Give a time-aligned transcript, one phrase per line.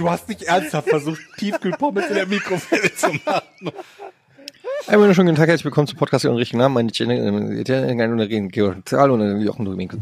[0.00, 3.70] Du hast nicht ernsthaft versucht, Tiefkühlpommes in der Mikrowelle zu machen.
[4.86, 6.72] Einen wunderschönen guten Tag, herzlich willkommen zum Podcast ohne richtigen Namen.
[6.72, 6.90] Meine
[9.44, 10.00] Jochen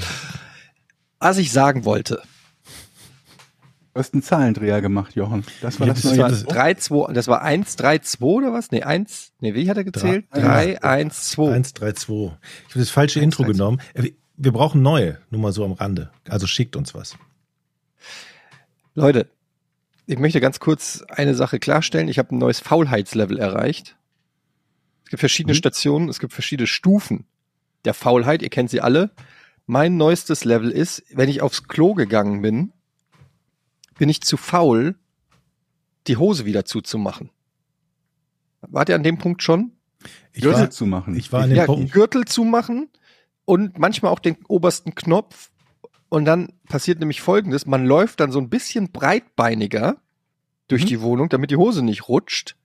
[1.19, 2.23] Was ich sagen wollte.
[3.93, 5.45] Du hast einen Zahlendreher gemacht, Jochen.
[5.63, 6.19] Das war das, Das neue.
[6.21, 8.71] war 3, 2, das war 1, 3, 2 oder was?
[8.71, 10.27] Nee, 1, nee, wie hat er gezählt?
[10.31, 10.77] Drei.
[10.77, 11.53] 3, 1, 2.
[11.55, 12.13] 1, 3, 2.
[12.13, 12.39] Ich habe
[12.77, 13.53] das falsche Intro 3, 2.
[13.53, 13.81] genommen.
[13.95, 16.13] Äh, Wir brauchen neue, nur mal so am Rande.
[16.29, 17.17] Also schickt uns was.
[18.95, 19.29] Leute,
[20.09, 22.09] ich möchte ganz kurz eine Sache klarstellen.
[22.09, 23.97] Ich habe ein neues Faulheitslevel erreicht.
[25.05, 25.59] Es gibt verschiedene Mhm.
[25.59, 27.27] Stationen, es gibt verschiedene Stufen
[27.85, 28.43] der Faulheit.
[28.43, 29.11] Ihr kennt sie alle.
[29.67, 32.73] Mein neuestes Level ist, wenn ich aufs Klo gegangen bin,
[33.99, 34.95] bin ich zu faul,
[36.07, 37.31] die Hose wieder zuzumachen.
[38.63, 39.73] Wart ihr an dem Punkt schon?
[40.33, 41.17] Ich Gürtel war, zu machen.
[41.17, 41.93] ich war an dem ja, Punkt.
[41.93, 42.89] Gürtel zumachen
[43.45, 45.51] und manchmal auch den obersten Knopf.
[46.09, 47.67] Und dann passiert nämlich Folgendes.
[47.67, 49.97] Man läuft dann so ein bisschen breitbeiniger
[50.69, 50.87] durch Mhm.
[50.87, 52.57] die Wohnung, damit die Hose nicht rutscht.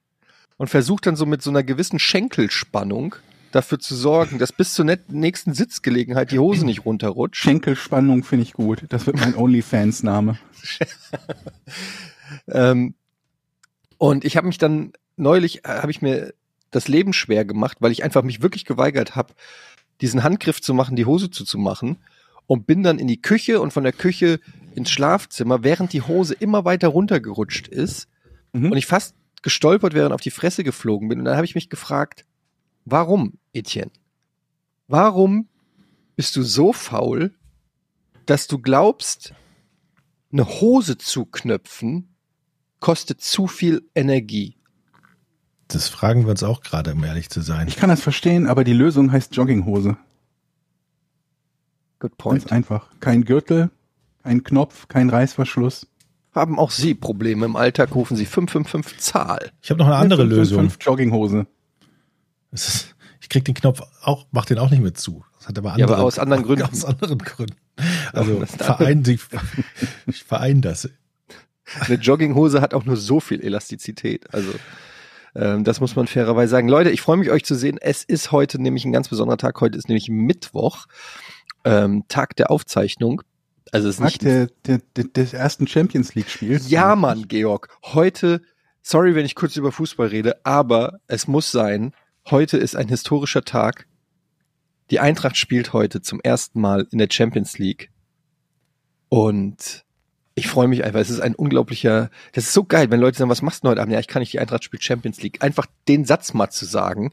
[0.58, 3.16] Und versucht dann so mit so einer gewissen Schenkelspannung
[3.52, 7.42] dafür zu sorgen, dass bis zur nächsten Sitzgelegenheit die Hose nicht runterrutscht.
[7.44, 8.84] Schenkelspannung finde ich gut.
[8.90, 10.38] Das wird mein OnlyFans-Name.
[12.48, 12.96] Ähm,
[13.98, 16.34] und ich habe mich dann neulich, äh, habe ich mir
[16.72, 19.34] das Leben schwer gemacht, weil ich einfach mich wirklich geweigert habe,
[20.02, 21.98] diesen Handgriff zu machen, die Hose zuzumachen
[22.48, 24.40] und bin dann in die Küche und von der Küche
[24.76, 28.08] ins Schlafzimmer, während die Hose immer weiter runtergerutscht ist
[28.54, 28.72] Mhm.
[28.72, 31.20] und ich fast gestolpert wäre und auf die Fresse geflogen bin.
[31.20, 32.26] Und dann habe ich mich gefragt,
[32.86, 33.92] warum, Etienne?
[34.88, 35.48] Warum
[36.16, 37.34] bist du so faul,
[38.26, 39.34] dass du glaubst,
[40.32, 42.16] eine Hose zu knöpfen
[42.80, 44.56] kostet zu viel Energie?
[45.68, 47.68] Das fragen wir uns auch gerade, um ehrlich zu sein.
[47.68, 49.98] Ich kann das verstehen, aber die Lösung heißt Jogginghose.
[52.04, 52.52] Good Ganz point.
[52.52, 52.88] einfach.
[53.00, 53.70] Kein Gürtel,
[54.24, 55.88] kein Knopf, kein Reißverschluss.
[56.36, 59.52] Haben auch Sie Probleme im Alltag, rufen Sie 555 Zahl.
[59.62, 60.60] Ich habe noch eine andere Fünf, fünf, Lösung.
[60.60, 61.48] fünf Jogginghose.
[62.52, 65.24] Es ist, ich krieg den Knopf auch, mach den auch nicht mehr zu.
[65.40, 66.64] Das hat aber Ja, andere, aber aus anderen Gründen.
[66.72, 67.56] Aus anderen Gründen.
[68.12, 69.18] Also das ist eine verein, die,
[70.08, 70.90] ich verein das.
[71.80, 74.34] Eine Jogginghose hat auch nur so viel Elastizität.
[74.34, 74.52] Also
[75.36, 76.68] ähm, das muss man fairerweise sagen.
[76.68, 77.78] Leute, ich freue mich, euch zu sehen.
[77.80, 79.62] Es ist heute nämlich ein ganz besonderer Tag.
[79.62, 80.86] Heute ist nämlich Mittwoch,
[81.64, 83.22] ähm, Tag der Aufzeichnung.
[83.72, 86.70] Also es ist Tag nicht der, der, der, des ersten Champions League-Spiels.
[86.70, 87.70] Ja, Mann, Georg.
[87.84, 88.42] Heute,
[88.82, 91.94] sorry, wenn ich kurz über Fußball rede, aber es muss sein,
[92.30, 93.88] heute ist ein historischer Tag.
[94.92, 97.90] Die Eintracht spielt heute zum ersten Mal in der Champions League.
[99.10, 99.86] Und
[100.36, 101.00] ich freue mich einfach.
[101.00, 103.82] Es ist ein unglaublicher, das ist so geil, wenn Leute sagen, was machst du heute
[103.82, 103.94] Abend?
[103.94, 105.44] Ja, ich kann nicht, die Eintracht spielt Champions League.
[105.44, 107.12] Einfach den Satz mal zu sagen.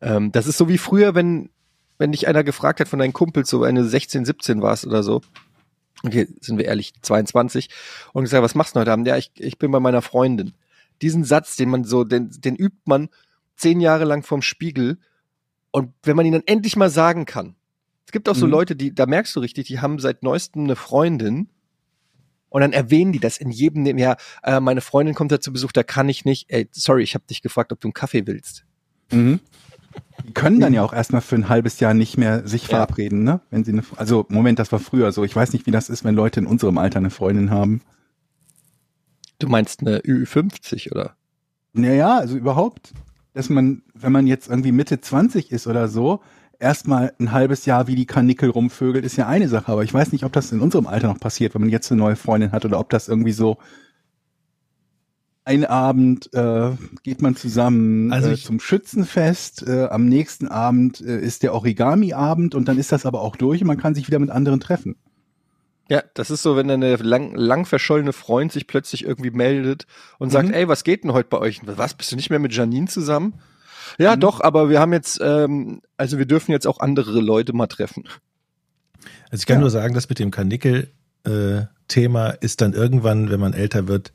[0.00, 1.50] Ähm, das ist so wie früher, wenn,
[2.02, 5.20] wenn dich einer gefragt hat von deinen Kumpels, so du 16, 17 warst oder so.
[6.02, 7.68] Okay, sind wir ehrlich, 22
[8.12, 9.06] und gesagt, was machst du heute Abend?
[9.06, 10.52] Ja, ich, ich bin bei meiner Freundin.
[11.00, 13.08] Diesen Satz, den man so, den, den übt man
[13.56, 14.98] zehn Jahre lang vorm Spiegel.
[15.70, 17.54] Und wenn man ihn dann endlich mal sagen kann.
[18.04, 18.50] Es gibt auch so Mhm.
[18.52, 21.50] Leute, die, da merkst du richtig, die haben seit neuestem eine Freundin.
[22.48, 25.52] Und dann erwähnen die das in jedem, Neben- ja, äh, meine Freundin kommt da zu
[25.52, 26.46] Besuch, da kann ich nicht.
[26.50, 28.64] Ey, sorry, ich habe dich gefragt, ob du einen Kaffee willst.
[29.12, 29.38] Mhm.
[30.26, 33.40] Die können dann ja auch erstmal für ein halbes Jahr nicht mehr sich verabreden, ne?
[33.50, 35.24] Wenn sie eine, also Moment, das war früher so.
[35.24, 37.82] Ich weiß nicht, wie das ist, wenn Leute in unserem Alter eine Freundin haben.
[39.38, 41.16] Du meinst eine Ü50 oder?
[41.72, 42.92] Naja, also überhaupt,
[43.34, 46.20] dass man, wenn man jetzt irgendwie Mitte 20 ist oder so,
[46.60, 49.72] erstmal ein halbes Jahr wie die Kanickel rumvögelt, ist ja eine Sache.
[49.72, 52.00] Aber ich weiß nicht, ob das in unserem Alter noch passiert, wenn man jetzt eine
[52.00, 53.58] neue Freundin hat oder ob das irgendwie so
[55.44, 56.70] ein Abend äh,
[57.02, 62.54] geht man zusammen Also äh, zum Schützenfest, äh, am nächsten Abend äh, ist der Origami-Abend
[62.54, 64.96] und dann ist das aber auch durch und man kann sich wieder mit anderen treffen.
[65.88, 69.86] Ja, das ist so, wenn eine lang, lang verschollene Freund sich plötzlich irgendwie meldet
[70.18, 70.54] und sagt, Mhm.
[70.54, 71.60] ey, was geht denn heute bei euch?
[71.66, 73.34] Was, bist du nicht mehr mit Janine zusammen?
[73.98, 77.66] Ja, doch, aber wir haben jetzt, ähm, also wir dürfen jetzt auch andere Leute mal
[77.66, 78.04] treffen.
[79.30, 79.62] Also ich kann Ja.
[79.62, 84.12] nur sagen, das mit dem Kanickel-Thema ist dann irgendwann, wenn man älter wird,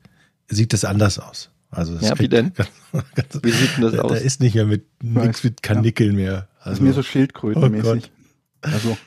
[0.49, 1.49] sieht das anders aus.
[1.69, 2.53] Also das Ja, wie denn?
[2.93, 4.11] Ganz, ganz, Wie sieht denn das da, aus?
[4.13, 6.47] da ist nicht mehr mit nichts mit Kanickeln mehr.
[6.59, 8.09] Das Also, ist mir so Schildkrötenmäßig.
[8.63, 8.97] Oh also,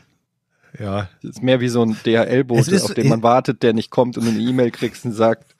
[0.79, 3.91] ja, Das ist mehr wie so ein DHL-Bote, Es auf den man wartet, der nicht
[3.91, 5.57] kommt und eine E-Mail kriegst und sagt,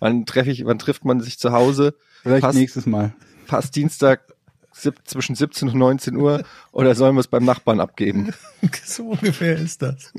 [0.00, 1.94] wann treffe ich, wann trifft man sich zu Hause?
[2.22, 2.58] vielleicht Passt.
[2.58, 3.12] nächstes Mal.
[3.46, 4.22] passt Dienstag
[4.72, 6.42] sieb- zwischen 17 und 19 Uhr
[6.72, 8.32] oder sollen wir es beim Nachbarn abgeben?
[8.84, 10.12] So ungefähr ist das.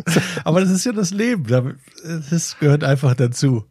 [0.46, 1.46] Aber das ist ja das Leben.
[1.48, 1.74] Da-
[2.30, 3.66] Das gehört einfach dazu.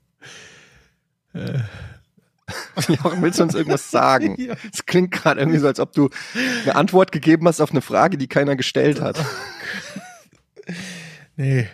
[1.35, 4.37] Jochen, willst du uns irgendwas sagen?
[4.43, 4.55] Ja.
[4.73, 6.11] Es klingt gerade irgendwie so, als ob du
[6.65, 9.19] eine Antwort gegeben hast auf eine Frage, die keiner gestellt hat.
[11.35, 11.67] Nee.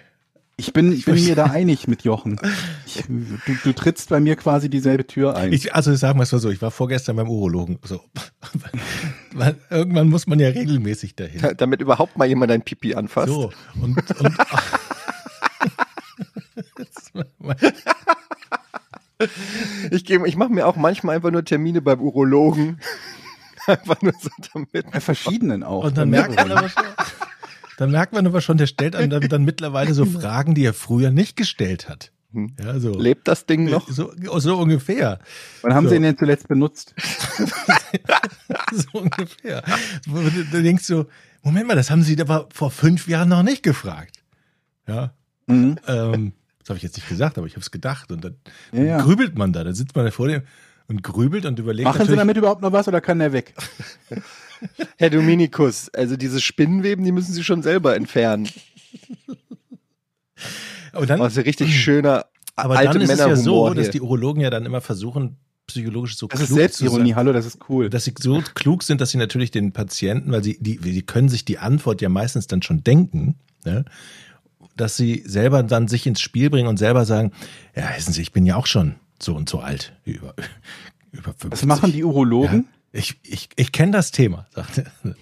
[0.56, 2.40] Ich bin, ich bin mir da einig mit Jochen.
[2.86, 5.52] Ich, du, du trittst bei mir quasi dieselbe Tür ein.
[5.52, 7.78] Ich, also sagen wir es mal so, ich war vorgestern beim Urologen.
[7.84, 8.00] So.
[9.70, 11.56] Irgendwann muss man ja regelmäßig dahin.
[11.56, 13.28] Damit überhaupt mal jemand dein Pipi anfasst.
[13.32, 13.52] So.
[13.80, 14.34] Und, und
[19.90, 22.78] Ich, gebe- ich mache mir auch manchmal einfach nur Termine beim Urologen.
[23.66, 24.90] einfach nur so damit.
[24.90, 25.84] bei verschiedenen auch.
[25.84, 26.82] Und dann merkt man aber schon,
[27.76, 30.74] dann merkt man aber schon, der stellt einem dann, dann mittlerweile so Fragen, die er
[30.74, 32.12] früher nicht gestellt hat.
[32.32, 32.54] Hm.
[32.62, 32.92] Ja, so.
[32.98, 33.88] Lebt das Ding noch?
[33.88, 35.18] So, so ungefähr.
[35.62, 35.90] Wann haben So.
[35.90, 36.94] sie ihn denn zuletzt benutzt?
[38.72, 39.62] So ungefähr.
[40.52, 41.06] Du denkst so,
[41.42, 44.22] Moment mal, das haben sie aber vor fünf Jahren noch nicht gefragt.
[44.86, 45.14] Ja.
[45.46, 45.76] Mhm.
[45.86, 46.32] Ähm,
[46.68, 48.12] das habe ich jetzt nicht gesagt, aber ich habe es gedacht.
[48.12, 48.36] Und dann
[48.72, 49.00] Ja, ja.
[49.00, 49.64] grübelt man da.
[49.64, 50.42] Dann sitzt man da vor dem
[50.86, 53.54] und grübelt und überlegt Machen sie damit überhaupt noch was oder kann der weg?
[54.96, 58.48] Herr Dominikus, also diese Spinnenweben, die müssen Sie schon selber entfernen.
[60.92, 62.26] Und dann, Das ist ein richtig schöner
[62.56, 63.92] aber alte dann ist es ja so, Männerhumor dass hier.
[63.92, 65.36] die Urologen ja dann immer versuchen,
[65.68, 67.16] psychologisch so Das ist klug Selbstironie, zu sein.
[67.16, 67.88] hallo, das ist cool.
[67.88, 71.28] Dass sie so klug sind, dass sie natürlich den Patienten, weil sie, die, die können
[71.28, 73.84] sich die Antwort ja meistens dann schon denken, ne?
[74.80, 77.32] Dass sie selber dann sich ins Spiel bringen und selber sagen,
[77.74, 80.34] ja, wissen Sie, ich bin ja auch schon so und so alt, über,
[81.12, 81.50] über 50.
[81.52, 82.66] Was machen die Urologen?
[82.92, 84.86] Ja, ich ich, ich kenne das Thema, sagt er.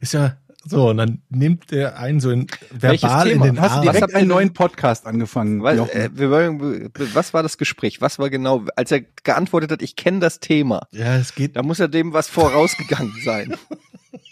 [0.00, 3.44] Ist ja so, und dann nimmt der einen so in, verbal in Thema?
[3.46, 3.86] den Hast du Arm.
[3.86, 8.02] Was direkt einen neuen Podcast angefangen, Was, äh, wir wollen, was war das Gespräch?
[8.02, 10.86] Was war genau, als er geantwortet hat, ich kenne das Thema.
[10.90, 11.56] Ja, es geht.
[11.56, 13.54] Da muss er dem was vorausgegangen sein.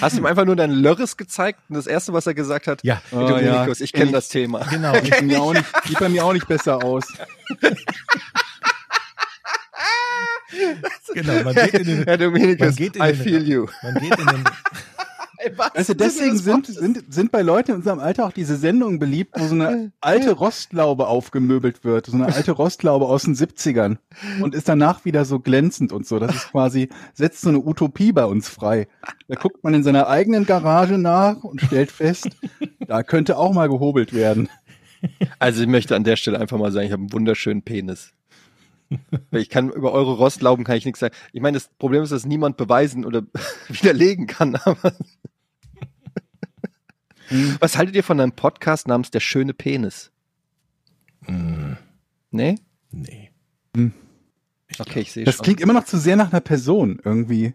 [0.00, 2.80] Hast du ihm einfach nur dein Lörres gezeigt und das erste, was er gesagt hat,
[2.84, 3.84] Ja, Oh, Dominikus, ja.
[3.84, 4.64] ich kenne Ich- das Thema.
[4.70, 4.94] genau.
[5.02, 7.04] Sieht, mir auch nicht, sieht bei mir auch nicht besser aus.
[11.14, 13.66] genau man geht in den, Herr Dominikus, man geht in I den, feel you.
[13.82, 14.44] Man geht in den,
[15.74, 19.34] Weißt du, deswegen sind, sind, sind bei Leuten in unserem Alter auch diese Sendungen beliebt,
[19.38, 22.06] wo so eine alte Rostlaube aufgemöbelt wird.
[22.06, 23.98] So eine alte Rostlaube aus den 70ern.
[24.40, 26.18] Und ist danach wieder so glänzend und so.
[26.18, 28.88] Das ist quasi, setzt so eine Utopie bei uns frei.
[29.28, 32.30] Da guckt man in seiner eigenen Garage nach und stellt fest,
[32.86, 34.48] da könnte auch mal gehobelt werden.
[35.38, 38.12] Also ich möchte an der Stelle einfach mal sagen, ich habe einen wunderschönen Penis.
[39.32, 41.14] Ich kann über eure Rostlauben kann ich nichts sagen.
[41.32, 43.22] Ich meine, das Problem ist, dass niemand beweisen oder
[43.68, 44.56] widerlegen kann.
[44.56, 44.92] Aber
[47.60, 50.10] Was haltet ihr von einem Podcast namens Der schöne Penis?
[51.26, 51.72] Mm,
[52.30, 52.54] Nee?
[52.90, 53.30] nee.
[54.78, 55.44] Okay, ich sehe Das schon.
[55.44, 57.54] klingt immer noch zu sehr nach einer Person irgendwie.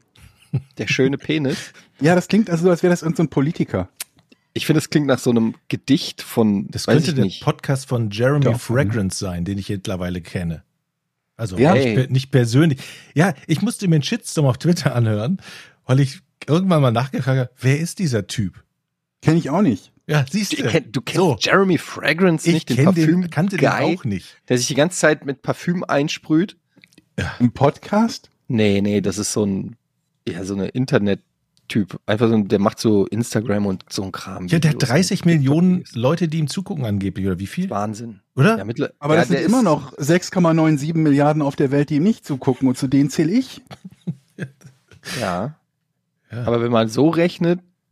[0.77, 1.73] Der schöne Penis.
[1.99, 3.89] Ja, das klingt also so, als wäre das irgendein so ein Politiker.
[4.53, 7.41] Ich finde, es klingt nach so einem Gedicht von, Das weiß könnte ich der nicht.
[7.43, 10.63] Podcast von Jeremy Doch, Fragrance sein, den ich mittlerweile kenne.
[11.35, 11.73] Also Ja?
[11.73, 12.79] nicht, nicht persönlich.
[13.15, 15.41] Ja, ich musste mir einen Shitstorm auf Twitter anhören,
[15.85, 18.63] weil ich irgendwann mal nachgefragt habe, wer ist dieser Typ?
[19.21, 19.91] Kenne ich auch nicht.
[20.05, 20.69] Ja, siehst Du, du.
[20.69, 23.95] kenn, du kennst so, Jeremy Fragrance ich nicht, den kenn Parfüm den, kannte den Guy,
[23.95, 24.35] auch nicht.
[24.49, 26.57] der sich die ganze Zeit mit Parfüm einsprüht.
[27.39, 28.29] Ein Podcast?
[28.49, 29.77] Nee, nee, das ist so ein,
[30.27, 31.99] ja, so eine Internet-Typ.
[32.05, 34.47] Einfach so ein, der macht so Instagram und so ein Kram.
[34.47, 35.83] Ja, der hat Videos 30 und Millionen.
[35.93, 37.69] Leute, die ihm zugucken angeblich, oder wie viel?
[37.69, 38.19] Wahnsinn.
[38.35, 38.57] Oder?
[38.57, 42.03] Ja, mittler Aber ja, das sind immer noch 6,97 Milliarden auf der Welt, die ihm
[42.03, 43.61] nicht zugucken und zu denen zähle ich.
[45.19, 45.55] Ja.
[46.31, 46.43] Ja.
[46.45, 47.59] Aber wenn man so rechnet,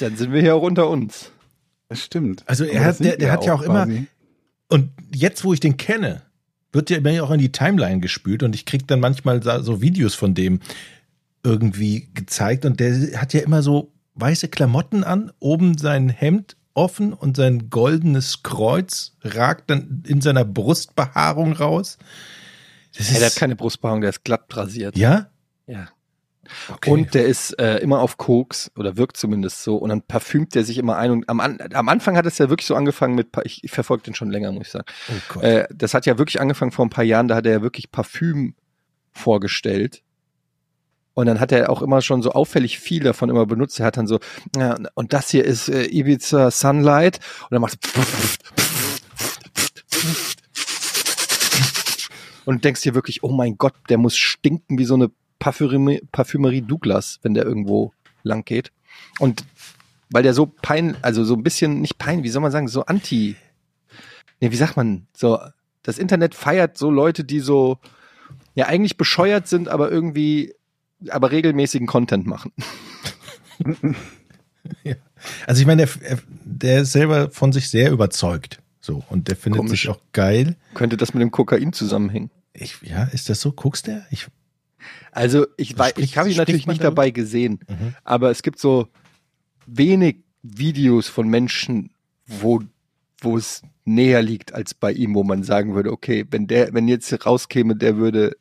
[0.00, 1.30] dann sind wir hier auch unter uns.
[1.88, 2.42] Das stimmt.
[2.46, 4.06] Also er hat- der- der hat ja auch immer- quasi.
[4.68, 6.22] Und jetzt, wo ich den kenne,
[6.72, 10.14] wird der mir auch in die Timeline gespült und ich krieg dann manchmal so Videos
[10.14, 10.58] von dem
[11.44, 17.12] irgendwie gezeigt und der hat ja immer so weiße Klamotten an, oben sein Hemd offen
[17.12, 21.98] und sein goldenes Kreuz ragt dann in seiner Brustbehaarung raus.
[22.96, 24.96] Das Ja, der hat keine Brustbehaarung, der ist glatt rasiert.
[24.96, 25.28] ja?
[25.66, 25.88] Ja.
[26.68, 26.90] Okay.
[26.90, 30.64] Und der ist äh, immer auf Koks oder wirkt zumindest so und dann parfümt der
[30.64, 33.64] sich immer ein und am, am Anfang hat es ja wirklich so angefangen mit, ich,
[33.64, 34.84] ich verfolge den schon länger, muss ich sagen.
[35.08, 35.42] oh Gott.
[35.42, 37.90] Äh, das hat ja wirklich angefangen vor ein paar Jahren, da hat er ja wirklich
[37.90, 38.54] Parfüm
[39.12, 40.02] vorgestellt.
[41.14, 43.78] Und dann hat er auch immer schon so auffällig viel davon immer benutzt.
[43.78, 44.18] Er hat dann so,
[44.56, 47.20] ja, und das hier ist äh, Ibiza Sunlight.
[47.42, 47.78] Und dann macht
[52.44, 56.62] und denkst dir wirklich, oh mein Gott, der muss stinken wie so eine Parfümerie, Parfümerie
[56.62, 57.92] Douglas, wenn der irgendwo
[58.22, 58.72] lang geht.
[59.18, 59.44] Und
[60.10, 62.84] weil der so pein, also so ein bisschen, nicht pein, wie soll man sagen, so
[62.84, 63.36] anti,
[64.40, 65.38] nee, wie sagt man, so,
[65.82, 67.78] das Internet feiert so Leute, die so
[68.54, 70.54] ja eigentlich bescheuert sind, aber irgendwie,
[71.10, 72.52] aber regelmäßigen Content machen.
[75.46, 78.60] Also ich meine, der, der ist selber von sich sehr überzeugt.
[78.80, 79.82] So, und der findet Komisch.
[79.82, 80.56] sich auch geil.
[80.74, 82.30] Könnte das mit dem Kokain zusammenhängen?
[82.52, 83.52] Ich, ja, ist das so?
[83.52, 84.04] Guckst du?
[84.10, 84.26] Ich,
[85.12, 86.94] Also ich weiß, ich habe ihn natürlich nicht darüber?
[86.96, 87.94] dabei gesehen, Mhm.
[88.04, 88.88] aber es gibt so
[89.66, 91.90] wenig Videos von Menschen,
[92.26, 92.62] wo
[93.20, 96.88] wo es näher liegt als bei ihm, wo man sagen würde, okay, wenn der, wenn
[96.88, 98.36] jetzt rauskäme, der würde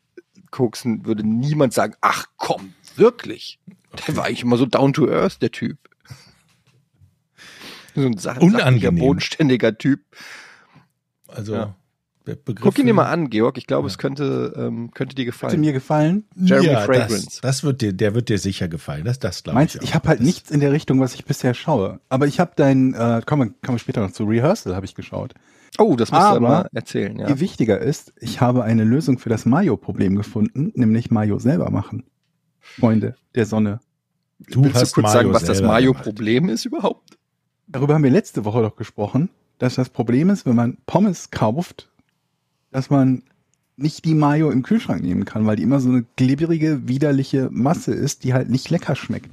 [0.53, 3.59] koksen, würde niemand sagen, ach komm, wirklich.
[4.07, 5.77] Der war eigentlich immer so down to earth, der Typ.
[7.95, 9.99] So ein sachlicher, bodenständiger Typ.
[11.27, 11.75] also, Ja.
[12.25, 12.61] Begriffe.
[12.61, 13.57] Guck ihn dir mal an, Georg.
[13.57, 13.91] Ich glaube, Ja.
[13.91, 15.59] es könnte, ähm, könnte dir gefallen.
[15.59, 16.23] mir gefallen.
[16.37, 17.25] Jeremy ja, Fragrance.
[17.25, 19.03] Das, das wird dir, der wird dir sicher gefallen.
[19.03, 19.81] Das, das glaube Meinst, ich.
[19.83, 19.95] ich, auch.
[19.95, 21.99] habe halt Das- nichts in der Richtung, was ich bisher schaue.
[22.07, 24.95] Aber ich habe dein, äh, kommen wir, kommen wir später noch zu Rehearsal, habe ich
[24.95, 25.33] geschaut.
[25.79, 27.27] Oh, das musst du Aber- mal erzählen, ja.
[27.27, 32.03] Viel wichtiger ist, ich habe eine Lösung für das Mayo-Problem gefunden, nämlich Mayo selber machen.
[32.59, 33.79] Freunde der Sonne.
[34.39, 37.17] Du Willst du kurz Mayo sagen, was das Mayo-Problem ist überhaupt?
[37.67, 41.89] Darüber haben wir letzte Woche doch gesprochen, dass das Problem ist, wenn man Pommes kauft,
[42.71, 43.23] dass man
[43.75, 47.93] nicht die Mayo im Kühlschrank nehmen kann, weil die immer so eine glibberige, widerliche Masse
[47.93, 49.31] ist, die halt nicht lecker schmeckt.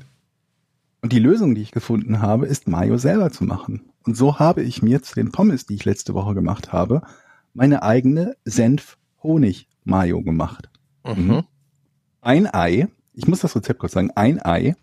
[1.02, 3.82] Und die Lösung, die ich gefunden habe, ist Mayo selber zu machen.
[4.04, 7.02] Und so habe ich mir zu den Pommes, die ich letzte Woche gemacht habe,
[7.52, 10.71] meine eigene Senf-Honig-Mayo gemacht.
[11.04, 11.45] Mhm.
[12.21, 14.75] Ein Ei, ich muss das Rezept kurz sagen, ein Ei,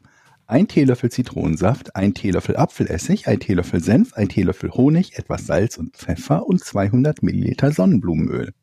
[0.46, 5.96] ein Teelöffel Zitronensaft, ein Teelöffel Apfelessig, ein Teelöffel Senf, ein Teelöffel Honig, etwas Salz und
[5.96, 8.54] Pfeffer und 200 Milliliter Sonnenblumenöl.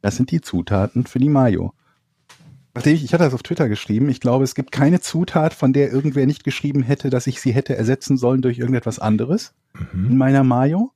[0.00, 1.72] Das sind die Zutaten für die Mayo.
[2.74, 5.72] Nachdem ich, ich hatte das auf Twitter geschrieben, ich glaube, es gibt keine Zutat, von
[5.72, 9.54] der irgendwer nicht geschrieben hätte, dass ich sie hätte ersetzen sollen durch irgendetwas anderes
[9.92, 10.16] in Mhm.
[10.16, 10.92] meiner Mayo.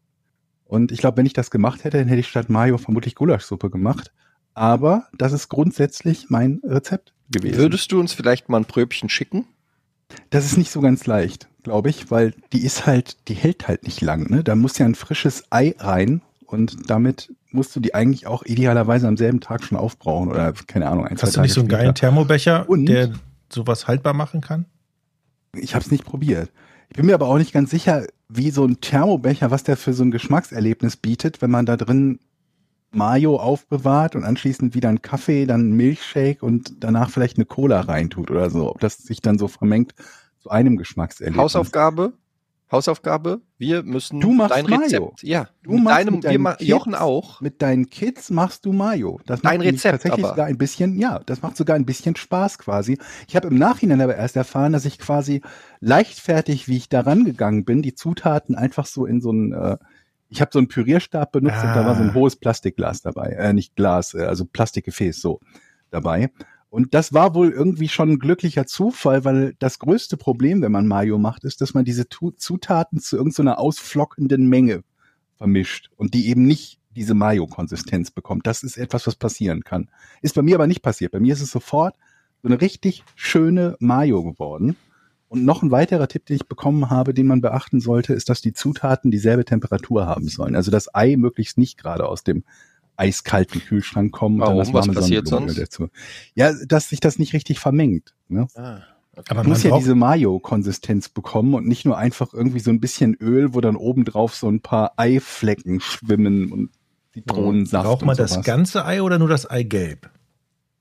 [0.65, 3.71] Und ich glaube, wenn ich das gemacht hätte, dann hätte ich statt Mayo vermutlich Gulaschsuppe
[3.71, 4.13] gemacht.
[4.55, 7.57] Aber das ist grundsätzlich mein Rezept gewesen.
[7.59, 9.47] Würdest du uns vielleicht mal ein Pröbchen schicken?
[10.31, 13.85] Das ist nicht so ganz leicht, glaube ich, weil die ist halt, die hält halt
[13.85, 14.31] nicht lang.
[14.31, 14.43] Ne?
[14.43, 19.07] Da muss ja ein frisches Ei rein und damit musst du die eigentlich auch idealerweise
[19.07, 21.07] am selben Tag schon aufbrauchen oder keine Ahnung.
[21.07, 22.01] Ein, Hast du nicht so einen Tage geilen später.
[22.13, 22.87] Thermobecher, Und?
[22.87, 23.13] der
[23.51, 24.67] sowas haltbar machen kann?
[25.55, 26.51] Ich habe es nicht probiert.
[26.91, 29.93] Ich bin mir aber auch nicht ganz sicher, wie so ein Thermobecher, was der für
[29.93, 32.19] so ein Geschmackserlebnis bietet, wenn man da drin
[32.91, 37.81] Mayo aufbewahrt und anschließend wieder einen Kaffee, dann einen Milchshake und danach vielleicht eine Cola
[37.81, 38.71] reintut oder so.
[38.71, 39.95] Ob das sich dann so vermengt
[40.39, 41.41] zu einem Geschmackserlebnis.
[41.41, 42.15] Hausaufgabe?
[42.71, 43.41] Hausaufgabe?
[43.57, 44.93] Wir müssen Du machst dein Rezept.
[45.01, 45.15] Mayo.
[45.23, 47.41] Ja, Du mit machst deinem, mit wir Kids- Jochen auch.
[47.41, 49.21] Mit deinen Kids machst du Mayo.
[49.27, 50.35] Das Dein Rezept tatsächlich aber.
[50.35, 52.99] sogar ein bisschen, ja, das macht sogar ein bisschen Spaß quasi.
[53.27, 55.41] Ich habe im Nachhinein aber erst erfahren, dass ich quasi
[55.81, 59.79] leichtfertig, wie ich da rangegangen bin, die Zutaten einfach so in so ein, äh,
[60.29, 62.15] ich habe so einen Pürierstab benutzt und da war so ein Ah.
[62.15, 65.41] hohes Plastikglas dabei, äh, nicht Glas, äh, also Plastikgefäß so
[65.91, 66.31] dabei.
[66.71, 70.87] Und das war wohl irgendwie schon ein glücklicher Zufall, weil das größte Problem, wenn man
[70.87, 74.85] Mayo macht, ist, dass man diese Zutaten zu irgendeiner ausflockenden Menge
[75.37, 78.47] vermischt und die eben nicht diese Mayo-Konsistenz bekommt.
[78.47, 79.89] Das ist etwas, was passieren kann.
[80.21, 81.13] Ist bei mir aber nicht passiert.
[81.13, 81.95] Bei mir ist es sofort
[82.43, 84.77] so eine richtig schöne Mayo geworden.
[85.29, 88.41] Und noch ein weiterer Tipp, den ich bekommen habe, den man beachten sollte, ist, dass
[88.41, 90.57] die Zutaten dieselbe Temperatur haben sollen.
[90.57, 92.45] Also das Ei möglichst nicht gerade aus dem
[92.99, 94.37] eiskalten Kühlschrank kommen.
[94.37, 94.59] und dann Warum?
[94.59, 95.59] das Was warme passiert sonst?
[95.59, 95.89] Dazu.
[96.35, 98.15] Ja, dass sich das nicht richtig vermengt.
[98.29, 98.47] Ne?
[98.55, 98.81] Ah,
[99.17, 103.15] Aber Man muss ja diese Mayo-Konsistenz bekommen und nicht nur einfach irgendwie so ein bisschen
[103.15, 106.71] Öl, wo dann obendrauf so ein paar Eiflecken schwimmen und
[107.15, 110.11] Zitronensaft Braucht man und das ganze Ei oder nur das Eigelb?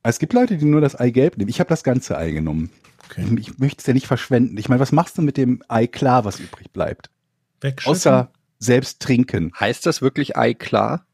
[0.04, 1.50] Es gibt Leute, die nur das Eigelb nehmen.
[1.50, 2.70] Ich habe das ganze Ei genommen.
[3.06, 3.26] Okay.
[3.40, 4.58] Ich, ich möchte es ja nicht verschwenden.
[4.58, 7.10] Ich meine, was machst du mit dem Ei klar, was übrig bleibt?
[7.62, 7.92] Wegschütten?
[7.92, 9.52] Außer selbst trinken.
[9.60, 11.06] Heißt das wirklich Ei klar?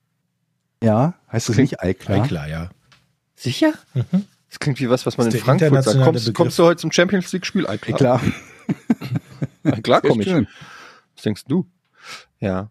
[0.84, 2.24] Ja, heißt das Klingt- nicht Ei klar?
[2.24, 2.70] Ei klar, ja.
[3.36, 3.74] Sicher?
[3.94, 4.26] Mhm.
[4.50, 5.98] Das klingt wie was, was man in Frankfurt sagt.
[6.04, 6.34] Kommst, Begriff.
[6.36, 7.66] kommst du heute zum Champions League Spiel?
[7.68, 8.20] Ei Ei klar.
[8.20, 8.22] klar.
[9.64, 10.28] Ei klar Sehr komm ich.
[10.28, 10.48] schön.
[11.16, 11.66] Was denkst du?
[12.40, 12.70] Ja.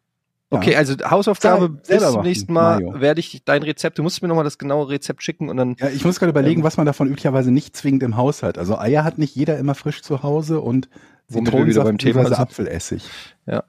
[0.50, 3.00] Okay, also Hausaufgabe, Selber bis zum nächsten Mal Mario.
[3.00, 5.88] werde ich dein Rezept, du musst mir nochmal das genaue Rezept schicken und dann Ja,
[5.88, 6.64] ich muss gerade überlegen, Ähm.
[6.64, 8.58] was man davon üblicherweise nicht zwingend im Haus hat.
[8.58, 10.90] Also Eier hat nicht jeder immer frisch zu Hause und
[11.28, 12.30] Womit wir wieder beim Thema.
[12.30, 13.02] Apfelessig.
[13.46, 13.64] Ja.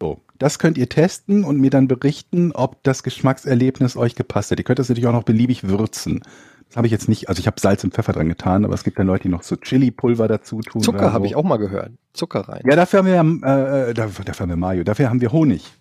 [0.00, 4.58] So, das könnt ihr testen und mir dann berichten, ob das Geschmackserlebnis euch gepasst hat.
[4.58, 6.22] Ihr könnt das natürlich auch noch beliebig würzen.
[6.68, 8.84] Das habe ich jetzt nicht, also ich habe Salz und Pfeffer dran getan, aber es
[8.84, 10.82] gibt dann Leute, die noch so Chili-Pulver dazu tun.
[10.82, 11.30] Zucker oder habe so.
[11.30, 11.92] ich auch mal gehört.
[12.12, 12.62] Zucker rein.
[12.68, 14.84] Ja, dafür haben wir, äh, äh, dafür, dafür haben wir Mayo.
[14.84, 15.72] Dafür haben wir Honig.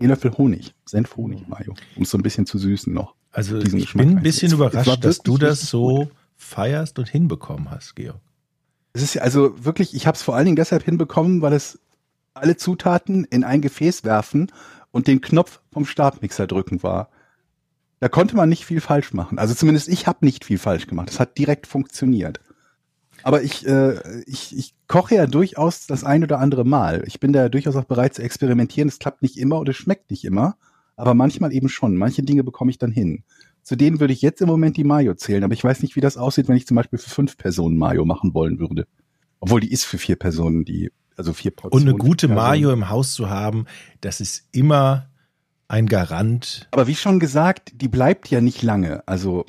[0.00, 0.74] Ein Löffel Honig.
[0.86, 1.74] Senf-Honig, Mayo.
[1.96, 3.14] Um es so ein bisschen zu süßen noch.
[3.30, 7.70] Also diesen ich Geschmack bin ein bisschen überrascht, dass du das so feierst und hinbekommen
[7.70, 8.18] hast, Georg.
[8.92, 11.78] Es ist ja also wirklich, ich habe es vor allen Dingen deshalb hinbekommen, weil es
[12.34, 14.50] alle Zutaten in ein Gefäß werfen
[14.90, 17.10] und den Knopf vom Stabmixer drücken war.
[18.00, 19.38] Da konnte man nicht viel falsch machen.
[19.38, 21.10] Also zumindest ich habe nicht viel falsch gemacht.
[21.10, 22.40] Es hat direkt funktioniert.
[23.22, 27.02] Aber ich, äh, ich, ich koche ja durchaus das ein oder andere Mal.
[27.06, 28.88] Ich bin da durchaus auch bereit zu experimentieren.
[28.88, 30.56] Es klappt nicht immer oder es schmeckt nicht immer,
[30.96, 31.96] aber manchmal eben schon.
[31.96, 33.24] Manche Dinge bekomme ich dann hin.
[33.62, 36.00] Zu denen würde ich jetzt im Moment die Mayo zählen, aber ich weiß nicht, wie
[36.00, 38.86] das aussieht, wenn ich zum Beispiel für fünf Personen Mayo machen wollen würde.
[39.38, 41.88] Obwohl die ist für vier Personen, die, also vier Und Portionen.
[41.90, 42.28] eine gute.
[42.28, 43.66] Mayo im Haus zu haben,
[44.00, 45.06] das ist immer
[45.68, 46.66] ein Garant.
[46.72, 49.06] Aber wie schon gesagt, die bleibt ja nicht lange.
[49.06, 49.44] Also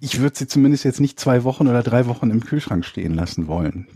[0.00, 3.46] ich würde sie zumindest jetzt nicht zwei Wochen oder drei Wochen im Kühlschrank stehen lassen
[3.48, 3.86] wollen.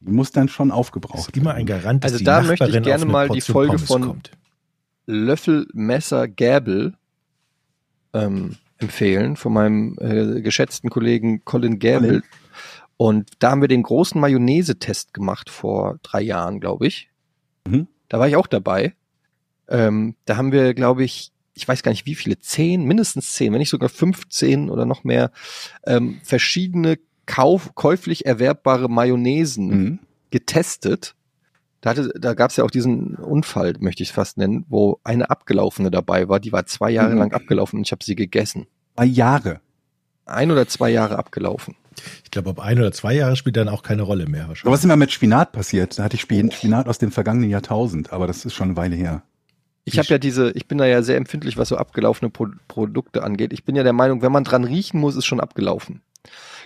[0.00, 2.52] Die muss dann schon Das aufgebraucht ist immer ein Garant, dass Also die da möchte
[2.52, 4.30] ich Nachbarin gerne mal die Folge Pommes von- kommt.
[5.06, 6.94] Löffel, Messer, Gäbel
[8.12, 12.20] ähm, empfehlen von meinem äh, geschätzten Kollegen Colin Gäbel.
[12.20, 12.22] Colin.
[12.96, 17.10] Und da haben wir den großen Mayonnaise-Test gemacht vor drei Jahren, glaube ich.
[17.66, 17.88] Mhm.
[18.08, 18.94] Da war ich auch dabei.
[19.68, 23.52] Ähm, da haben wir, glaube ich, ich weiß gar nicht wie viele, zehn, mindestens zehn,
[23.52, 25.30] wenn nicht sogar 15 oder noch mehr,
[25.86, 29.98] ähm, verschiedene kauf, käuflich erwerbbare Mayonnaisen Mhm.
[30.30, 31.14] getestet.
[31.80, 35.00] Da, hatte, da gab es ja auch diesen Unfall, möchte ich es fast nennen, wo
[35.04, 36.40] eine abgelaufene dabei war.
[36.40, 37.18] Die war zwei Jahre Mhm.
[37.18, 38.66] lang abgelaufen und ich habe sie gegessen.
[38.94, 39.60] Bei Jahre.
[40.24, 41.74] Ein oder zwei Jahre abgelaufen.
[42.24, 44.72] Ich glaube, ob ein oder zwei Jahre spielt dann auch keine Rolle mehr Aber wahrscheinlich.
[44.72, 45.98] was ist immer mit Spinat passiert?
[45.98, 48.96] Da hatte ich Spin- Spinat aus dem vergangenen Jahrtausend, aber das ist schon eine Weile
[48.96, 49.22] her.
[49.84, 53.22] Ich habe ja diese, ich bin da ja sehr empfindlich, was so abgelaufene Pro Produkte
[53.22, 53.52] angeht.
[53.52, 56.02] Ich bin ja der Meinung, wenn man dran riechen muss, ist schon abgelaufen.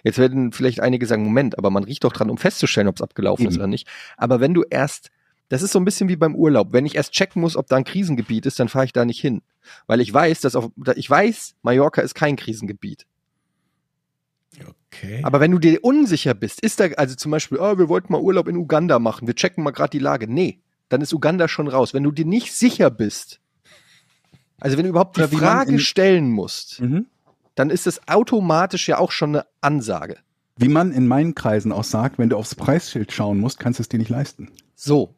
[0.03, 3.03] Jetzt werden vielleicht einige sagen, Moment, aber man riecht doch dran, um festzustellen, ob es
[3.03, 3.61] abgelaufen ist Eben.
[3.61, 3.87] oder nicht.
[4.17, 5.11] Aber wenn du erst,
[5.51, 6.73] das ist so ein bisschen wie beim Urlaub.
[6.73, 9.21] Wenn ich erst checken muss, ob da ein Krisengebiet ist, dann fahre ich da nicht
[9.21, 9.43] hin.
[9.87, 13.05] Weil ich weiß, dass auf, ich weiß, Mallorca ist kein Krisengebiet.
[14.93, 15.21] Okay.
[15.23, 18.21] Aber wenn du dir unsicher bist, ist da, also zum Beispiel, oh, wir wollten mal
[18.21, 20.27] Urlaub in Uganda machen, wir checken mal gerade die Lage.
[20.29, 21.95] Nee, dann ist Uganda schon raus.
[21.95, 23.41] Wenn du dir nicht sicher bist,
[24.59, 27.07] also wenn du überhaupt die Frage stellen musst, Mhm.
[27.55, 30.19] dann ist das automatisch ja auch schon eine Ansage.
[30.57, 33.83] Wie man in meinen Kreisen auch sagt, wenn du aufs Preisschild schauen musst, kannst du
[33.83, 34.51] es dir nicht leisten.
[34.75, 35.15] So.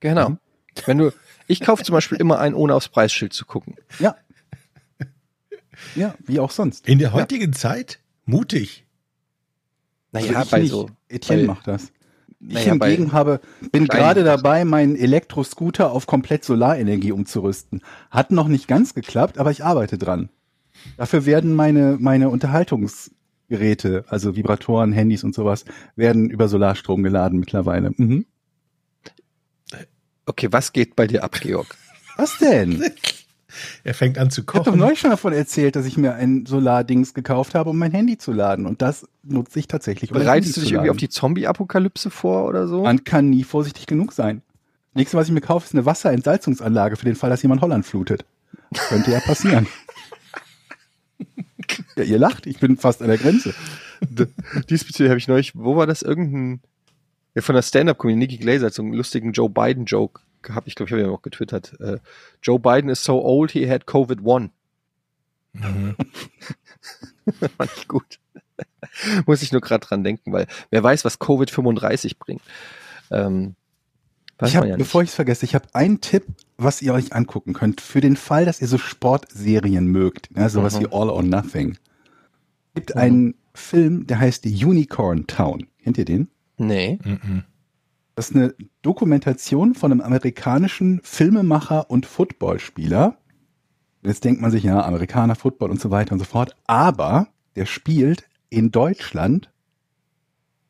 [0.00, 0.28] Genau.
[0.30, 0.38] Mhm.
[0.86, 1.12] Wenn du,
[1.48, 3.74] ich kaufe zum Beispiel immer ein, ohne aufs Preisschild zu gucken.
[3.98, 4.14] Ja.
[5.94, 6.86] Ja, wie auch sonst.
[6.88, 8.86] In der heutigen Zeit mutig.
[10.12, 10.70] Also Naja, ich bei nicht.
[10.70, 10.90] so.
[11.08, 11.92] Etienne bei- macht das.
[12.40, 13.40] Ich Naja, bei- hingegen habe,
[13.72, 17.82] bin gerade dabei, meinen Elektroscooter auf komplett Solarenergie umzurüsten.
[18.10, 20.28] Hat noch nicht ganz geklappt, aber ich arbeite dran.
[20.96, 25.64] Dafür werden meine, meine Unterhaltungsgeräte, also Vibratoren, Handys und sowas,
[25.96, 27.90] werden über Solarstrom geladen mittlerweile.
[27.96, 28.24] Mhm.
[30.26, 31.74] Okay, was geht bei dir ab, Georg?
[32.16, 32.84] Was denn?
[33.82, 34.78] Er fängt an zu Ich habe doch kochen.
[34.78, 38.32] neulich schon davon erzählt, dass ich mir ein Solardings gekauft habe, um mein Handy zu
[38.32, 38.66] laden.
[38.66, 40.12] Und das nutze ich tatsächlich.
[40.12, 42.82] um Bereitest du dich irgendwie auf die Zombie-Apokalypse vor oder so?
[42.82, 44.42] Man kann nie vorsichtig genug sein.
[44.94, 48.24] Nächste, was ich mir kaufe, ist eine Wasserentsalzungsanlage für den Fall, dass jemand Holland flutet.
[48.88, 49.66] Könnte ja passieren.
[51.96, 53.54] ja, ihr lacht, ich bin fast an der Grenze.
[54.68, 56.02] Diesbezüglich habe ich neulich, wo war das?
[56.02, 56.60] Irgendein,
[57.34, 60.66] ja, von der Stand-Up-Comedy, Nikki Glaser hat so einen lustigen Joe Biden-Joke gehabt.
[60.66, 61.78] Ich glaube, ich habe ja auch getwittert.
[61.80, 61.98] Äh,
[62.42, 64.50] Joe Biden is so old, he had Covid-1.
[65.52, 65.96] Mhm.
[67.56, 68.18] Fand ich gut.
[69.26, 72.42] Muss ich nur gerade dran denken, weil wer weiß, was Covid-35 bringt.
[73.10, 73.54] Ähm,
[74.42, 76.24] ich habe, ja bevor ich es vergesse, ich habe einen Tipp,
[76.56, 80.76] was ihr euch angucken könnt, für den Fall, dass ihr so Sportserien mögt, ne, sowas
[80.76, 80.80] Mhm.
[80.80, 81.76] wie All or Nothing.
[82.74, 83.00] gibt Mhm.
[83.00, 85.66] einen Film, der heißt Unicorn Town.
[85.82, 86.28] Kennt ihr den?
[86.56, 86.98] Nee.
[87.04, 87.42] Mhm.
[88.18, 88.52] Das ist eine
[88.82, 93.16] Dokumentation von einem amerikanischen Filmemacher und Footballspieler.
[94.02, 96.56] Jetzt denkt man sich, ja, Amerikaner, Football und so weiter und so fort.
[96.66, 99.52] Aber der spielt in Deutschland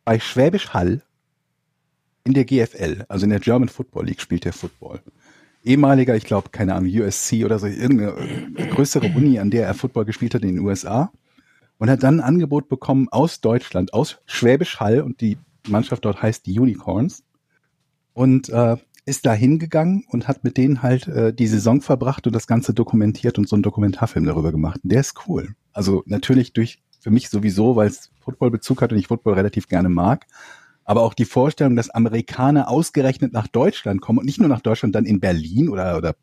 [0.04, 1.00] bei Schwäbisch Hall
[2.22, 5.00] in der GFL, also in der German Football League spielt der Football.
[5.64, 10.04] Ehemaliger, ich glaube, keine Ahnung, USC oder so, irgendeine größere Uni, an der er Football
[10.04, 11.10] gespielt hat in den USA.
[11.78, 16.20] Und hat dann ein Angebot bekommen aus Deutschland, aus Schwäbisch Hall und die Mannschaft dort
[16.20, 17.22] heißt die Unicorns
[18.12, 22.34] und äh, ist da hingegangen und hat mit denen halt äh, die Saison verbracht und
[22.34, 24.80] das Ganze dokumentiert und so einen Dokumentarfilm darüber gemacht.
[24.82, 25.54] Und der ist cool.
[25.72, 29.88] Also natürlich durch für mich sowieso, weil es Footballbezug hat und ich Football relativ gerne
[29.88, 30.26] mag.
[30.84, 34.94] Aber auch die Vorstellung, dass Amerikaner ausgerechnet nach Deutschland kommen und nicht nur nach Deutschland,
[34.94, 36.14] dann in Berlin oder, oder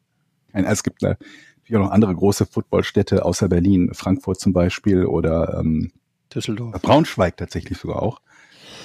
[0.54, 5.92] es gibt natürlich auch noch andere große Footballstädte außer Berlin, Frankfurt zum Beispiel oder ähm,
[6.34, 6.82] Düsseldorf.
[6.82, 8.22] Braunschweig tatsächlich sogar auch.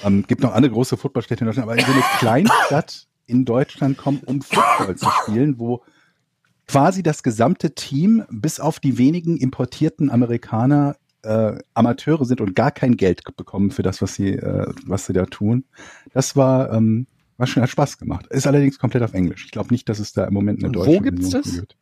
[0.03, 3.97] Ähm, gibt noch andere große Footballstädte in Deutschland, aber in so eine Kleinstadt in Deutschland
[3.97, 5.81] kommt, um Football zu spielen, wo
[6.67, 12.71] quasi das gesamte Team bis auf die wenigen importierten Amerikaner äh, Amateure sind und gar
[12.71, 15.65] kein Geld bekommen für das, was sie, äh, was sie da tun.
[16.13, 18.27] Das war, ähm, war schon hat Spaß gemacht.
[18.27, 19.45] Ist allerdings komplett auf Englisch.
[19.45, 21.59] Ich glaube nicht, dass es da im Moment eine deutsche wo gibt's Version das?
[21.59, 21.77] gibt.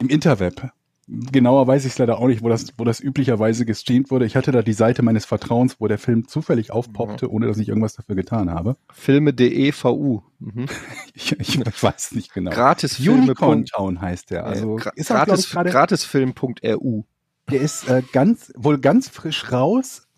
[0.00, 0.70] Im Interweb.
[1.06, 4.26] Genauer weiß ich es leider auch nicht, wo das, wo das üblicherweise gestreamt wurde.
[4.26, 7.68] Ich hatte da die Seite meines Vertrauens, wo der Film zufällig aufpoppte, ohne dass ich
[7.68, 8.76] irgendwas dafür getan habe.
[8.92, 10.22] Filme.de VU.
[10.38, 10.66] Mhm.
[11.16, 12.50] Ich, ich, weiß nicht genau.
[12.50, 13.22] Gratisfilme.
[13.22, 14.44] Unicorn Town heißt der.
[14.44, 17.04] Also Gra ist auch, gratis, ich, gerade gratisfilm.ru.
[17.50, 20.08] Der ist äh, ganz, wohl ganz frisch raus.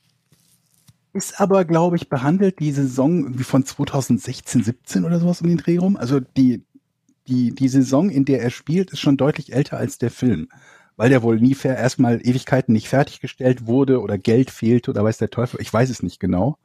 [1.13, 5.59] Ist aber, glaube ich, behandelt die Saison irgendwie von 2016, 17 oder sowas um den
[5.59, 5.97] Dreh rum.
[5.97, 6.65] Also die,
[7.29, 10.49] die, die Saison, in der er spielt, ist schon deutlich älter als der Film.
[10.97, 15.19] Weil der wohl nie fair erstmal Ewigkeiten nicht fertiggestellt wurde oder Geld fehlte oder weiß
[15.19, 15.61] der Teufel.
[15.61, 16.57] Ich weiß es nicht genau.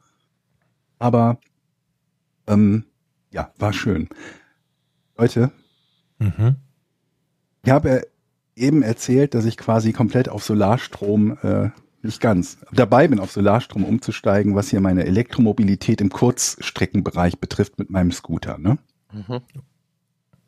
[0.98, 1.38] Aber
[2.46, 2.86] ähm,
[3.30, 4.08] ja, war schön.
[5.18, 5.52] Leute,
[6.22, 6.56] Mhm.
[7.64, 8.06] Ich habe
[8.54, 11.70] eben erzählt, dass ich quasi komplett auf Solarstrom, äh,
[12.02, 17.90] nicht ganz, dabei bin, auf Solarstrom umzusteigen, was hier meine Elektromobilität im Kurzstreckenbereich betrifft mit
[17.90, 18.58] meinem Scooter.
[18.58, 18.78] Ne?
[19.12, 19.40] Mhm.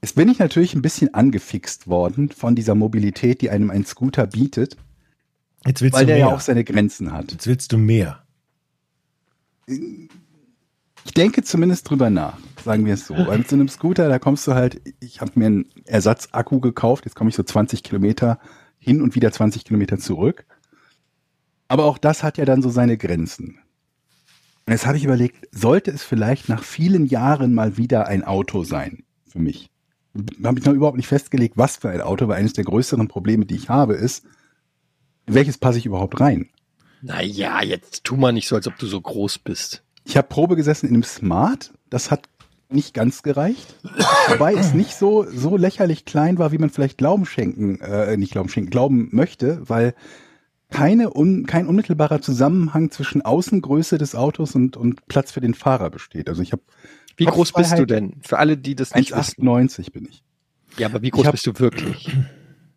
[0.04, 4.26] Jetzt bin ich natürlich ein bisschen angefixt worden von dieser Mobilität, die einem ein Scooter
[4.26, 4.76] bietet,
[5.64, 6.26] Jetzt willst weil du der mehr.
[6.26, 7.32] ja auch seine Grenzen hat.
[7.32, 8.22] Jetzt willst du mehr.
[9.66, 13.16] Ich denke zumindest drüber nach, sagen wir es so.
[13.16, 17.06] Weil mit so einem Scooter, da kommst du halt, ich habe mir einen Ersatzakku gekauft,
[17.06, 18.38] jetzt komme ich so 20 Kilometer
[18.78, 20.44] hin und wieder 20 Kilometer zurück.
[21.66, 23.58] Aber auch das hat ja dann so seine Grenzen.
[24.66, 28.64] Und jetzt habe ich überlegt, sollte es vielleicht nach vielen Jahren mal wieder ein Auto
[28.64, 29.70] sein für mich?
[30.44, 33.46] Habe ich noch überhaupt nicht festgelegt, was für ein Auto, weil eines der größeren Probleme,
[33.46, 34.24] die ich habe, ist,
[35.26, 36.50] welches passe ich überhaupt rein?
[37.02, 39.82] Naja, jetzt tu mal nicht so, als ob du so groß bist.
[40.04, 41.72] Ich habe Probe gesessen in einem Smart.
[41.90, 42.28] Das hat
[42.70, 43.74] nicht ganz gereicht.
[44.28, 48.32] Wobei es nicht so, so lächerlich klein war, wie man vielleicht Glauben schenken, äh, nicht
[48.32, 49.94] Glauben schenken, glauben möchte, weil
[50.70, 55.90] keine un, kein unmittelbarer Zusammenhang zwischen Außengröße des Autos und, und Platz für den Fahrer
[55.90, 56.28] besteht.
[56.28, 56.62] Also ich habe
[57.16, 58.14] Wie groß bist du denn?
[58.22, 59.42] Für alle, die das nicht wissen.
[59.42, 60.22] 1,98 bin ich.
[60.76, 62.10] Ja, aber wie groß bist du wirklich?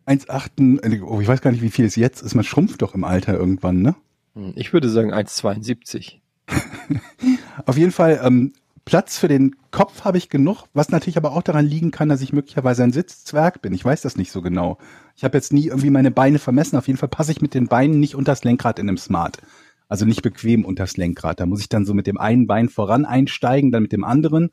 [0.06, 2.36] 1,8, oh, ich weiß gar nicht, wie viel es jetzt ist.
[2.36, 3.95] Man schrumpft doch im Alter irgendwann, ne?
[4.36, 6.19] Hm, Ich würde sagen 1,72.
[7.65, 8.54] Auf jeden Fall, ähm,
[8.86, 12.21] Platz für den Kopf habe ich genug, was natürlich aber auch daran liegen kann, dass
[12.21, 13.73] ich möglicherweise ein Sitzzwerg bin.
[13.73, 14.78] Ich weiß das nicht so genau.
[15.17, 16.78] Ich habe jetzt nie irgendwie meine Beine vermessen.
[16.78, 19.39] Auf jeden Fall passe ich mit den Beinen nicht unters Lenkrad in einem Smart.
[19.88, 21.39] Also nicht bequem unters Lenkrad.
[21.39, 24.50] Da muss ich dann so mit dem einen Bein voran einsteigen, dann mit dem anderen.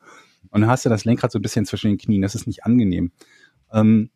[0.49, 2.21] Und dann hast du das Lenkrad so ein bisschen zwischen den Knien.
[2.21, 3.11] Das ist nicht angenehm.
[3.71, 4.09] Ähm,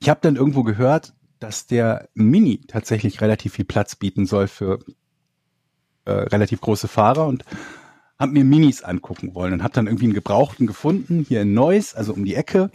[0.00, 4.80] ich habe dann irgendwo gehört, dass der Mini tatsächlich relativ viel Platz bieten soll für
[6.04, 7.44] äh, relativ große Fahrer und
[8.18, 11.94] habe mir Minis angucken wollen und habe dann irgendwie einen Gebrauchten gefunden, hier in Neuss,
[11.94, 12.70] also um die Ecke.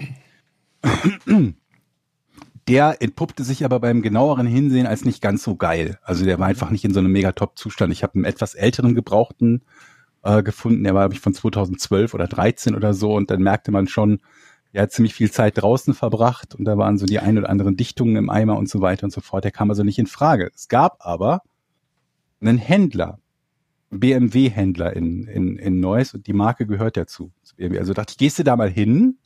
[2.68, 6.00] Der entpuppte sich aber beim genaueren Hinsehen als nicht ganz so geil.
[6.02, 7.92] Also der war einfach nicht in so einem mega Top-Zustand.
[7.92, 9.64] Ich habe einen etwas älteren Gebrauchten
[10.24, 13.72] äh, gefunden, der war, glaube ich, von 2012 oder 13 oder so und dann merkte
[13.72, 14.22] man schon,
[14.72, 17.78] er hat ziemlich viel Zeit draußen verbracht und da waren so die ein oder anderen
[17.78, 19.44] Dichtungen im Eimer und so weiter und so fort.
[19.44, 20.50] Der kam also nicht in Frage.
[20.56, 21.42] Es gab aber
[22.42, 23.20] einen Händler,
[23.92, 27.32] BMW-Händler in, in, in Neuss und die Marke gehört dazu.
[27.60, 29.20] Also dachte ich, gehst du da mal hin?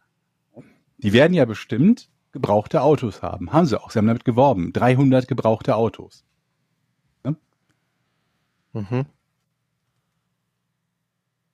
[0.97, 3.52] Die werden ja bestimmt gebrauchte Autos haben.
[3.54, 3.92] Haben sie auch.
[3.92, 4.74] Sie haben damit geworben.
[4.74, 6.24] 300 gebrauchte Autos.
[8.74, 9.06] Mhm.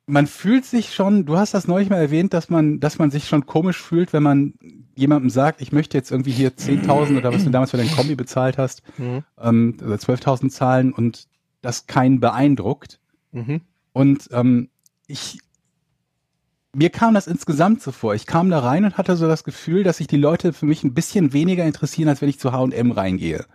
[0.05, 3.27] Man fühlt sich schon, du hast das neulich mal erwähnt, dass man, dass man sich
[3.29, 4.53] schon komisch fühlt, wenn man
[4.95, 8.15] jemandem sagt, ich möchte jetzt irgendwie hier 10.000 oder was du damals für dein Kombi
[8.15, 9.23] bezahlt hast, Mhm.
[9.39, 11.27] ähm, oder 12.000 zahlen und
[11.61, 12.99] das keinen beeindruckt.
[13.31, 13.61] Mhm.
[13.93, 14.69] Und ähm,
[15.07, 15.39] ich
[16.75, 18.15] mir kam das insgesamt so vor.
[18.15, 20.83] Ich kam da rein und hatte so das Gefühl, dass sich die Leute für mich
[20.83, 23.45] ein bisschen weniger interessieren, als wenn ich zu H&M reingehe.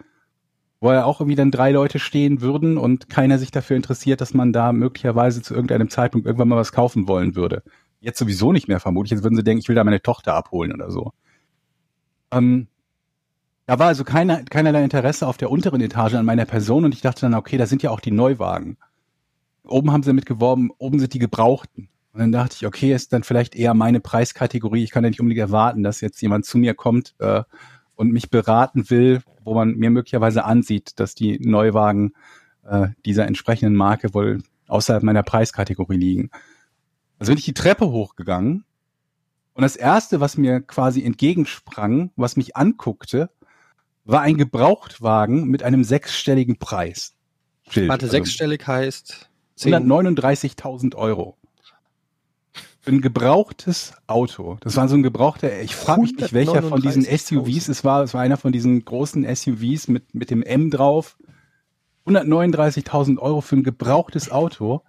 [0.81, 4.35] Wo ja auch irgendwie dann drei Leute stehen würden und keiner sich dafür interessiert, dass
[4.35, 7.65] man da möglicherweise zu irgendeinem Zeitpunkt irgendwann mal was kaufen wollen würde.
[8.01, 9.11] Jetzt sowieso nicht mehr vermutlich.
[9.11, 11.13] Jetzt würden sie denken, ich will da meine Tochter abholen oder so.
[12.31, 12.69] Ähm,
[13.67, 17.01] da war also keine, keinerlei Interesse auf der unteren Etage an meiner Person und ich
[17.01, 18.77] dachte dann, okay, da sind ja auch die Neuwagen.
[19.65, 21.89] Oben haben sie damit geworben, oben sind die Gebrauchten.
[22.19, 24.83] Und dann dachte ich, okay, ist dann vielleicht eher meine Preiskategorie.
[24.83, 27.45] Ich kann ja nicht unbedingt erwarten, dass jetzt jemand zu mir kommt äh,
[27.95, 32.15] und mich beraten will, wo man mir möglicherweise ansieht, dass die Neuwagen
[32.67, 36.31] äh, dieser entsprechenden Marke wohl außerhalb meiner Preiskategorie liegen.
[37.21, 38.65] Also bin ich die Treppe hochgegangen
[39.53, 43.31] und das erste, was mir quasi entgegensprang, was mich anguckte,
[44.05, 47.15] war ein Gebrauchtwagen mit einem sechsstelligen Preis.
[47.71, 47.89] Schild.
[47.89, 49.75] Warte, Also sechsstellig heißt 10.
[49.89, 51.38] 139.000 Euro.
[52.81, 54.57] Für ein gebrauchtes Auto.
[54.61, 57.45] Das war so ein gebrauchter, ich frage mich nicht, welcher von diesen 139.000.
[57.45, 58.03] SUVs es war.
[58.03, 61.19] Es war einer von diesen großen SUVs mit, mit dem M drauf.
[62.07, 64.83] 139.000 Euro für ein gebrauchtes Auto.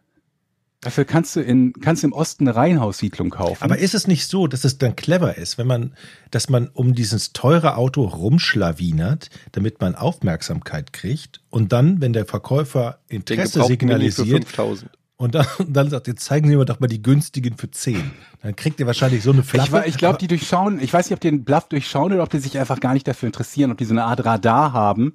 [0.81, 3.61] Dafür kannst du in, kannst du im Osten eine Reihenhaussiedlung kaufen.
[3.61, 5.93] Aber ist es nicht so, dass es dann clever ist, wenn man,
[6.31, 12.25] dass man um dieses teure Auto rumschlawinert, damit man Aufmerksamkeit kriegt und dann, wenn der
[12.25, 14.89] Verkäufer Interesse signalisiert 5000.
[15.19, 18.11] und dann, und dann sagt, jetzt zeigen Sie mir doch mal die günstigen für 10.
[18.41, 19.71] Dann kriegt ihr wahrscheinlich so eine ich, Flappe.
[19.71, 22.29] wa- ich glaube, die durchschauen, ich weiß nicht, ob die den Bluff durchschauen oder ob
[22.29, 25.13] die sich einfach gar nicht dafür interessieren, ob die so eine Art Radar haben,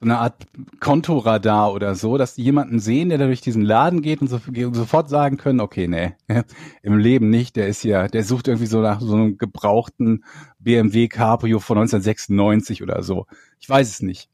[0.00, 0.46] so eine Art
[0.80, 4.40] Kontoradar oder so, dass die jemanden sehen, der da durch diesen Laden geht und so,
[4.72, 6.14] sofort sagen können, okay, nee,
[6.82, 10.24] im Leben nicht, der ist ja, der sucht irgendwie so nach so einem gebrauchten
[10.58, 13.26] BMW Cabrio von 1996 oder so.
[13.60, 14.28] Ich weiß es nicht.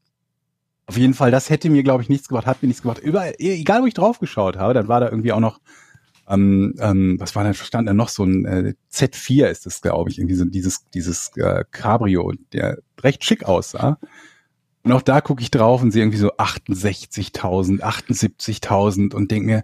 [0.85, 2.99] Auf jeden Fall, das hätte mir, glaube ich, nichts gebracht, hat mir nichts gebracht.
[2.99, 5.59] Überall, egal wo ich drauf geschaut habe, dann war da irgendwie auch noch
[6.27, 10.09] ähm, ähm, was war da, stand da noch so ein äh, Z4 ist das, glaube
[10.09, 13.99] ich, irgendwie so dieses, dieses äh, Cabrio, der recht schick aussah.
[14.83, 19.63] Und auch da gucke ich drauf und sehe irgendwie so 68.000, 78.000 und denk mir,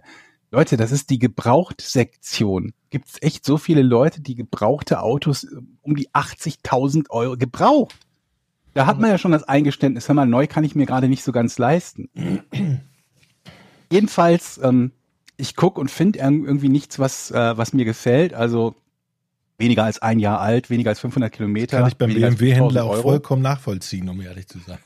[0.50, 2.72] Leute, das ist die Gebrauchtsektion.
[2.90, 7.96] Gibt es echt so viele Leute, die gebrauchte Autos äh, um die 80.000 Euro gebraucht?
[8.74, 11.24] Da hat man ja schon das Eingeständnis, hör mal, neu kann ich mir gerade nicht
[11.24, 12.08] so ganz leisten.
[13.92, 14.92] Jedenfalls, ähm,
[15.36, 18.34] ich guck und finde irgendwie nichts, was, äh, was mir gefällt.
[18.34, 18.76] Also
[19.58, 21.78] weniger als ein Jahr alt, weniger als 500 Kilometer.
[21.78, 24.78] kann ich beim BMW-Händler 5000 auch vollkommen nachvollziehen, um ehrlich zu sein.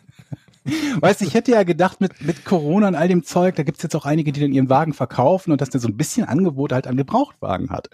[1.00, 3.82] Weißt du, ich hätte ja gedacht, mit, mit Corona und all dem Zeug, da gibt's
[3.82, 6.72] jetzt auch einige, die dann ihren Wagen verkaufen und dass der so ein bisschen Angebot
[6.72, 7.90] halt an Gebrauchtwagen hat.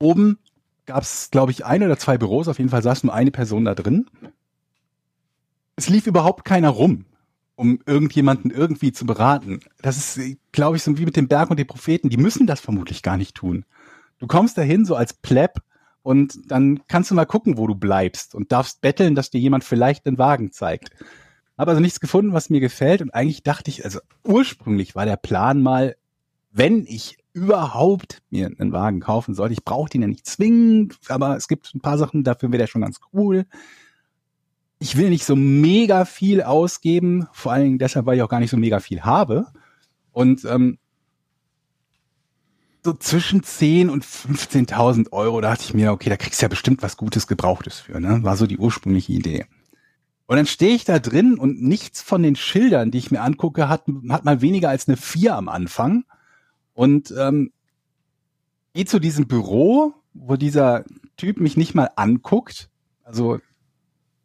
[0.00, 0.38] Oben
[0.88, 3.74] gab's, glaube ich, ein oder zwei Büros, auf jeden Fall saß nur eine Person da
[3.74, 4.06] drin.
[5.76, 7.04] Es lief überhaupt keiner rum,
[7.56, 9.60] um irgendjemanden irgendwie zu beraten.
[9.82, 12.60] Das ist, glaube ich, so wie mit dem Berg und den Propheten, die müssen das
[12.60, 13.66] vermutlich gar nicht tun.
[14.18, 15.58] Du kommst dahin so als Pleb
[16.02, 19.64] und dann kannst du mal gucken, wo du bleibst und darfst betteln, dass dir jemand
[19.64, 20.90] vielleicht den Wagen zeigt.
[21.58, 25.16] Habe also nichts gefunden, was mir gefällt und eigentlich dachte ich, also ursprünglich war der
[25.16, 25.96] Plan mal,
[26.50, 31.36] wenn ich überhaupt mir einen Wagen kaufen sollte, ich brauche den ja nicht zwingend, aber
[31.36, 33.46] es gibt ein paar Sachen, dafür wäre der schon ganz cool.
[34.80, 38.40] Ich will nicht so mega viel ausgeben, vor allen Dingen deshalb, weil ich auch gar
[38.40, 39.46] nicht so mega viel habe.
[40.12, 40.78] Und ähm,
[42.84, 46.48] so zwischen 10 und 15.000 Euro, da dachte ich mir, okay, da kriegst du ja
[46.48, 48.22] bestimmt was Gutes Gebrauchtes für, ne?
[48.22, 49.46] War so die ursprüngliche Idee.
[50.26, 53.68] Und dann stehe ich da drin und nichts von den Schildern, die ich mir angucke,
[53.68, 56.04] hat, hat mal weniger als eine 4 am Anfang.
[56.78, 57.50] Und ähm,
[58.72, 60.84] gehe zu diesem Büro, wo dieser
[61.16, 62.70] Typ mich nicht mal anguckt.
[63.02, 63.40] Also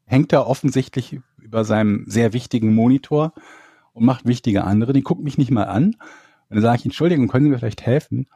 [0.06, 3.34] hängt er offensichtlich über seinem sehr wichtigen Monitor
[3.94, 4.94] und macht wichtige andere.
[4.94, 5.96] Die guckt mich nicht mal an.
[5.96, 5.96] Und
[6.50, 8.28] dann sage ich, Entschuldigung, können Sie mir vielleicht helfen?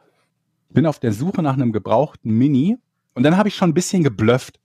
[0.68, 2.76] Ich bin auf der Suche nach einem gebrauchten Mini.
[3.14, 4.58] Und dann habe ich schon ein bisschen geblufft,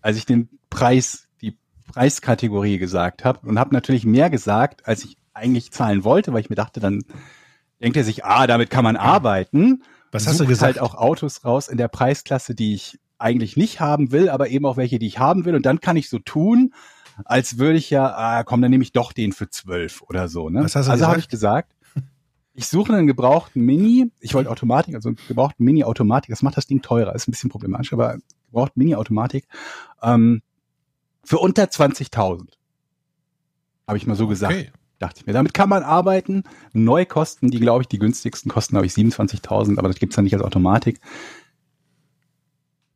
[0.00, 3.44] als ich den Preis, die Preiskategorie gesagt habe.
[3.44, 7.02] Und habe natürlich mehr gesagt, als ich eigentlich zahlen wollte, weil ich mir dachte, dann
[7.80, 9.82] denkt er sich, ah, damit kann man arbeiten.
[10.12, 10.76] Was hast du Sucht gesagt?
[10.76, 14.66] halt auch Autos raus in der Preisklasse, die ich eigentlich nicht haben will, aber eben
[14.66, 15.54] auch welche, die ich haben will.
[15.54, 16.74] Und dann kann ich so tun,
[17.24, 20.48] als würde ich ja, ah, komm, dann nehme ich doch den für zwölf oder so.
[20.48, 20.64] Ne?
[20.64, 21.24] Was hast du also habe gesagt?
[21.24, 21.74] ich gesagt,
[22.54, 24.10] ich suche einen gebrauchten Mini.
[24.20, 26.30] Ich wollte Automatik, also einen gebrauchten Mini-Automatik.
[26.30, 29.46] Das macht das Ding teurer, ist ein bisschen problematisch, aber gebraucht Mini-Automatik
[30.02, 30.42] ähm,
[31.24, 32.48] für unter 20.000.
[33.86, 34.70] Habe ich mal so gesagt Okay.
[35.00, 35.32] Dachte ich mir.
[35.32, 36.44] Damit kann man arbeiten.
[36.72, 40.34] Neukosten, die glaube ich, die günstigsten kosten, glaube ich, 27.000, aber das gibt's dann nicht
[40.34, 41.00] als Automatik.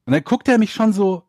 [0.04, 1.24] Und dann guckt er mich schon so,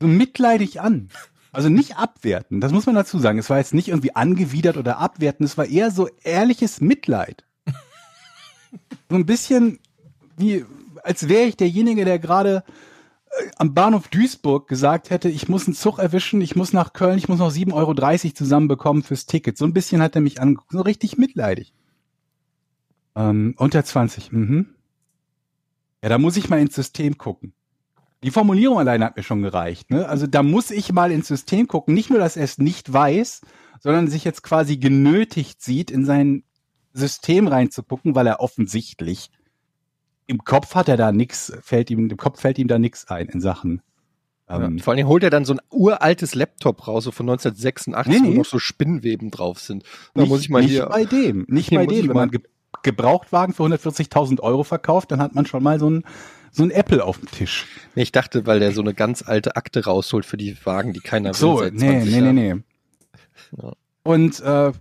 [0.00, 1.10] so mitleidig an.
[1.52, 3.38] Also nicht abwerten, das muss man dazu sagen.
[3.38, 7.44] Es war jetzt nicht irgendwie angewidert oder abwerten, es war eher so ehrliches Mitleid.
[9.08, 9.80] So ein bisschen
[10.36, 10.64] wie,
[11.02, 12.62] als wäre ich derjenige, der gerade
[13.56, 17.28] am Bahnhof Duisburg gesagt hätte, ich muss einen Zug erwischen, ich muss nach Köln, ich
[17.28, 19.56] muss noch 7,30 Euro zusammenbekommen fürs Ticket.
[19.56, 21.72] So ein bisschen hat er mich angeguckt, so richtig mitleidig.
[23.14, 24.74] Ähm, unter 20, mhm.
[26.02, 27.52] Ja, da muss ich mal ins System gucken.
[28.22, 29.90] Die Formulierung alleine hat mir schon gereicht.
[29.90, 30.08] Ne?
[30.08, 31.94] Also da muss ich mal ins System gucken.
[31.94, 33.42] Nicht nur, dass er es nicht weiß,
[33.80, 36.44] sondern sich jetzt quasi genötigt sieht, in sein
[36.92, 39.30] System reinzugucken, weil er offensichtlich
[40.30, 43.26] im Kopf hat er da nix, fällt ihm, im Kopf fällt ihm da nix ein
[43.28, 43.82] in Sachen.
[44.48, 47.28] Ähm, ja, vor allen Dingen holt er dann so ein uraltes Laptop raus, so von
[47.28, 48.38] 1986, Nee, wo nee.
[48.38, 49.84] noch so Spinnweben drauf sind.
[50.14, 50.86] Da nicht, muss ich mal nicht hier.
[50.86, 52.08] bei dem, nicht bei dem.
[52.08, 52.40] Wenn man Ge
[52.82, 56.04] Gebrauchtwagen für 140.000 Euro verkauft, dann hat man schon mal so ein,
[56.52, 57.66] so ein Apple auf dem Tisch.
[57.94, 61.00] Nee, ich dachte, weil der so eine ganz alte Akte rausholt für die Wagen, die
[61.00, 61.64] keiner So, will.
[61.64, 62.64] seit nee, 20 nee, nee, Jahren.
[63.58, 63.62] nee.
[63.62, 63.72] Ja.
[64.04, 64.72] Und äh,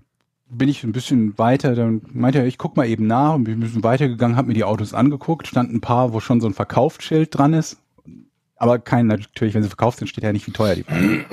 [0.50, 3.58] bin ich ein bisschen weiter, dann meinte er, ich guck mal eben nach und bin
[3.58, 6.54] ein bisschen weitergegangen, habe mir die Autos angeguckt, stand ein paar, wo schon so ein
[6.54, 7.78] Verkaufsschild dran ist,
[8.56, 11.26] aber kein, natürlich, wenn sie verkauft sind, steht ja nicht, wie teuer die waren.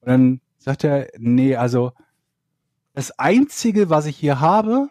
[0.00, 1.92] Und dann sagt er, nee, also
[2.94, 4.88] das Einzige, was ich hier habe,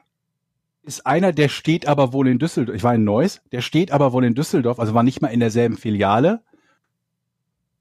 [0.84, 2.78] ist einer, der steht aber wohl in Düsseldorf.
[2.78, 5.42] Ich war in Neuss, der steht aber wohl in Düsseldorf, also war nicht mal in
[5.42, 6.42] derselben Filiale.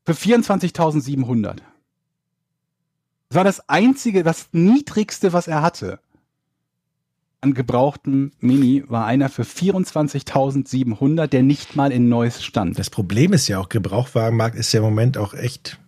[0.04, 1.58] Für 24.700.
[3.28, 5.98] Das war das einzige, das niedrigste, was er hatte.
[7.40, 12.78] An gebrauchten Mini war einer für 24.700, der nicht mal in Neuss stand.
[12.78, 15.78] Das Problem ist ja auch, Gebrauchwagenmarkt ist ja im Moment auch echt.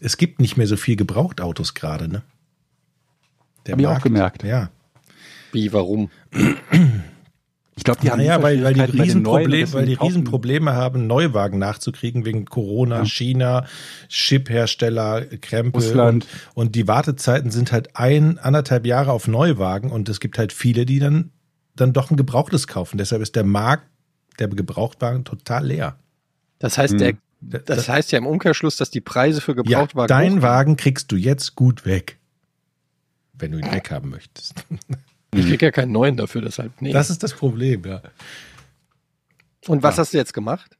[0.00, 2.22] Es gibt nicht mehr so viel Gebrauchtautos gerade, ne?
[3.66, 4.42] Der Hab ich auch Markt- gemerkt.
[4.42, 4.70] Ja.
[5.52, 6.10] Wie, warum?
[7.74, 12.24] Ich glaube, die haben Naja, weil, weil die, Riesenproblem, weil die Riesenprobleme haben, Neuwagen nachzukriegen
[12.24, 13.04] wegen Corona, Ja.
[13.06, 13.66] China,
[14.08, 15.82] Chiphersteller, Krempel.
[15.82, 16.26] Russland.
[16.54, 20.52] Und, und die Wartezeiten sind halt ein, anderthalb Jahre auf Neuwagen und es gibt halt
[20.52, 21.30] viele, die dann,
[21.74, 22.98] dann doch ein Gebrauchtes kaufen.
[22.98, 23.84] Deshalb ist der Markt
[24.38, 25.96] der Gebrauchtwagen total leer.
[26.58, 26.98] Das heißt, Hm.
[27.40, 30.42] der, das heißt ja im Umkehrschluss, dass die Preise für ja, Gebrauchtwagen dein hochgehen.
[30.42, 32.18] Wagen kriegst du jetzt gut weg.
[33.32, 34.64] Wenn du ihn weghaben möchtest.
[35.34, 36.92] Ich krieg ja keinen neuen dafür, deshalb nee.
[36.92, 38.02] Das ist das Problem, ja.
[39.66, 40.00] Und was Ja.
[40.02, 40.76] hast du jetzt gemacht?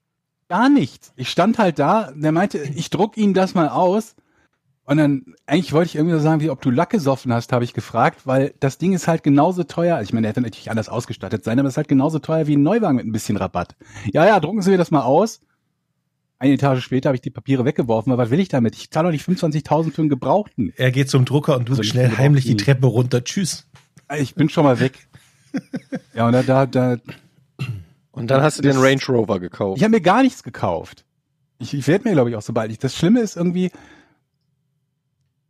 [0.49, 1.13] Gar nichts.
[1.17, 4.15] Ich stand halt da, der meinte, ich druck Ihnen das mal aus.
[4.85, 7.65] Und dann, eigentlich wollte ich irgendwie so sagen, wie ob du Lack gesoffen hast, habe
[7.65, 10.03] ich gefragt, weil das Ding ist halt genauso teuer.
[10.03, 12.57] Ich meine, der hätte natürlich anders ausgestattet sein, aber es ist halt genauso teuer wie
[12.57, 13.77] ein Neuwagen mit ein bisschen Rabatt.
[14.13, 15.41] Ja, ja, drucken Sie mir das mal aus.
[16.41, 18.75] Eine Etage später habe ich die Papiere weggeworfen, weil was will ich damit?
[18.75, 20.73] Ich zahle doch nicht 25.000 für einen Gebrauchten.
[20.77, 22.57] Er geht zum Drucker und du Also schnell heimlich die.
[22.57, 23.23] Treppe runter.
[23.23, 23.69] Tschüss.
[24.19, 25.07] Ich bin schon mal weg.
[26.15, 26.97] ja, und da, da, da
[28.13, 29.79] Und dann hast du den Range Rover gekauft.
[29.79, 31.05] Ich habe mir gar nichts gekauft.
[31.59, 32.79] Ich, ich werde mir, glaube ich, auch sobald ich.
[32.79, 33.71] Das Schlimme ist irgendwie,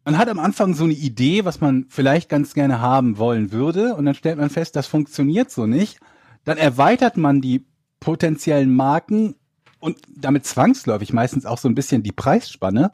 [0.05, 3.95] man hat am Anfang so eine Idee, was man vielleicht ganz gerne haben wollen würde,
[3.95, 5.99] und dann stellt man fest, das funktioniert so nicht.
[6.45, 7.65] Dann erweitert man die
[8.01, 9.37] potenziellen Marken
[9.79, 12.93] und damit zwangsläufig meistens auch so ein bisschen die Preisspanne.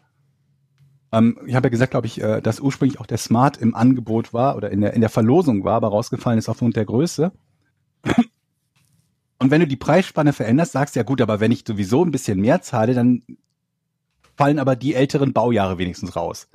[1.12, 4.32] Ähm, ich habe ja gesagt, glaube ich, äh, dass ursprünglich auch der Smart im Angebot
[4.34, 7.32] war oder in der, in der Verlosung war, aber rausgefallen ist aufgrund der Größe.
[9.38, 12.10] Und wenn du die Preisspanne veränderst, sagst du ja gut, aber wenn ich sowieso ein
[12.10, 13.22] bisschen mehr zahle, dann
[14.36, 16.48] fallen aber die älteren Baujahre wenigstens raus.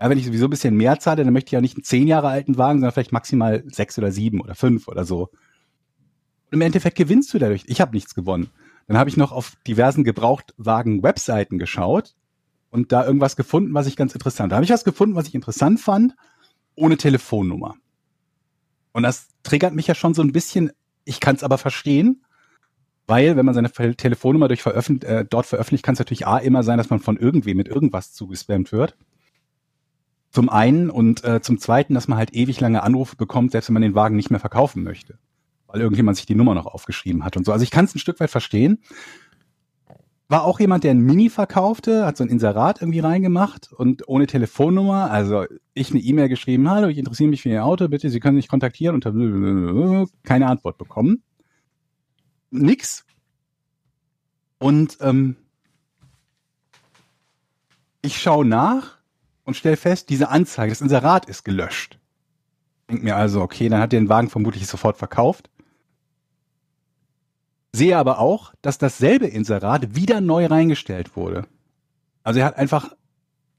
[0.00, 2.06] Ja, wenn ich sowieso ein bisschen mehr zahle, dann möchte ich ja nicht einen zehn
[2.08, 5.30] Jahre alten Wagen, sondern vielleicht maximal sechs oder sieben oder fünf oder so.
[6.46, 7.64] Und im Endeffekt gewinnst du dadurch.
[7.66, 8.50] Ich habe nichts gewonnen.
[8.86, 12.14] Dann habe ich noch auf diversen Gebrauchtwagen-Webseiten geschaut
[12.70, 14.52] und da irgendwas gefunden, was ich ganz interessant.
[14.52, 16.14] Da habe ich was gefunden, was ich interessant fand,
[16.74, 17.74] ohne Telefonnummer.
[18.92, 20.70] Und das triggert mich ja schon so ein bisschen.
[21.04, 22.24] Ich kann es aber verstehen,
[23.06, 26.62] weil wenn man seine Telefonnummer durch veröffent äh, dort veröffentlicht, kann es natürlich a immer
[26.62, 28.96] sein, dass man von irgendwem mit irgendwas zugespammt wird.
[30.30, 33.74] Zum einen und äh, zum zweiten, dass man halt ewig lange Anrufe bekommt, selbst wenn
[33.74, 35.18] man den Wagen nicht mehr verkaufen möchte,
[35.66, 37.52] weil irgendjemand sich die Nummer noch aufgeschrieben hat und so.
[37.52, 38.82] Also ich kann es ein Stück weit verstehen.
[40.30, 44.26] War auch jemand, der ein Mini verkaufte, hat so ein Inserat irgendwie reingemacht und ohne
[44.26, 48.20] Telefonnummer, also ich eine E-Mail geschrieben, hallo, ich interessiere mich für Ihr Auto, bitte, Sie
[48.20, 51.22] können mich kontaktieren und keine Antwort bekommen.
[52.50, 53.06] Nix.
[54.58, 55.36] Und ähm,
[58.02, 58.98] ich schaue nach
[59.44, 61.98] und stelle fest, diese Anzeige, das Inserat ist gelöscht.
[62.90, 65.48] Denk mir also, okay, dann hat der den Wagen vermutlich sofort verkauft.
[67.72, 71.46] Sehe aber auch, dass dasselbe Inserat wieder neu reingestellt wurde.
[72.22, 72.92] Also er hat einfach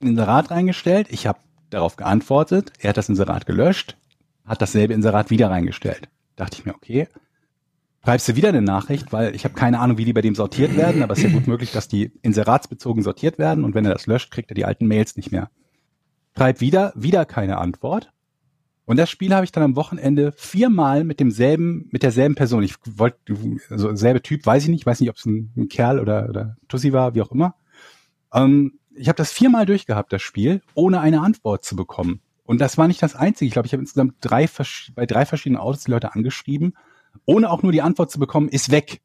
[0.00, 1.38] ein Inserat reingestellt, ich habe
[1.70, 3.96] darauf geantwortet, er hat das Inserat gelöscht,
[4.44, 6.08] hat dasselbe Inserat wieder reingestellt.
[6.36, 7.08] Dachte ich mir, okay,
[8.04, 10.76] schreibst du wieder eine Nachricht, weil ich habe keine Ahnung, wie die bei dem sortiert
[10.76, 13.92] werden, aber es ist ja gut möglich, dass die inseratsbezogen sortiert werden und wenn er
[13.92, 15.50] das löscht, kriegt er die alten Mails nicht mehr.
[16.36, 18.12] Schreib wieder, wieder keine Antwort.
[18.84, 22.62] Und das Spiel habe ich dann am Wochenende viermal mit demselben, mit derselben Person.
[22.62, 23.18] Ich wollte,
[23.68, 26.56] also selbe Typ, weiß ich nicht, weiß nicht, ob es ein, ein Kerl oder, oder
[26.68, 27.54] Tussi war, wie auch immer.
[28.32, 32.20] Ähm, ich habe das viermal durchgehabt, das Spiel, ohne eine Antwort zu bekommen.
[32.44, 33.46] Und das war nicht das Einzige.
[33.46, 34.48] Ich glaube, ich habe insgesamt drei,
[34.94, 36.74] bei drei verschiedenen Autos die Leute angeschrieben,
[37.24, 39.00] ohne auch nur die Antwort zu bekommen, ist weg.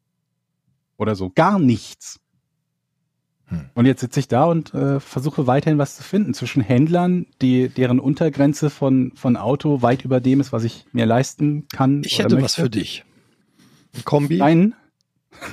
[0.96, 1.30] Oder so.
[1.30, 2.18] Gar nichts.
[3.48, 3.66] Hm.
[3.74, 7.68] Und jetzt sitze ich da und äh, versuche weiterhin was zu finden zwischen Händlern, die
[7.68, 12.02] deren Untergrenze von, von Auto weit über dem ist, was ich mir leisten kann.
[12.04, 12.62] Ich hätte was möchte.
[12.62, 13.04] für dich.
[13.94, 14.74] Ein Kombi, Ein,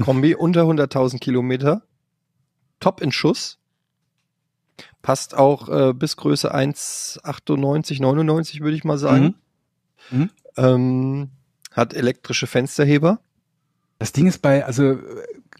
[0.03, 1.83] Kombi unter 100.000 Kilometer,
[2.79, 3.59] top in Schuss,
[5.01, 9.35] passt auch äh, bis Größe 1,98, 99 würde ich mal sagen.
[10.09, 10.29] Mhm.
[10.57, 11.29] Ähm,
[11.71, 13.19] hat elektrische Fensterheber.
[13.99, 14.97] das Ding ist bei, also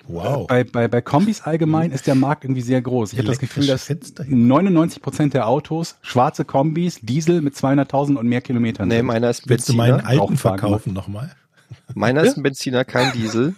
[0.06, 0.48] Wow.
[0.48, 3.14] bei, bei, bei Kombis allgemein ist der Markt irgendwie sehr groß.
[3.14, 3.90] Ich habe das Gefühl, dass
[4.28, 9.06] 99 Prozent der Autos schwarze Kombis, Diesel mit 200.000 und mehr Kilometern Nee, sind.
[9.06, 9.98] meiner ist ein Willst du Benziner.
[10.04, 11.32] meinen alten verkaufen nochmal?
[11.96, 13.56] Meiner ist ein Benziner, kein Diesel.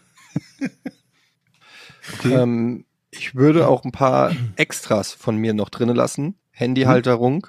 [2.25, 6.35] ähm, ich würde auch ein paar Extras von mir noch drinnen lassen.
[6.51, 7.47] Handyhalterung,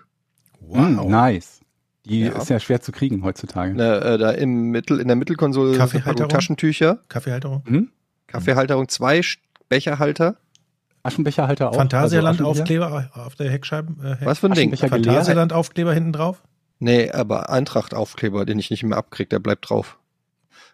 [0.69, 1.61] Mm, nice.
[2.07, 2.33] Die Ja.
[2.33, 3.75] ist ja schwer zu kriegen heutzutage.
[3.77, 6.29] Na, äh, da im Mittel, in der Mittelkonsole Kaffeehalterung?
[6.31, 7.63] Taschentücher, Kaffeehalterung?
[7.67, 7.91] Hm?
[8.39, 9.21] Kaffeehalterung, zwei
[9.69, 10.37] Becherhalter.
[11.03, 11.77] Aschenbecherhalter auch.
[11.77, 13.95] Phantasialand-Aufkleber auf der Heckscheibe?
[14.05, 14.77] Äh, Heck- Was für ein Ding?
[14.77, 16.43] Phantasialand-Aufkleber hinten drauf?
[16.79, 19.99] Nee, aber Eintracht-Aufkleber, den ich nicht mehr abkrieg, der bleibt drauf.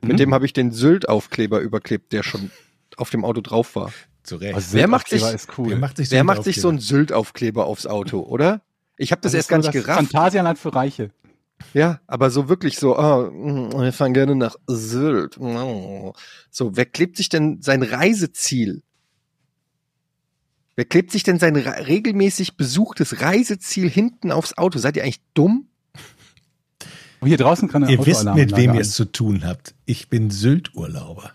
[0.01, 0.17] Mit Mhm.
[0.17, 2.51] dem habe ich den Sylt-Aufkleber überklebt, der schon
[2.97, 3.93] auf dem Auto drauf war.
[4.23, 4.55] Zu Recht.
[4.55, 5.23] Also Wer macht sich-
[5.59, 5.71] cool.
[5.71, 6.99] Wer macht sich, Wer einen macht sich so einen Aufkleber?
[6.99, 8.61] Sylt-Aufkleber aufs Auto, oder?
[8.97, 9.99] Ich habe das, ist erst gar nicht das gerafft.
[10.11, 11.11] Phantasialand für Reiche.
[11.75, 15.39] Ja, aber so wirklich so, oh, mm, wir fahren gerne nach Sylt.
[15.39, 16.15] Oh.
[16.51, 18.83] So, wer klebt sich denn sein Reiseziel?
[20.75, 24.79] Wer klebt sich denn sein re- regelmäßig besuchtes Reiseziel hinten aufs Auto?
[24.79, 25.69] Seid ihr eigentlich dumm?
[27.21, 29.75] Und hier draußen kann eine Ihr wisst, mit wem ihr es zu tun habt.
[29.85, 31.33] Ich bin Sylt-Urlauber.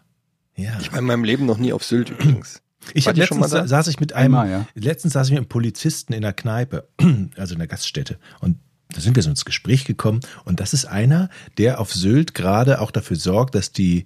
[0.55, 0.77] Ja.
[0.81, 2.61] Ich war in meinem Leben noch nie auf Sylt übrigens.
[2.93, 4.67] Ich Wart hab ihr schon mal letztens saß ich mit einem, Einmal, ja.
[4.73, 6.87] letztens saß ich mit einem Polizisten in der Kneipe,
[7.37, 8.17] also in der Gaststätte.
[8.39, 8.57] Und
[8.89, 10.21] da sind wir so ins Gespräch gekommen.
[10.45, 14.05] Und das ist einer, der auf Sylt gerade auch dafür sorgt, dass die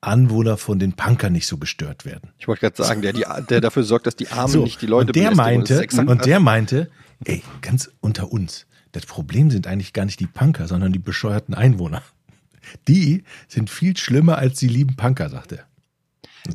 [0.00, 2.30] Anwohner von den Punkern nicht so gestört werden.
[2.38, 4.86] Ich wollte gerade sagen, der, die, der dafür sorgt, dass die Armen So, nicht die
[4.86, 6.90] Leute und der meinte, und der meinte,
[7.24, 11.54] ey, ganz unter uns, das Problem sind eigentlich gar nicht die Punker, sondern die bescheuerten
[11.54, 12.02] Einwohner.
[12.86, 15.67] Die sind viel schlimmer als die lieben Punker, sagt er.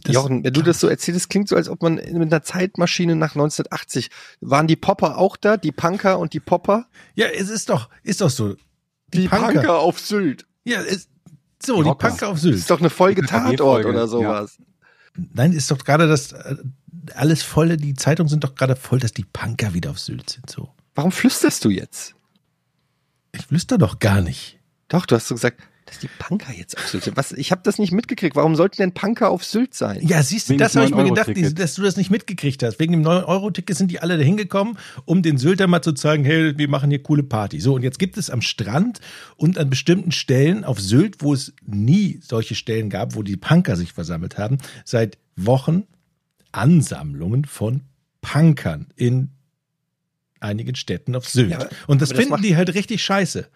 [0.01, 2.41] Das- Jochen, wenn du das so erzählst, es klingt so, als ob man mit einer
[2.43, 4.09] Zeitmaschine nach 1980,
[4.41, 6.87] waren die Popper auch da, die Punker und die Popper?
[7.15, 8.55] Ja, es ist doch, ist doch so.
[9.13, 10.45] Die Punker auf Sylt.
[10.63, 11.09] Ja, ist,
[11.63, 11.95] so, Die die.
[11.95, 12.55] Punker auf Sylt.
[12.55, 14.57] ist doch eine Folge Tatort KG-Folge, oder sowas.
[15.15, 16.55] Nein, ist doch gerade das, äh,
[17.15, 20.49] alles volle, die Zeitungen sind doch gerade voll, dass die Punker wieder auf Sylt sind,
[20.49, 20.69] so.
[20.95, 22.15] Warum flüsterst du jetzt?
[23.31, 24.59] Ich wüsste doch gar nicht.
[24.87, 25.59] Doch, du hast so gesagt,
[25.93, 27.17] dass die Punker jetzt auf Sylt sind.
[27.17, 28.35] Was, ich habe das nicht mitgekriegt.
[28.35, 30.05] Warum sollten denn Punker auf Sylt sein?
[30.05, 31.59] Ja, siehst du, Wegen das habe ich mir gedacht, 9-Euro-Ticket.
[31.59, 32.79] dass du das nicht mitgekriegt hast.
[32.79, 36.57] Wegen dem 9-Euro-Ticket sind die alle da hingekommen, um den Sylter mal zu zeigen, hey,
[36.57, 37.59] wir machen hier coole Party.
[37.59, 38.99] So, und jetzt gibt es am Strand
[39.35, 43.75] und an bestimmten Stellen auf Sylt, wo es nie solche Stellen gab, wo die Punker
[43.75, 45.83] sich versammelt haben, seit Wochen
[46.51, 47.81] Ansammlungen von
[48.21, 49.31] Punkern in
[50.39, 51.51] einigen Städten auf Sylt.
[51.51, 53.47] Ja, und das finden die halt richtig scheiße.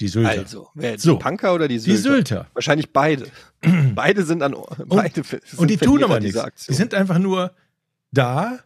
[0.00, 0.30] Die Sylter.
[0.30, 1.14] Also, wer, So.
[1.14, 2.02] die Punker oder die die Sylter?
[2.14, 2.46] Sylter.
[2.54, 3.26] Wahrscheinlich beide.
[3.94, 4.54] beide sind an
[4.86, 6.66] beide sind Und die tun aber nichts.
[6.66, 7.52] Die sind einfach nur
[8.12, 8.58] da,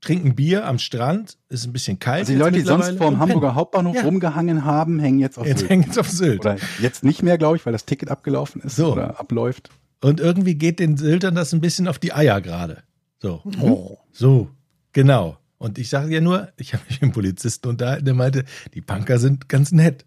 [0.00, 2.20] trinken Bier am Strand, ist ein bisschen kalt.
[2.20, 4.02] Also die jetzt Leute, die sonst vor dem und Hamburger Hauptbahnhof Ja.
[4.02, 5.46] rumgehangen haben, hängen jetzt auf.
[5.46, 5.70] Jetzt Sylt.
[5.70, 6.40] hängen jetzt auf Sylt.
[6.40, 8.92] Oder jetzt nicht mehr, glaube ich, weil das Ticket abgelaufen ist So.
[8.92, 9.70] oder abläuft.
[10.00, 12.82] Und irgendwie geht den Syltern das ein bisschen auf die Eier gerade.
[13.20, 13.42] So.
[13.60, 13.98] Oh.
[14.12, 14.48] So,
[14.92, 15.37] genau.
[15.58, 18.44] Und ich sage ja nur, ich habe mich mit dem Polizisten unterhalten, der meinte,
[18.74, 20.04] die Punker sind ganz nett.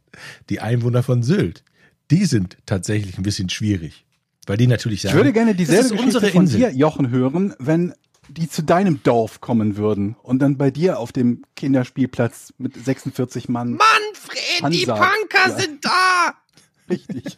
[0.49, 1.63] Die Einwohner von Sylt,
[2.09, 4.05] die sind tatsächlich ein bisschen schwierig.
[4.47, 6.59] Weil die natürlich sagen, Ich würde gerne dieselbe Geschichte unsere von Insel.
[6.61, 7.93] dir, Jochen, hören, wenn
[8.29, 13.49] die zu deinem Dorf kommen würden und dann bei dir auf dem Kinderspielplatz mit 46
[13.49, 13.71] Mann.
[13.71, 14.95] Manfred, die Hansa.
[14.95, 15.59] Punker Ja.
[15.59, 16.33] sind da!
[16.89, 17.37] Richtig.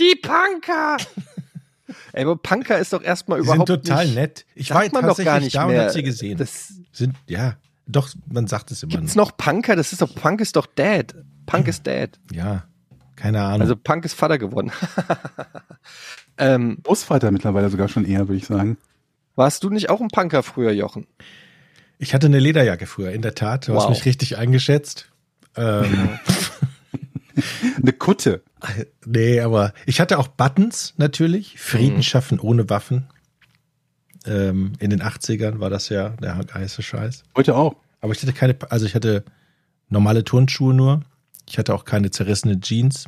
[0.00, 0.96] Die Punker!
[2.14, 4.46] Ey, aber Punker ist doch erstmal die sind überhaupt total nicht, nett.
[4.54, 5.84] Ich war man doch tatsächlich gar nicht da und mehr.
[5.86, 6.38] hab sie gesehen.
[6.38, 7.56] Das, sind, ja,
[7.86, 8.92] doch, man sagt es immer.
[8.92, 9.74] gibt's noch Punker?
[9.74, 11.14] Das ist doch, Punk ist doch Dad.
[11.46, 12.18] Punk ist Dad.
[12.32, 12.64] Ja,
[13.16, 13.62] keine Ahnung.
[13.62, 14.70] Also Punk ist Vater geworden.
[16.38, 18.78] ähm, Großvater mittlerweile sogar schon eher, würde ich sagen.
[19.34, 21.06] warst du nicht auch ein Punker früher, Jochen?
[21.98, 23.66] ich hatte eine Lederjacke früher, in der Tat.
[23.68, 23.90] Du hast Wow.
[23.90, 25.10] mich richtig eingeschätzt.
[25.56, 26.18] Ähm,
[27.80, 28.42] Eine Kutte.
[29.04, 31.58] nee, aber ich hatte auch Buttons natürlich.
[31.58, 32.02] Frieden Mhm.
[32.02, 33.08] schaffen ohne Waffen.
[34.26, 37.24] Ähm, in den 80ern war das ja der heiße Scheiß.
[37.36, 37.76] Heute auch.
[38.00, 39.24] Aber ich hatte keine, also ich hatte
[39.88, 41.02] normale Turnschuhe nur.
[41.48, 43.04] Ich hatte auch keine zerrissene Jeans.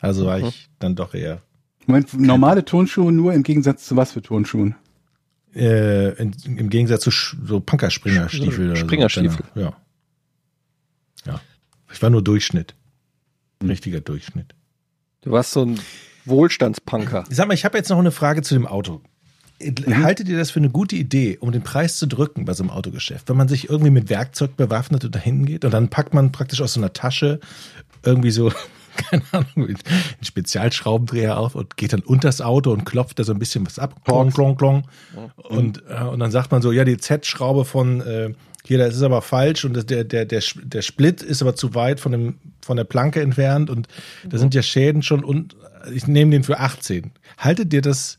[0.00, 0.46] Also war Mhm.
[0.46, 1.42] ich dann doch eher
[1.86, 4.74] Moment, normale Turnschuhe nur im Gegensatz zu was für Turnschuhen?
[5.56, 8.66] äh, in, im Gegensatz zu Sch so Punker-Springerstiefel.
[8.70, 8.84] oder so.
[8.86, 9.44] Springerstiefel.
[9.54, 9.66] Genau,
[11.26, 11.32] Ja.
[11.34, 11.40] Ja.
[11.92, 12.74] Ich war nur Durchschnitt.
[13.68, 14.54] Richtiger Durchschnitt.
[15.22, 15.80] Du warst so ein
[16.24, 17.24] Wohlstandspunker.
[17.30, 19.00] Sag mal, ich habe jetzt noch eine Frage zu dem Auto.
[19.86, 22.70] Haltet ihr das für eine gute Idee, um den Preis zu drücken bei so einem
[22.70, 23.28] Autogeschäft?
[23.28, 26.60] Wenn man sich irgendwie mit Werkzeug bewaffnet und dahin geht und dann packt man praktisch
[26.60, 27.40] aus so einer Tasche
[28.04, 28.52] irgendwie so,
[28.96, 29.78] keine Ahnung, einen
[30.22, 34.04] Spezialschraubendreher auf und geht dann unters Auto und klopft da so ein bisschen was ab.
[34.04, 34.88] Klong, klong, klong.
[35.36, 38.34] Und, äh, und dann sagt man so, ja, die Z-Schraube von äh,
[38.66, 41.74] hier, das ist aber falsch und das, der, der, der, der Split ist aber zu
[41.74, 43.88] weit von, dem, von der Planke entfernt und
[44.28, 45.56] da sind ja Schäden schon und
[45.92, 47.12] ich nehme den für 18.
[47.36, 48.18] Haltet ihr das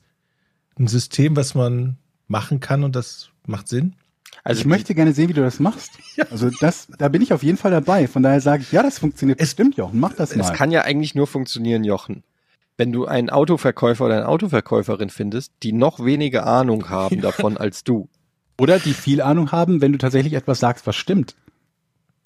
[0.77, 3.95] ein System, was man machen kann und das macht Sinn?
[4.43, 5.91] Also ich möchte gerne sehen, wie du das machst.
[6.31, 8.07] Also das, da bin ich auf jeden Fall dabei.
[8.07, 9.41] Von daher sage ich, ja, das funktioniert.
[9.41, 10.53] Es stimmt, Jochen, mach das Es mal.
[10.53, 12.23] kann ja eigentlich nur funktionieren, Jochen.
[12.77, 17.83] Wenn du einen Autoverkäufer oder eine Autoverkäuferin findest, die noch weniger Ahnung haben davon als
[17.83, 18.07] du.
[18.57, 21.35] Oder die viel Ahnung haben, wenn du tatsächlich etwas sagst, was stimmt.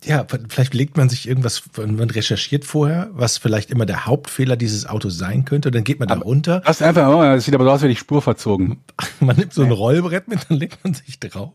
[0.05, 4.85] Ja, vielleicht legt man sich irgendwas, man recherchiert vorher, was vielleicht immer der Hauptfehler dieses
[4.85, 5.71] Autos sein könnte.
[5.71, 7.89] Dann geht man da runter, Das ist einfach, oh, das sieht aber so aus, wie
[7.89, 8.81] die Spur verzogen.
[9.19, 11.51] man nimmt so ein Rollbrett mit, dann legt man sich drauf.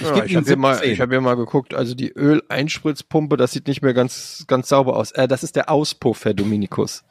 [0.00, 0.92] Ich, geb ich habe hier, mal- 17.
[0.92, 4.94] ich hab hier mal geguckt, also die Öleinspritzpumpe, das sieht nicht mehr ganz, ganz sauber
[4.96, 5.10] aus.
[5.10, 7.02] Äh, das ist der Auspuff, Herr Dominikus.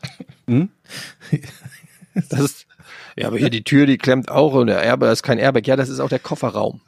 [0.47, 0.69] Hm?
[2.29, 2.65] Das ist,
[3.17, 5.67] ja, aber hier die Tür, die klemmt auch und der Airbag, das ist kein Airbag.
[5.67, 6.79] Ja, das ist auch der Kofferraum.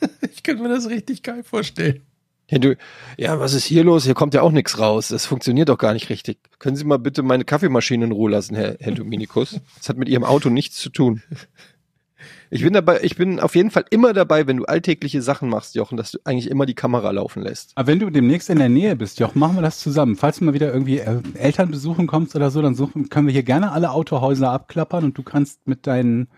[0.30, 2.02] Ich könnte mir das richtig geil vorstellen.
[2.50, 2.76] Ja, du,
[3.18, 4.04] ja, was ist hier los?
[4.04, 5.08] Hier kommt ja auch nichts raus.
[5.08, 6.38] Das funktioniert doch gar nicht richtig.
[6.58, 9.60] Können Sie mal bitte meine Kaffeemaschine in Ruhe lassen, Herr, Herr Dominikus?
[9.76, 11.22] Das hat mit Ihrem Auto nichts zu tun.
[12.50, 15.74] Ich bin dabei, ich bin auf jeden Fall immer dabei, wenn du alltägliche Sachen machst,
[15.74, 17.72] Jochen, dass du eigentlich immer die Kamera laufen lässt.
[17.74, 20.16] Aber wenn du demnächst in der Nähe bist, Joch, machen wir das zusammen.
[20.16, 23.32] Falls du mal wieder irgendwie äh, Eltern besuchen kommst oder so, dann suchen, können wir
[23.32, 26.28] hier gerne alle Autohäuser abklappern und du kannst mit deinen,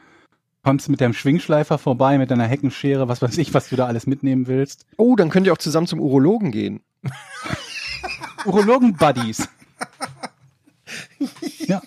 [0.62, 4.06] kommst mit deinem Schwingschleifer vorbei, mit deiner Heckenschere, was weiß ich, was du da alles
[4.06, 4.86] mitnehmen willst.
[4.96, 6.80] Oh, dann könnt ihr auch zusammen zum Urologen gehen.
[8.44, 9.48] Urologen-Buddies.
[11.66, 11.80] ja,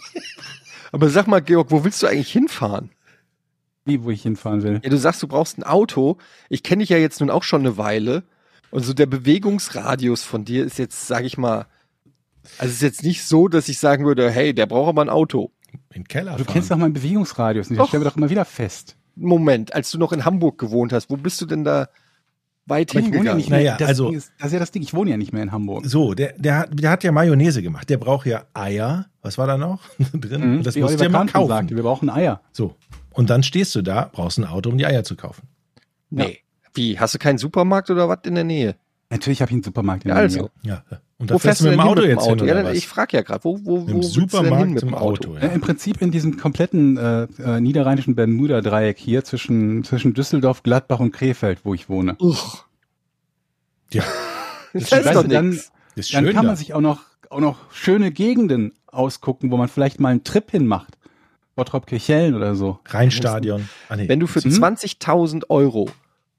[0.92, 2.90] Aber sag mal, Georg, wo willst du eigentlich hinfahren?
[3.86, 4.80] wie, wo ich hinfahren will.
[4.84, 6.18] Ja, du sagst, du brauchst ein Auto.
[6.50, 8.24] Ich kenne dich ja jetzt nun auch schon eine Weile.
[8.72, 11.68] Und so der Bewegungsradius von dir ist jetzt, sag ich mal,
[12.58, 15.10] also es ist jetzt nicht so, dass ich sagen würde, hey, der braucht aber ein
[15.10, 15.52] Auto.
[15.74, 16.54] In den Keller Du fahren.
[16.54, 17.90] kennst doch meinen Bewegungsradius nicht, das Doch.
[17.90, 18.96] stellen wir doch immer wieder fest.
[19.16, 21.88] Moment, als du noch in Hamburg gewohnt hast, wo bist du denn da
[22.66, 23.38] weit Aber ich wohne ja hingegangen?
[23.38, 25.34] nicht mehr, Naja, das, also- ist, das ist ja das Ding, ich wohne ja nicht
[25.34, 25.86] mehr in Hamburg.
[25.86, 27.90] So, der, der, hat, der hat ja Mayonnaise gemacht.
[27.90, 29.06] Der braucht ja Eier.
[29.22, 29.82] Was war da noch
[30.14, 30.58] drin?
[30.58, 31.48] Und das musst du ja mal kaufen.
[31.50, 32.42] sagte, wir brauchen Eier.
[32.52, 32.76] So.
[33.12, 35.48] Und dann stehst du da, brauchst ein Auto, um die Eier zu kaufen.
[36.10, 36.40] Nee.
[36.74, 38.76] Wie, hast du keinen Supermarkt oder was in der Nähe?
[39.14, 40.40] Natürlich habe ich einen Supermarkt in Ja, der also.
[40.40, 40.50] Nähe.
[40.64, 40.84] Ja.
[41.18, 42.74] Und da Wo fährst du mit dem Auto hin jetzt hin, Ja, oder dann- was?
[42.78, 44.82] ich frage ja gerade, wo, wo, wo Mit dem willst du denn hin Supermarkt mit
[44.82, 45.30] dem Auto.
[45.32, 45.38] Auto?
[45.42, 51.00] Ja, Im Prinzip in diesem kompletten äh, äh, niederrheinischen Bermuda-Dreieck hier zwischen, zwischen Düsseldorf, Gladbach
[51.00, 52.16] und Krefeld, wo ich wohne.
[52.20, 52.66] Uch,
[53.92, 54.04] Ja.
[54.74, 55.72] das Weißt ist doch dann- nix.
[55.96, 56.48] Ist Dann schön kann da.
[56.50, 60.50] man sich auch noch, auch noch schöne Gegenden ausgucken, wo man vielleicht mal einen Trip
[60.50, 60.98] hinmacht.
[61.56, 62.80] Bottrop-Kirchhellen oder so.
[62.88, 63.70] Rheinstadion.
[63.90, 64.10] Ah, nee.
[64.10, 64.52] Wenn du für Hm?
[64.52, 65.88] 20.000 Euro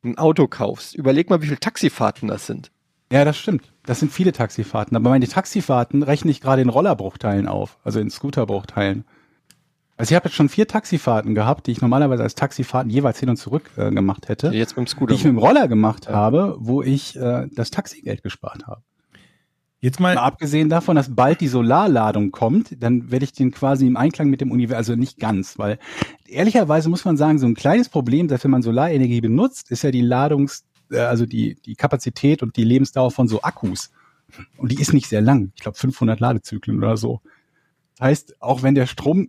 [0.05, 2.71] ein Auto kaufst, überleg mal, wie viele Taxifahrten das sind.
[3.13, 3.73] Ja, das stimmt.
[3.87, 4.97] Das sind viele Taxifahrten.
[4.97, 9.05] Aber meine Taxifahrten rechne ich gerade in Rollerbruchteilen auf, also in Scooterbruchteilen.
[9.97, 13.29] Also ich habe jetzt schon vier Taxifahrten gehabt, die ich normalerweise als Taxifahrten jeweils hin
[13.31, 14.49] und zurück äh, gemacht hätte.
[14.49, 15.15] Jetzt mit dem Die Scooter.
[15.15, 18.83] ich mit dem Roller gemacht habe, wo ich äh, das Taxigeld gespart habe.
[19.85, 23.87] Jetzt Mal mal, abgesehen davon, dass bald die Solarladung kommt, dann werde ich den quasi
[23.87, 25.79] im Einklang mit dem Universum, also nicht ganz, weil
[26.27, 29.91] ehrlicherweise muss man sagen, so ein kleines Problem, dass wenn man Solarenergie benutzt, ist ja
[29.91, 33.91] die Ladungs, äh, also die, die Kapazität und die Lebensdauer von so Akkus.
[34.57, 35.53] Und die ist nicht sehr lang.
[35.55, 37.21] Ich glaube 500 Ladezyklen oder so.
[37.99, 39.29] Das heißt, auch wenn der Strom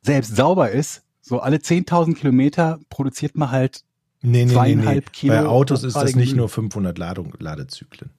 [0.00, 3.80] selbst sauber ist, so alle 10.000 Kilometer produziert man halt
[4.22, 4.52] nee, nee, nee, nee.
[4.52, 8.12] zweieinhalb Kilo Bei Autos ist das nicht nur 500 Ladung, Ladezyklen.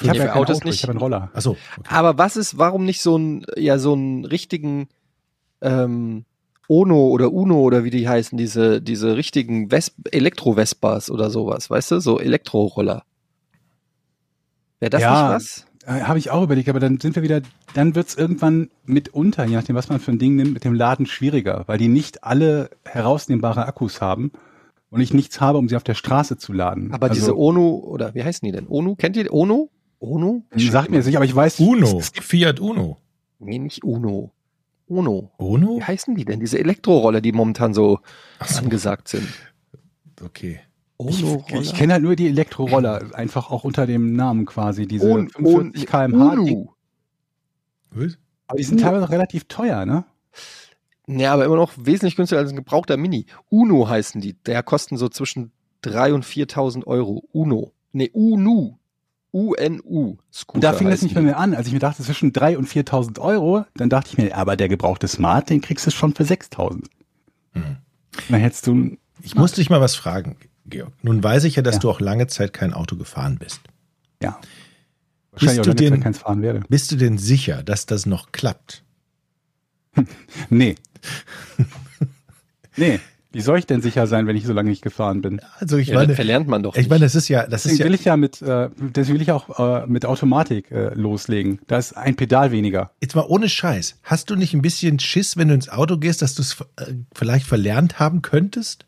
[0.00, 0.76] Ich habe ja Autos Auto, nicht.
[0.76, 1.30] ich habe einen Roller.
[1.34, 1.88] Achso, okay.
[1.88, 4.88] Aber was ist, warum nicht so ein, ja, so einen richtigen
[5.60, 6.24] ähm,
[6.68, 11.90] Ono oder Uno oder wie die heißen, diese, diese richtigen Ves Elektro-Vespas oder sowas, weißt
[11.90, 12.00] du?
[12.00, 13.02] So Elektroroller.
[14.78, 15.10] Wäre das Ja.
[15.10, 15.66] nicht was?
[15.84, 17.40] Äh, Habe ich auch überlegt, aber dann sind wir wieder,
[17.74, 21.06] dann wird's irgendwann mitunter, je nachdem, was man für ein Ding nimmt, mit dem Laden
[21.06, 24.30] schwieriger, weil die nicht alle herausnehmbare Akkus haben
[24.90, 26.92] und ich nichts habe, um sie auf der Straße zu laden.
[26.92, 28.66] Aber diese also, Ono, oder wie heißen die denn?
[28.68, 28.94] Ono?
[28.94, 29.30] Kennt ihr die?
[30.00, 30.42] Ono?
[30.50, 30.70] Ono?
[30.70, 32.98] sagt mir jetzt nicht, aber ich weiß, Uno, es- es- Fiat Uno.
[33.38, 34.32] Nee, nicht Uno.
[34.88, 35.30] Ono.
[35.36, 35.76] Uno?
[35.78, 36.40] Wie heißen die denn?
[36.40, 38.00] Diese Elektroroller, die momentan so
[38.44, 39.28] so, angesagt sind.
[40.22, 40.60] okay.
[40.98, 41.62] ich, Ono-Roller?
[41.62, 45.82] ich kenne halt nur die Elektroroller, einfach auch unter dem Namen quasi, diese On- 45
[45.82, 46.32] On- kmh.
[46.32, 46.74] Uno.
[47.92, 48.18] Was?
[48.48, 50.04] Aber die sind teilweise auch relativ teuer, ne?
[51.06, 53.26] Ja, aber immer noch wesentlich günstiger als ein gebrauchter Mini.
[53.48, 54.34] Uno heißen die.
[54.44, 57.24] Der kosten so zwischen 3.000 und 4.000 Euro.
[57.32, 57.72] Uno.
[57.92, 58.76] Nee, Unu.
[59.32, 60.16] U-N-U.
[60.32, 61.54] Scooter Und da fing das nicht bei mir an.
[61.54, 64.68] Als ich mir dachte, zwischen 3.000 und 4.000 Euro, dann dachte ich mir, aber der
[64.68, 66.84] gebrauchte Smart, den kriegst du schon für 6.000.
[67.52, 67.76] Hm.
[68.28, 70.92] Dann hättest du, Ich muss dich mal was fragen, Georg.
[71.02, 71.80] Nun weiß ich ja, dass Ja.
[71.80, 73.60] du auch lange Zeit kein Auto gefahren bist.
[74.22, 74.38] ja,
[75.32, 76.60] wahrscheinlich auch du lange Zeit keins fahren werde.
[76.68, 78.82] Bist du denn sicher, dass das noch klappt?
[80.50, 80.74] Nee.
[82.76, 83.00] nee.
[83.32, 85.40] Wie soll ich denn sicher sein, wenn ich so lange nicht gefahren bin?
[85.58, 87.72] Also ich Ja, das meine, verlernt man doch ich meine, das ist ja, das ist
[87.72, 90.92] Deswegen ja, will ich ja mit, äh, deswegen will ich auch äh, mit Automatik äh,
[90.94, 91.60] loslegen.
[91.68, 92.90] Da ist ein Pedal weniger.
[93.00, 94.00] jetzt mal ohne Scheiß.
[94.02, 96.94] Hast du nicht ein bisschen Schiss, wenn du ins Auto gehst, dass du es äh,
[97.14, 98.86] vielleicht verlernt haben könntest?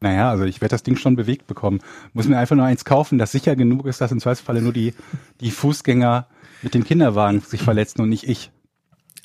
[0.00, 1.80] Naja, also ich werde das Ding schon bewegt bekommen.
[2.12, 4.94] Muss mir einfach nur eins kaufen, das sicher genug ist, dass im Zweifelsfalle nur die,
[5.40, 6.28] die Fußgänger
[6.62, 8.50] mit dem Kinderwagen sich verletzen und nicht ich.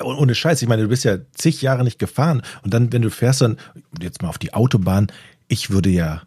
[0.02, 0.60] Oh- Ohne Scheiß.
[0.62, 2.42] Ich meine, du bist ja zig Jahre nicht gefahren.
[2.62, 3.56] Und dann, wenn du fährst, dann
[4.00, 5.06] jetzt mal auf die Autobahn.
[5.48, 6.22] Ich würde ja,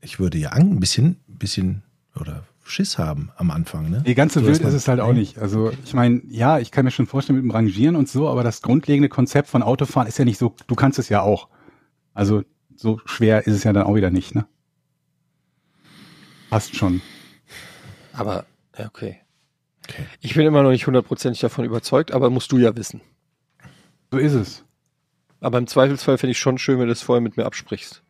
[0.00, 1.82] ich würde ja ein bisschen, bisschen
[2.18, 4.02] oder Schiss haben am Anfang, ne?
[4.06, 5.38] Nee, ganz so, wild ist es halt auch nicht.
[5.38, 8.44] Also ich meine, ja, ich kann mir schon vorstellen mit dem Rangieren und so, aber
[8.44, 11.48] das grundlegende Konzept von Autofahren ist ja nicht so, du kannst es ja auch.
[12.14, 12.42] Also
[12.76, 14.46] so schwer ist es ja dann auch wieder nicht, ne?
[16.50, 17.00] Passt schon.
[18.12, 18.44] Aber,
[18.78, 19.16] ja, okay.
[19.88, 20.04] Okay.
[20.20, 23.00] Ich bin immer noch nicht hundertprozentig davon überzeugt, aber musst du ja wissen.
[24.10, 24.64] So ist es.
[25.40, 28.02] Aber im Zweifelsfall finde ich schon schön, wenn du es vorher mit mir absprichst.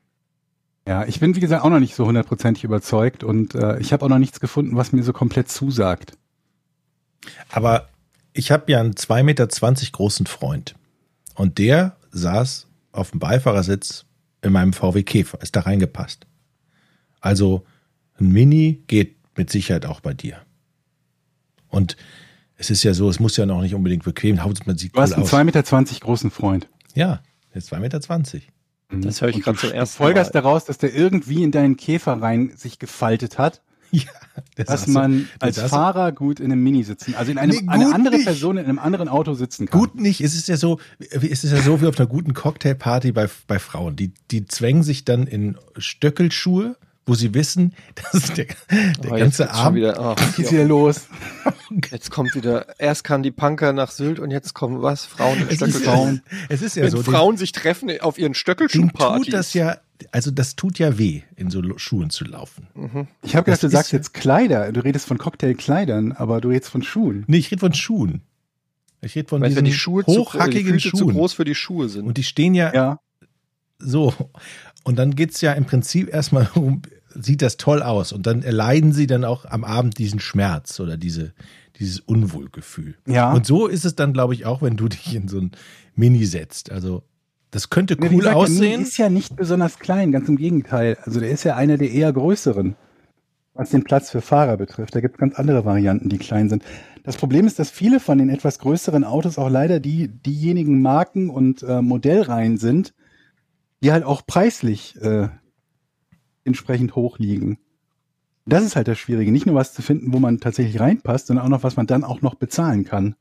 [0.87, 4.05] Ja, ich bin wie gesagt auch noch nicht so hundertprozentig überzeugt und äh, ich habe
[4.05, 6.18] auch noch nichts gefunden, was mir so komplett zusagt.
[7.51, 7.89] Aber
[8.33, 9.47] ich habe ja einen 2,20 Meter
[9.93, 10.75] großen Freund.
[11.35, 14.05] Und der saß auf dem Beifahrersitz
[14.43, 16.27] in meinem VW Käfer, ist da reingepasst.
[17.20, 17.64] Also
[18.18, 20.43] ein Mini geht mit Sicherheit auch bei dir.
[21.73, 21.97] Und
[22.57, 25.01] es ist ja so, es muss ja noch nicht unbedingt bequem, Hauptsache man sieht Du
[25.01, 25.33] hast cool einen aus.
[25.33, 26.68] 2,20 Meter großen Freund.
[26.95, 27.20] Ja,
[27.53, 28.01] der ist 2,20 Meter.
[29.09, 30.43] Das höre ich gerade du zum ersten folgerst Mal.
[30.43, 33.62] daraus, dass der irgendwie in deinen Käfer rein sich gefaltet hat,
[33.93, 34.05] Ja,
[34.57, 37.68] der dass man der als Fahrer gut in einem Mini sitzen, also in einem, Nee,
[37.68, 38.25] eine andere nicht.
[38.25, 39.79] Person in einem anderen Auto sitzen kann.
[39.79, 43.12] Gut nicht, es ist ja so, es ist ja so wie auf einer guten Cocktailparty
[43.12, 43.97] bei, bei Frauen.
[43.97, 47.74] Die, die zwängen sich dann in Stöckelschuhe, wo sie wissen,
[48.12, 48.46] dass der,
[49.03, 51.09] der Oh, ganze Arm wieder, oh, Geht's wieder los.
[51.90, 55.05] jetzt kommt wieder, erst kamen die Punker nach Sylt und jetzt kommen was?
[55.05, 56.22] Frauen Es ist, Stöckelschuhen.
[56.48, 59.24] es ist ja Wenn so, den, Frauen sich treffen auf ihren Stöckelschuhpartys.
[59.26, 59.78] tut das ja,
[60.12, 62.66] also das tut ja weh, in so Schuhen zu laufen.
[63.22, 64.72] Ich habe gedacht, du sagst jetzt Kleider.
[64.72, 67.24] Du redest von Cocktailkleidern, aber du redest von Schuhen.
[67.28, 68.22] Nee, ich rede von Schuhen.
[69.00, 71.14] Ich rede von Weil diesen wenn die Schuhe zu, die hochhackigen Füße zu Schuhen.
[71.14, 72.07] groß für die Schuhe sind.
[72.07, 73.00] Und die stehen ja, Ja.
[73.78, 74.12] so.
[74.85, 76.83] Und dann geht's ja im Prinzip erstmal um,
[77.14, 78.12] sieht das toll aus.
[78.12, 81.33] Und dann erleiden sie dann auch am Abend diesen Schmerz oder diese,
[81.78, 82.97] dieses Unwohlgefühl.
[83.07, 83.33] Ja.
[83.33, 85.53] Und so ist es dann, glaube ich, auch, wenn du dich in so ein
[85.95, 86.70] Mini setzt.
[86.70, 87.03] Also,
[87.51, 88.83] das könnte Ja, cool gesagt, der Mini aussehen.
[88.83, 90.97] ist ja nicht besonders klein, ganz im Gegenteil.
[91.03, 92.76] Also der ist ja einer der eher größeren,
[93.53, 94.95] was den Platz für Fahrer betrifft.
[94.95, 96.64] Da gibt es ganz andere Varianten, die klein sind.
[97.05, 101.28] Das Problem ist, dass viele von den etwas größeren Autos auch leider die diejenigen Marken
[101.28, 102.95] und äh, Modellreihen sind,
[103.83, 105.28] die halt auch preislich äh,
[106.45, 107.59] entsprechend hoch liegen.
[108.45, 109.30] Das ist halt das Schwierige.
[109.30, 112.05] Nicht nur was zu finden, wo man tatsächlich reinpasst, sondern auch noch, was man dann
[112.05, 113.14] auch noch bezahlen kann.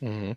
[0.00, 0.36] Mhm.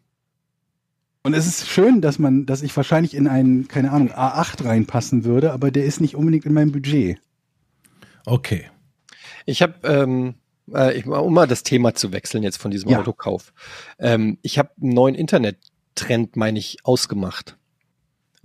[1.23, 5.25] Und es ist schön, dass man, dass ich wahrscheinlich in einen, keine Ahnung, A8 reinpassen
[5.25, 7.19] würde, aber der ist nicht unbedingt in meinem Budget.
[8.25, 8.69] Okay.
[9.45, 10.35] Ich habe, ähm,
[10.73, 12.99] äh, ich, um mal das Thema zu wechseln jetzt von diesem Ja.
[12.99, 13.53] Autokauf.
[13.99, 17.56] Ähm, ich habe einen neuen Internettrend, meine ich, ausgemacht.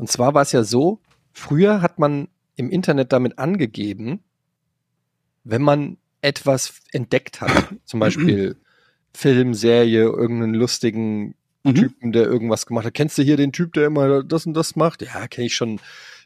[0.02, 0.98] Und zwar war es ja so,
[1.32, 2.26] früher hat man
[2.56, 4.18] im Internet damit angegeben,
[5.44, 7.52] wenn man etwas entdeckt hat,
[7.84, 8.56] zum Beispiel
[9.14, 11.74] Film, Serie, irgendeinen lustigen Mhm.
[11.76, 12.94] Typen, der irgendwas gemacht hat.
[12.94, 15.02] Kennst du hier den Typ, der immer das und das macht?
[15.02, 15.78] Ja, kenne ich schon,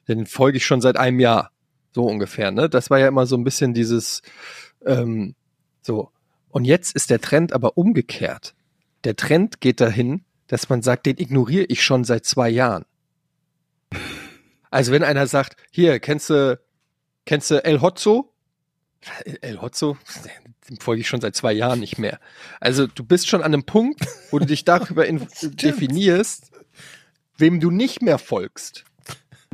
[0.09, 1.51] den folge ich schon seit einem Jahr.
[1.95, 2.71] So ungefähr, ne?
[2.71, 4.23] Das war ja immer so ein bisschen dieses,
[4.87, 5.35] ähm,
[5.83, 6.11] so.
[6.49, 8.55] Und jetzt ist der Trend aber umgekehrt.
[9.05, 12.87] Der Trend geht dahin, dass man sagt, den ignoriere ich schon seit zwei Jahren.
[14.71, 16.61] Also wenn einer sagt, hier, kennst du,
[17.25, 18.33] kennst du El Hotzo?
[19.41, 19.97] El Hotzo?
[20.69, 22.19] Dem folge ich schon seit zwei Jahren nicht mehr.
[22.61, 26.51] Also du bist schon an einem Punkt, wo du dich darüber in, definierst,
[27.39, 28.85] wem du nicht mehr folgst.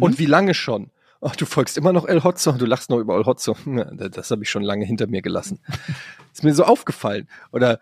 [0.00, 0.90] Und wie lange schon.
[1.20, 3.56] Ach, du folgst immer noch El Hotzo, du lachst noch über El Hotzo.
[3.66, 5.60] Ja, das habe ich schon lange hinter mir gelassen.
[6.32, 7.28] Ist mir so aufgefallen.
[7.52, 7.78] Oder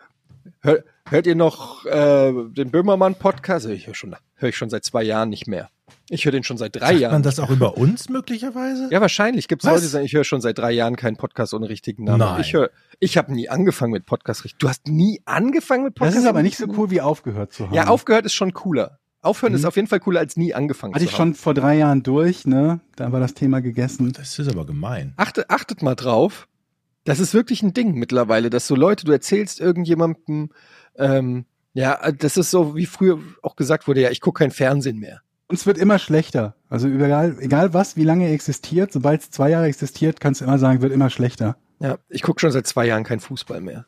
[0.61, 3.67] hör, hört ihr noch äh, den Böhmermann-Podcast?
[3.67, 5.71] Ich höre schon, hör ich schon seit zwei Jahren nicht mehr.
[6.09, 7.13] Ich höre den schon seit drei Sagt Jahren.
[7.13, 8.89] man das auch über uns möglicherweise?
[8.91, 9.49] Ja, wahrscheinlich.
[9.49, 9.75] Gibt es Was?
[9.75, 12.19] Leute, die sagen, ich höre schon seit drei Jahren keinen Podcast ohne richtigen Namen.
[12.19, 12.41] Nein.
[12.41, 14.45] Ich höre, ich habe nie angefangen mit Podcast.
[14.45, 16.17] richtig- Du hast nie angefangen mit Podcast?
[16.17, 17.75] Das ist aber nicht so cool, wie aufgehört zu haben.
[17.75, 18.99] Ja, aufgehört ist schon cooler.
[19.23, 19.69] Aufhören ist Mhm.
[19.69, 22.47] auf jeden Fall cooler, als nie angefangen Hatte zu ich schon vor drei Jahren durch,
[22.47, 22.81] ne?
[22.97, 24.13] Da war das Thema gegessen.
[24.13, 25.13] Das ist aber gemein.
[25.19, 26.49] Achtet, achtet mal drauf.
[27.05, 30.51] Das ist wirklich ein Ding mittlerweile, dass so Leute, du erzählst irgendjemandem,
[30.97, 34.99] ähm, ja, das ist so, wie früher auch gesagt wurde, ja, ich gucke kein Fernsehen
[34.99, 35.21] mehr.
[35.51, 36.55] Und es wird immer schlechter.
[36.69, 40.45] Also egal, egal was, wie lange er existiert, sobald es zwei Jahre existiert, kannst du
[40.45, 41.57] immer sagen, wird immer schlechter.
[41.81, 43.87] Ja, ich gucke schon seit zwei Jahren kein Fußball mehr.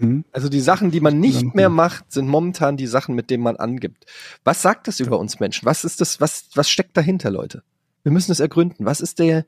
[0.00, 0.24] Hm?
[0.32, 1.50] Also die Sachen, die man nicht hm.
[1.52, 4.06] mehr macht, sind momentan die Sachen, mit denen man angibt.
[4.42, 5.66] Was sagt das über uns Menschen?
[5.66, 7.62] Was ist das, was, was steckt dahinter, Leute?
[8.04, 8.86] Wir müssen es ergründen.
[8.86, 9.44] Was ist der,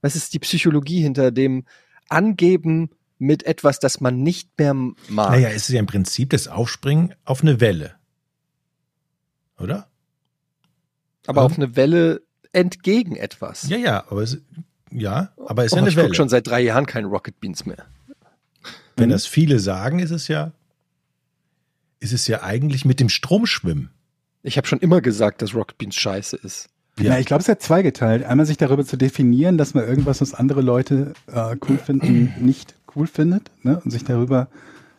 [0.00, 1.64] was ist die Psychologie hinter dem
[2.08, 4.96] Angeben mit etwas, das man nicht mehr mag?
[5.30, 7.94] Naja, es ist ja im Prinzip das Aufspringen auf eine Welle.
[9.60, 9.86] Oder?
[11.26, 12.22] Aber auf eine Welle
[12.52, 13.68] entgegen etwas.
[13.68, 14.38] Ja, ja, aber es,
[14.90, 16.06] ja, aber es ist oh, ja eine ich Welle.
[16.08, 17.84] gucke schon seit drei Jahren kein Rocket Beans mehr.
[18.96, 20.52] Wenn das viele sagen, ist es ja,
[21.98, 23.90] ist es ja eigentlich mit dem Strom schwimmen.
[24.42, 26.68] Ich habe schon immer gesagt, dass Rocket Beans scheiße ist.
[27.00, 28.24] Ja, ich glaube, es ist ja zweigeteilt.
[28.24, 32.76] Einmal sich darüber zu definieren, dass man irgendwas, was andere Leute äh, cool finden, nicht
[32.94, 34.48] cool findet ne, und sich darüber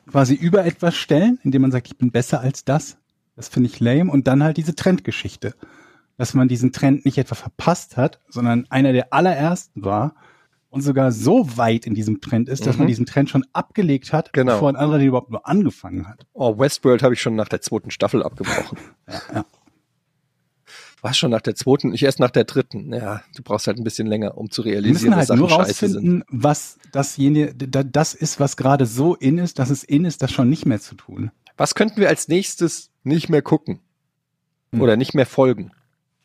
[0.09, 2.97] quasi über etwas stellen, indem man sagt, ich bin besser als das.
[3.37, 4.11] Das finde ich lame.
[4.11, 5.55] Und dann halt diese Trendgeschichte.
[6.17, 10.15] Dass man diesen Trend nicht etwa verpasst hat, sondern einer der allerersten war
[10.69, 12.79] und sogar so weit in diesem Trend ist, dass Mhm.
[12.81, 14.53] man diesen Trend schon abgelegt hat, Genau.
[14.53, 16.25] bevor ein anderer den überhaupt nur angefangen hat.
[16.33, 18.77] Oh, Westworld habe ich schon nach der zweiten Staffel abgebrochen.
[19.33, 19.45] ja.
[21.01, 21.93] Was schon nach der zweiten?
[21.93, 22.91] Ich erst nach der dritten.
[22.91, 25.39] Ja, du brauchst halt ein bisschen länger, um zu Wir realisieren, müssen dass halt Sachen
[25.39, 30.05] nur rausfinden, was dasjenige, da- das ist, was gerade so in ist, dass es in
[30.05, 31.29] ist, das schon nicht mehr zu tun.
[31.57, 33.81] Was könnten wir als nächstes nicht mehr gucken?
[34.71, 34.81] Hm.
[34.81, 35.71] Oder nicht mehr folgen?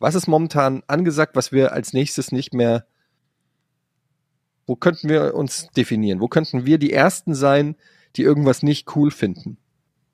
[0.00, 2.86] Was ist momentan angesagt, was wir als nächstes nicht mehr,
[4.66, 6.20] wo könnten wir uns definieren?
[6.20, 7.76] Wo könnten wir die Ersten sein,
[8.16, 9.58] die irgendwas nicht cool finden?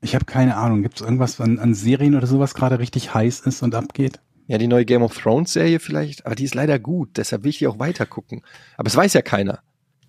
[0.00, 0.82] Ich habe keine Ahnung.
[0.82, 4.20] Gibt es irgendwas an, an Serien oder sowas gerade richtig heiß ist und abgeht?
[4.48, 7.50] Ja, die neue Game of Thrones Serie vielleicht, aber die ist leider gut, deshalb will
[7.50, 8.42] ich die auch weiter gucken.
[8.76, 9.60] Aber es weiß ja keiner.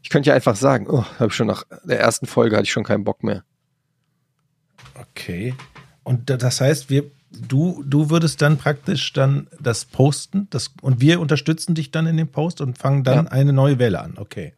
[0.04, 2.72] Ich könnte ja einfach sagen, oh, habe ich schon nach der ersten Folge hatte ich
[2.72, 3.44] schon keinen Bock mehr.
[4.96, 5.56] Okay.
[6.04, 11.02] Und da- das heißt, wir, du, du würdest dann praktisch dann das posten, das, und
[11.02, 13.32] wir unterstützen dich dann in dem Post und fangen dann Ja.
[13.32, 14.16] eine neue Welle an.
[14.18, 14.54] Okay.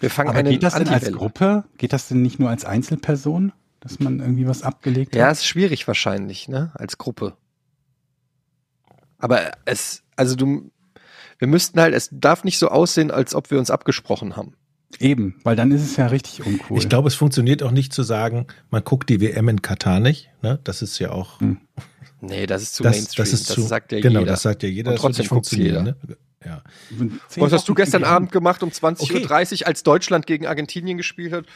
[0.00, 1.10] Wir fangen Aber eine geht das denn als.
[1.12, 1.64] Gruppe?
[1.78, 5.32] Geht das denn nicht nur als Einzelperson, dass man irgendwie was abgelegt Ja, hat?
[5.32, 7.36] ist schwierig wahrscheinlich, ne, als Gruppe.
[9.18, 10.70] Aber es, also du,
[11.38, 14.54] wir müssten halt, es darf nicht so aussehen, als ob wir uns abgesprochen haben.
[14.98, 16.78] Eben, weil dann ist es ja richtig uncool.
[16.78, 20.30] Ich glaube, es funktioniert auch nicht zu sagen, man guckt die WM in Katar nicht.
[20.42, 20.60] Ne?
[20.64, 21.40] Das ist ja auch.
[21.40, 21.58] Hm.
[22.20, 23.24] Nee, das ist zu das, Mainstream.
[23.24, 24.32] das ist zu, sagt ja genau, jeder.
[24.32, 24.92] das sagt ja jeder.
[24.92, 25.82] Und das trotzdem jeder.
[25.82, 25.96] Ne?
[26.44, 26.62] Ja.
[27.36, 28.04] Was hast du gestern.
[28.04, 31.46] Abend gemacht um 20.30 Uhr, als Deutschland gegen Argentinien gespielt hat?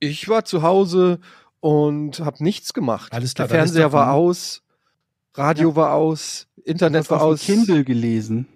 [0.00, 1.20] Ich war zu Hause
[1.60, 3.12] und habe nichts gemacht.
[3.12, 4.62] Alles klar, Der Fernseher war aus,
[5.34, 7.40] Radio war aus, Internet war aus.
[7.40, 8.48] Kindle gelesen.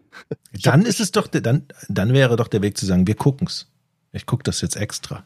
[0.62, 3.70] Dann ist es doch, dann, dann wäre doch der Weg zu sagen, wir gucken's.
[4.16, 5.24] Ich gucke das jetzt extra.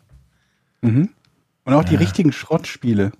[0.83, 1.11] Mhm.
[1.65, 2.01] Und auch die Ja.
[2.01, 3.13] richtigen Schrottspiele.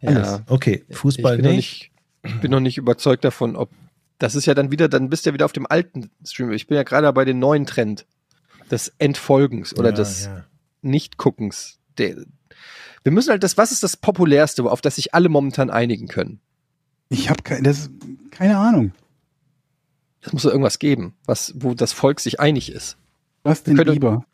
[0.00, 0.42] Ja.
[0.46, 1.90] Okay, Fußball ich bin noch nicht.
[2.22, 2.34] nicht.
[2.34, 3.70] Ich bin noch nicht überzeugt davon, ob
[4.18, 6.50] das ist ja dann wieder, dann bist du ja wieder auf dem alten Stream.
[6.52, 8.06] Ich bin ja gerade bei dem neuen Trend
[8.70, 10.44] des Entfolgens oder Ja, des ja.
[10.82, 11.78] Nicht-Guckens.
[11.96, 16.40] Wir müssen halt das, was ist das populärste, auf das sich alle momentan einigen können?
[17.08, 17.90] Ich habe keine, das,
[18.30, 18.92] keine Ahnung.
[20.20, 22.96] Es muss doch irgendwas geben, was, wo das Volk sich einig ist.
[23.46, 24.24] Was denn Könnte- lieber?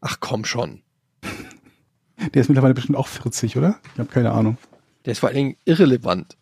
[0.00, 0.82] Ach komm schon.
[2.34, 3.80] Der ist mittlerweile bestimmt auch 40, oder?
[3.94, 4.56] Ich habe keine Ahnung.
[5.04, 6.36] Der ist vor allen Dingen irrelevant.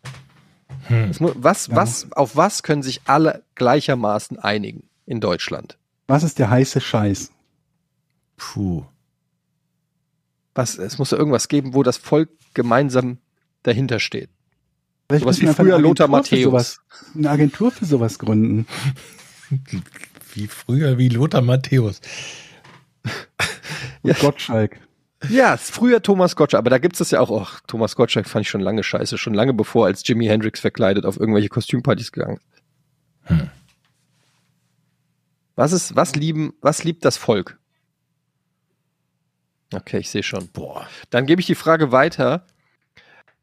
[0.87, 1.11] Hm.
[1.19, 1.75] Was, Ja.
[1.75, 5.77] was, auf was können sich alle gleichermaßen einigen in Deutschland?
[6.07, 7.31] Was ist der heiße Scheiß?
[8.37, 8.83] Puh.
[10.53, 13.17] Was, es muss ja irgendwas geben, wo das Volk gemeinsam
[13.63, 14.29] dahinter steht.
[15.07, 16.43] Vielleicht Sowas müssen wie früher Lothar Matthäus.
[16.43, 16.79] Sowas,
[17.15, 18.67] eine Agentur für sowas gründen.
[20.35, 22.01] Wie früher, wie Lothar Matthäus.
[24.01, 24.79] Und Gottschalk.
[25.29, 28.27] Ja, es ist früher Thomas Gottschalk, aber da gibt es ja auch, ach, Thomas Gottschalk
[28.27, 32.11] fand ich schon lange scheiße, schon lange bevor als Jimi Hendrix verkleidet auf irgendwelche Kostümpartys
[32.11, 32.63] gegangen ist.
[33.29, 33.49] Hm.
[35.55, 37.57] Was ist, was lieben, was liebt das Volk?
[39.73, 40.49] Okay, ich sehe schon.
[40.49, 40.85] Boah.
[41.09, 42.45] Dann gebe ich die Frage weiter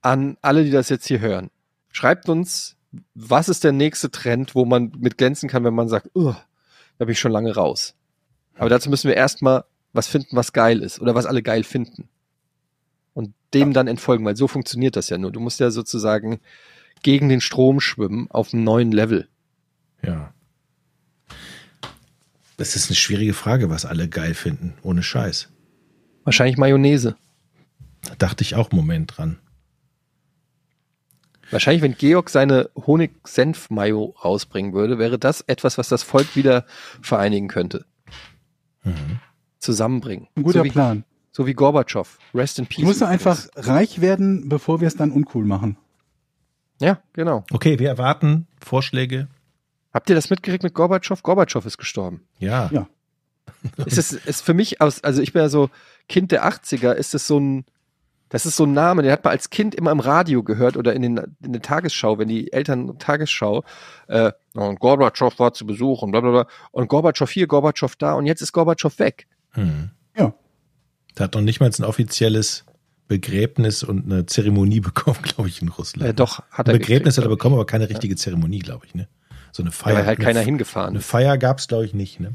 [0.03, 1.51] an alle, die das jetzt hier hören.
[1.91, 2.77] Schreibt uns,
[3.15, 6.37] was ist der nächste Trend, wo man mit glänzen kann, wenn man sagt, "Ugh,
[7.03, 7.97] da bin ich schon lange raus.
[8.55, 12.09] Aber dazu müssen wir erstmal was finden, was geil ist oder was alle geil finden.
[13.13, 15.33] Und dem dann entfolgen, weil so funktioniert das ja nur.
[15.33, 16.39] Du musst ja sozusagen
[17.03, 19.29] gegen den Strom schwimmen auf einem neuen Level.
[20.05, 20.33] Ja.
[22.57, 24.75] Das ist eine schwierige Frage, was alle geil finden.
[24.83, 25.49] Ohne Scheiß.
[26.23, 27.17] Wahrscheinlich Mayonnaise.
[28.03, 29.41] Da dachte ich auch einen Moment dran.
[31.53, 36.65] Wahrscheinlich, wenn Georg seine Honig-Senf-Mayo rausbringen würde, wäre das etwas, was das Volk wieder
[37.03, 37.85] vereinigen könnte.
[38.83, 39.21] Mhm.
[39.59, 40.29] Zusammenbringen.
[40.35, 41.05] Ein guter so wie, Plan.
[41.31, 42.19] So wie Gorbatschow.
[42.35, 42.79] Rest in Peace.
[42.79, 43.27] Ich muss nur übrigens.
[43.55, 45.77] einfach reich werden, bevor wir es dann uncool machen.
[46.81, 47.45] Ja, genau.
[47.53, 49.29] Okay, wir erwarten Vorschläge.
[49.93, 51.23] Habt ihr das mitgekriegt mit Gorbatschow?
[51.23, 52.23] Gorbatschow ist gestorben.
[52.39, 52.71] Ja.
[52.73, 52.89] Ja.
[53.85, 55.71] ist es ist für mich aus, also ich bin ja so
[56.09, 57.65] Kind der 80er, ist es so ein,
[58.33, 60.95] das ist so ein Name, den hat man als Kind immer im Radio gehört oder
[60.95, 63.63] in, den, in der Tagesschau, wenn die Eltern Tagesschau,
[64.09, 68.15] äh, und Gorbatschow war zu Besuch und bla bla bla, und Gorbatschow hier, Gorbatschow da
[68.15, 69.27] und jetzt ist Gorbatschow weg.
[69.51, 69.91] Hm.
[70.17, 70.33] Ja.
[71.19, 72.65] Der hat noch nicht mal ein offizielles
[73.07, 76.09] Begräbnis und eine Zeremonie bekommen, glaube ich, in Russland.
[76.09, 78.87] Äh, doch, hat er Ein Begräbnis gekriegt, hat er bekommen, aber keine richtige Zeremonie, glaube
[78.87, 78.95] ich.
[78.95, 79.09] Ne?
[79.53, 79.95] So eine Ja, Feier.
[79.97, 81.01] weil halt eine, keiner hingefahren Eine.
[81.01, 82.19] Feier gab es, glaube ich, nicht.
[82.19, 82.33] Ne?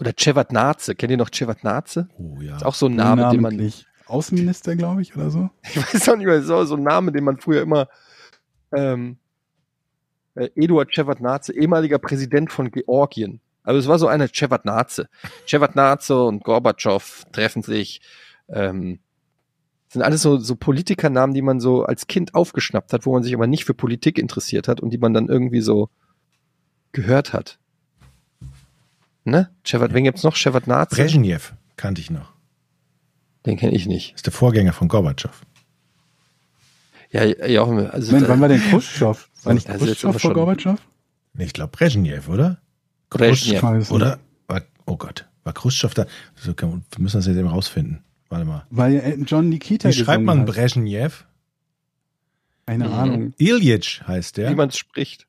[0.00, 2.08] Oder Cevadnaze, kennt ihr noch Cevadnaze?
[2.18, 2.56] Oh ja.
[2.56, 3.86] Ist auch so ein Name, den man, Namentlich.
[4.12, 5.50] Außenminister, glaube ich, oder so.
[5.62, 7.88] ich weiß auch nicht mehr, so, so ein Name, den man früher immer,
[8.72, 9.16] ähm,
[10.34, 13.40] äh, Eduard Cevadnaze, ehemaliger Präsident von Georgien.
[13.64, 15.08] Also es war so eine Shevardnadze.
[15.46, 18.00] Shevardnadze und Gorbatschow treffen sich.
[18.48, 18.98] Ähm,
[19.88, 23.34] sind alles so, so Politikernamen, die man so als Kind aufgeschnappt hat, wo man sich
[23.34, 25.90] aber nicht für Politik interessiert hat und die man dann irgendwie so
[26.92, 27.58] gehört hat.
[29.24, 29.50] Ne?
[29.64, 30.34] Shevard, wen gibt's noch?
[30.34, 30.96] Shevardnadze?
[30.96, 32.32] Brezhnev kannte ich noch.
[33.46, 34.14] Den kenne ich nicht.
[34.14, 35.32] ist der Vorgänger von Gorbatschow.
[37.10, 39.28] Ja, ja, auch, also Moment, wann war denn Khrushchev?
[39.44, 40.78] War nicht Also Khrushchev vor Gorbatschow?
[41.34, 42.58] Nee, ich glaube Brezhnev, oder?
[43.10, 43.90] Brezhnev.
[43.90, 44.18] Oder?
[44.46, 46.06] War, oh Gott, war Khrushchev da?
[46.42, 46.54] Wir
[46.98, 48.02] müssen das jetzt eben rausfinden.
[48.30, 48.64] Warte mal.
[48.70, 50.46] Weil Elton John Nikita Wie schreibt man hat.
[50.46, 51.26] Brezhnev?
[52.66, 52.94] Keine Mhm.
[52.94, 53.34] Ahnung.
[53.38, 54.50] Ilyich heißt der.
[54.50, 55.26] Wie man es spricht.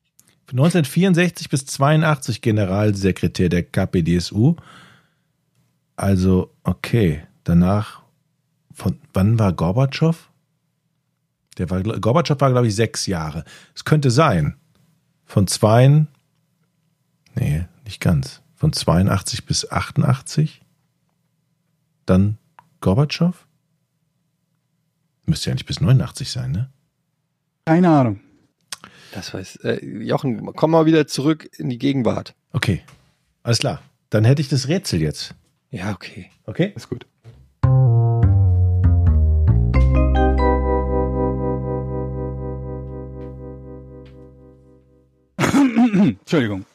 [0.52, 4.56] 1964 bis 82 Generalsekretär der KPDSU.
[5.96, 7.24] Also, okay.
[7.44, 8.03] Danach,
[8.74, 10.30] von wann war Gorbatschow?
[11.58, 13.44] Der war, Gorbatschow war, glaube ich, sechs Jahre.
[13.76, 14.58] Es könnte sein.
[15.26, 16.06] Von zwei,
[17.36, 18.42] nee, nicht ganz.
[18.56, 20.62] Von 82 bis 88.
[22.06, 22.38] Dann
[22.82, 23.48] Gorbatschow?
[25.26, 26.70] Müsste ja nicht bis 89 sein, ne?
[27.66, 28.20] Keine Ahnung.
[29.14, 32.36] Das weiß, äh, Jochen, komm mal wieder zurück in die Gegenwart.
[32.52, 32.82] Okay.
[33.44, 33.82] Alles klar.
[34.10, 35.36] Dann hätte ich das Rätsel jetzt.
[35.70, 36.30] Ja, okay.
[36.46, 36.74] Okay?
[36.76, 37.06] Ist gut.
[46.24, 46.66] Entschuldigung.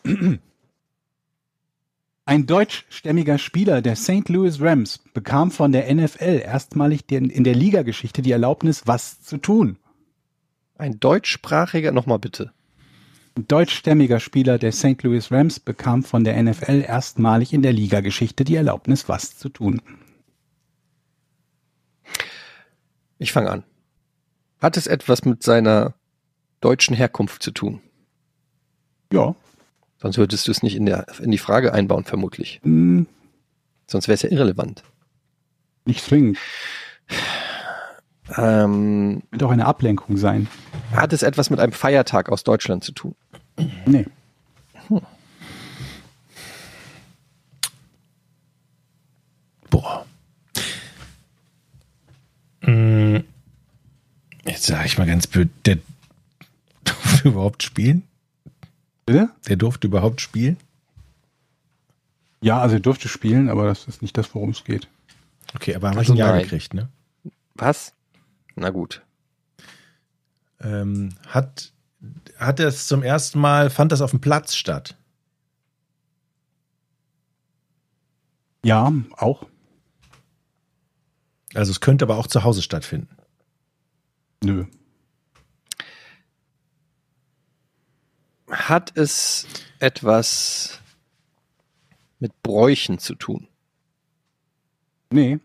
[2.27, 4.29] Ein deutschstämmiger Spieler der St.
[4.29, 9.39] Louis Rams bekam von der NFL erstmalig den, in der Ligageschichte die Erlaubnis, was zu
[9.39, 9.79] tun.
[10.77, 12.53] Ein deutschsprachiger, nochmal bitte.
[13.35, 15.03] Ein deutschstämmiger Spieler der St.
[15.03, 19.81] Louis Rams bekam von der NFL erstmalig in der Ligageschichte die Erlaubnis, was zu tun.
[23.17, 23.65] Ich fange an.
[24.61, 25.95] Hat es etwas mit seiner
[26.61, 27.81] deutschen Herkunft zu tun?
[29.13, 29.35] Ja,
[30.01, 32.61] Sonst würdest du es nicht in, der, in die Frage einbauen, vermutlich.
[32.63, 33.07] hm,
[33.89, 34.83] Sonst wäre es ja irrelevant.
[35.87, 36.39] nicht zwingend.
[38.37, 40.47] Ähm, Wird auch eine Ablenkung sein.
[40.93, 43.15] hat es etwas mit einem Feiertag aus Deutschland zu tun?
[43.87, 44.07] Nee.
[49.71, 50.07] Boah.
[52.63, 53.19] Mm,
[54.47, 55.79] Jetzt sage ich mal ganz blöd, der
[56.85, 58.03] durfte überhaupt spielen?
[59.09, 59.31] Bitte?
[59.49, 60.59] Der durfte überhaupt spielen?
[62.43, 64.87] Ja, also er durfte spielen, aber das ist nicht das, worum es geht.
[65.55, 66.91] Okay, aber haben Also wir ein Jahr gekriegt, ne?
[67.55, 67.95] Was?
[68.55, 69.03] Na gut.
[70.61, 71.73] Ähm, hat,
[72.37, 74.95] hat er es zum ersten Mal, fand das auf dem Platz statt?
[78.63, 79.47] Ja, auch.
[81.55, 83.17] Also es könnte aber auch zu Hause stattfinden.
[84.45, 84.67] Nö.
[88.51, 89.47] Hat es
[89.79, 90.81] etwas
[92.19, 93.49] mit Bräuchen zu tun?
[95.11, 95.39] Nee.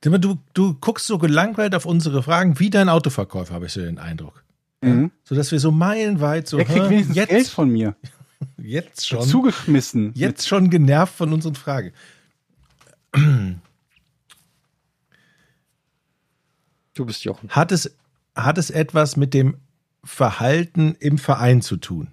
[0.00, 3.98] Du, du guckst so gelangweilt auf unsere Fragen wie dein Autoverkäufer, habe ich so den
[3.98, 4.44] Eindruck.
[4.82, 5.10] Mhm.
[5.24, 7.96] So dass wir so meilenweit so Er kriegt wenigstens jetzt, Geld von mir.
[8.58, 10.12] jetzt schon Zugeschmissen.
[10.14, 11.92] jetzt schon genervt von unseren Fragen.
[16.94, 17.48] Du bist Jochen.
[17.50, 17.96] Hat es,
[18.34, 19.56] hat es etwas mit dem
[20.04, 22.12] Verhalten im Verein zu tun?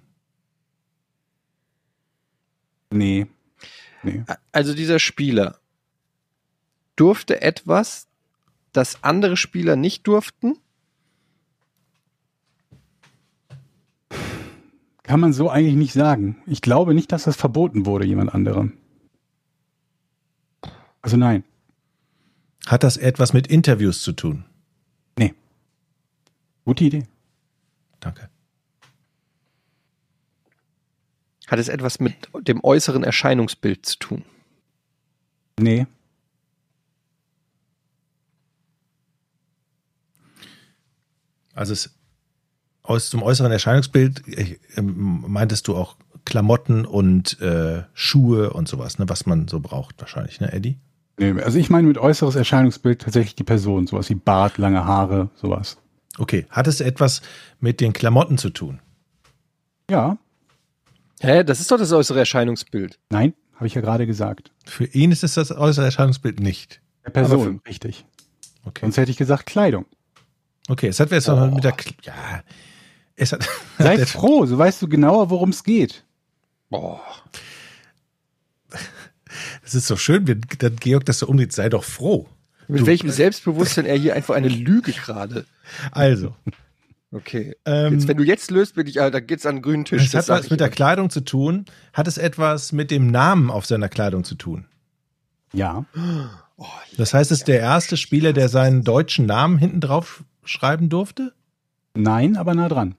[2.90, 3.26] Nee.
[4.02, 4.24] Nee.
[4.50, 5.58] Also dieser Spieler
[6.96, 8.08] durfte etwas,
[8.72, 10.58] das andere Spieler nicht durften?
[15.02, 16.42] Kann man so eigentlich nicht sagen.
[16.46, 18.78] Ich glaube nicht, dass das verboten wurde, jemand anderem.
[21.02, 21.44] Also nein.
[22.66, 24.44] Hat das etwas mit Interviews zu tun?
[25.18, 25.34] Nee.
[26.64, 27.06] Gute Idee.
[28.02, 28.28] Danke.
[31.46, 34.24] Hat es etwas mit dem äußeren Erscheinungsbild zu tun?
[35.58, 35.86] Nee.
[41.54, 41.94] Also es
[42.82, 48.98] aus dem äußeren Erscheinungsbild äh, ähm, meintest du auch Klamotten und äh, Schuhe und sowas,
[48.98, 50.78] ne, was man so braucht wahrscheinlich, ne, Eddie?
[51.18, 51.40] nee.
[51.42, 53.86] Also ich meine mit äußeres Erscheinungsbild tatsächlich die Person.
[53.86, 55.76] Sowas wie Bart, lange Haare, sowas.
[56.18, 57.22] Okay, hat es etwas
[57.60, 58.80] mit den Klamotten zu tun?
[59.90, 60.18] Ja.
[61.20, 62.98] Hä, das ist doch das äußere Erscheinungsbild.
[63.10, 64.50] Nein, habe ich ja gerade gesagt.
[64.66, 66.80] Für ihn ist es das äußere Erscheinungsbild nicht.
[67.04, 68.04] Der Person, Aber richtig.
[68.64, 68.80] Okay.
[68.82, 69.86] Sonst hätte ich gesagt Kleidung.
[70.68, 72.42] Okay, es hat jetzt noch mit der Kl ja,
[73.16, 73.48] es hat
[73.78, 76.04] Sei der- froh, so weißt du genauer, worum es geht.
[76.70, 77.00] Boah.
[79.62, 82.28] Das ist so schön, wenn dann Georg das so umgeht, sei doch froh.
[82.68, 85.46] Mit welchem Selbstbewusstsein er hier einfach eine Lüge gerade.
[85.90, 86.34] Also,
[87.14, 87.54] Okay.
[87.66, 90.06] Ähm, Jetzt, wenn du jetzt löst, bin ich, ah, da geht's an den grünen Tisch.
[90.06, 90.74] es hat was mit der immer.
[90.74, 91.66] Kleidung zu tun.
[91.92, 94.64] Hat es etwas mit dem Namen auf seiner Kleidung zu tun?
[95.52, 95.84] Ja.
[96.96, 101.34] Das heißt, es ist der erste Spieler, der seinen deutschen Namen hinten drauf schreiben durfte?
[101.94, 102.94] Nein, aber nah dran.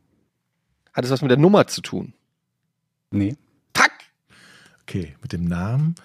[0.93, 2.13] Hat es was mit der Nummer zu tun?
[3.09, 3.35] Nee.
[3.73, 3.91] Tack!
[4.83, 5.95] Okay, mit dem Namen.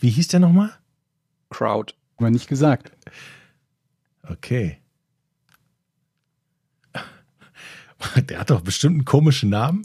[0.00, 0.70] Wie hieß der nochmal?
[1.50, 1.94] Crowd.
[2.16, 2.92] Haben wir nicht gesagt.
[4.28, 4.78] Okay.
[8.28, 9.84] Der hat doch bestimmt einen komischen Namen.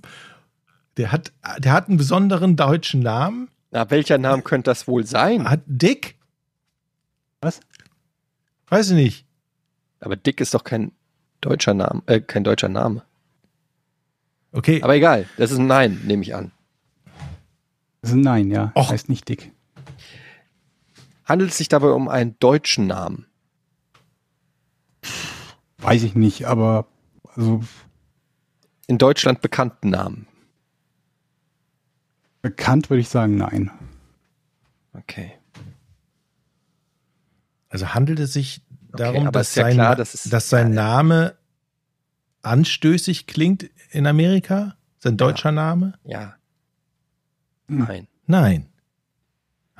[0.97, 3.49] Der hat, der hat einen besonderen deutschen Namen.
[3.71, 5.49] Na, welcher Name könnte das wohl sein?
[5.49, 6.15] Hat Dick?
[7.41, 7.59] Was?
[8.67, 9.25] Weiß ich nicht.
[9.99, 10.91] Aber Dick ist doch kein
[11.41, 13.03] deutscher Name, äh, kein deutscher Name.
[14.51, 14.83] Okay.
[14.83, 16.51] Aber egal, das ist ein Nein, nehme ich an.
[18.01, 18.71] Das ist ein Nein, ja.
[18.75, 18.91] Och.
[18.91, 19.52] Heißt nicht dick.
[21.25, 23.27] Handelt es sich dabei um einen deutschen Namen?
[25.77, 26.87] Weiß ich nicht, aber
[27.35, 27.61] also
[28.87, 30.27] In Deutschland bekannten Namen?
[32.41, 33.71] bekannt würde ich sagen, nein.
[34.93, 35.31] Okay.
[37.69, 38.61] Also handelt es sich
[38.91, 41.35] darum, aber dass, ist ja sein, klar, dass dass sein Name
[42.43, 44.75] anstößig klingt in Amerika?
[44.99, 45.93] Sein deutscher Name?
[46.03, 46.35] Ja.
[47.67, 47.79] Hm.
[47.79, 48.07] Nein.
[48.27, 48.72] Nein.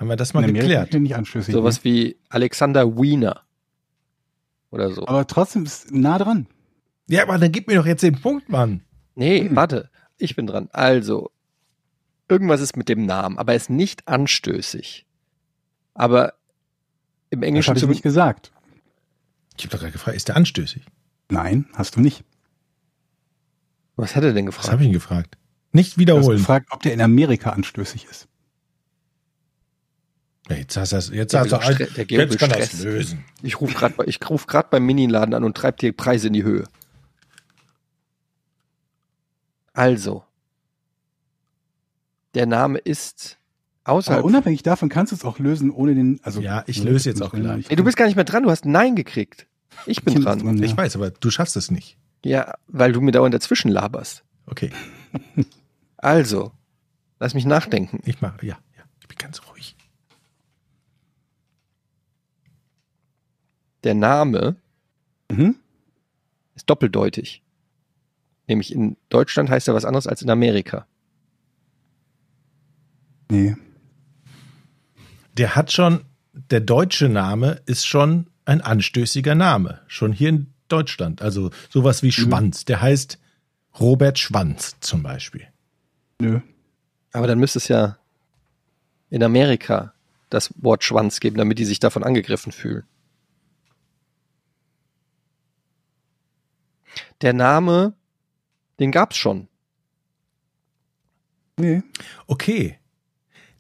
[0.04, 1.02] Haben wir das mal In Amerika geklärt?
[1.02, 1.54] nicht anstößig.
[1.54, 3.44] Sowas wie Alexander Wiener.
[4.70, 5.00] Oder so.
[5.02, 5.08] ne?
[5.08, 6.46] Aber trotzdem ist nah dran.
[7.08, 8.84] Ja, aber dann gib mir doch jetzt den Punkt, Mann.
[9.16, 9.56] Nee, Hm.
[9.56, 9.90] warte.
[10.18, 10.68] Ich bin dran.
[10.74, 11.32] Also,
[12.28, 15.06] irgendwas ist mit dem Namen, aber er ist nicht anstößig.
[15.94, 16.34] Aber
[17.30, 18.52] im Das Englischen habe ich nicht gesagt.
[19.58, 20.84] Ich habe doch gerade gefragt, ist der anstößig?
[21.30, 22.26] Nein, hast du nicht.
[23.96, 24.72] Was hat er denn Was gefragt?
[24.74, 25.38] habe ich ihn gefragt?
[25.72, 26.38] Nicht Du hast wiederholen.
[26.40, 28.28] gefragt, ob der in Amerika anstößig ist.
[30.50, 32.84] Jetzt hast du das, jetzt Der hast du Stre- der jetzt kann will das Stress.
[32.84, 33.26] lösen.
[33.42, 33.96] Ich rufe gerade
[34.30, 36.66] ruf beim Miniladen an und treibe die Preise in die Höhe.
[39.74, 40.24] Also,
[42.36, 43.38] der Name ist
[43.86, 44.20] außerhalb.
[44.20, 46.20] Aber unabhängig davon kannst du es auch lösen, ohne den.
[46.24, 47.70] Also Ja, ich löse jetzt auch gleich.
[47.70, 49.48] Ey, du bist gar nicht mehr dran, du hast Nein gekriegt.
[49.86, 50.38] Ich bin dran.
[50.38, 50.66] ist dran, ja.
[50.66, 51.98] Ich weiß, aber du schaffst es nicht.
[52.24, 54.24] Ja, weil du mir dauernd dazwischen laberst.
[54.46, 54.72] Okay,
[55.98, 56.52] Also,
[57.20, 58.00] lass mich nachdenken.
[58.06, 59.76] ich mache, ja, ja, ich bin ganz ruhig.
[63.84, 64.56] Der Name
[65.32, 65.56] Mhm.
[66.56, 67.42] ist doppeldeutig.
[68.48, 70.86] Nämlich in Deutschland heißt er was anderes als in Amerika.
[73.32, 73.56] Nee.
[75.38, 76.02] Der hat schon,
[76.34, 79.82] der deutsche Name ist schon ein anstößiger Name.
[79.88, 81.22] Schon hier in Deutschland.
[81.22, 82.66] Also sowas wie Schwanz.
[82.66, 83.18] Der heißt
[83.80, 85.48] Robert Schwanz zum Beispiel.
[86.20, 86.42] Nö.
[87.12, 87.98] Aber dann müsste es ja
[89.10, 89.94] in Amerika
[90.30, 92.84] das Wort Schwanz geben, damit die sich davon angegriffen fühlen.
[97.22, 97.94] Der Name,
[98.80, 99.48] den gab's schon.
[101.58, 101.84] Nee.
[102.28, 102.78] Okay.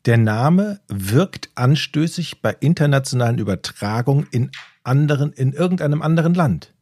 [0.06, 4.52] Der Name wirkt anstößig bei internationalen Übertragungen in
[4.84, 6.74] anderen, in irgendeinem anderen Land.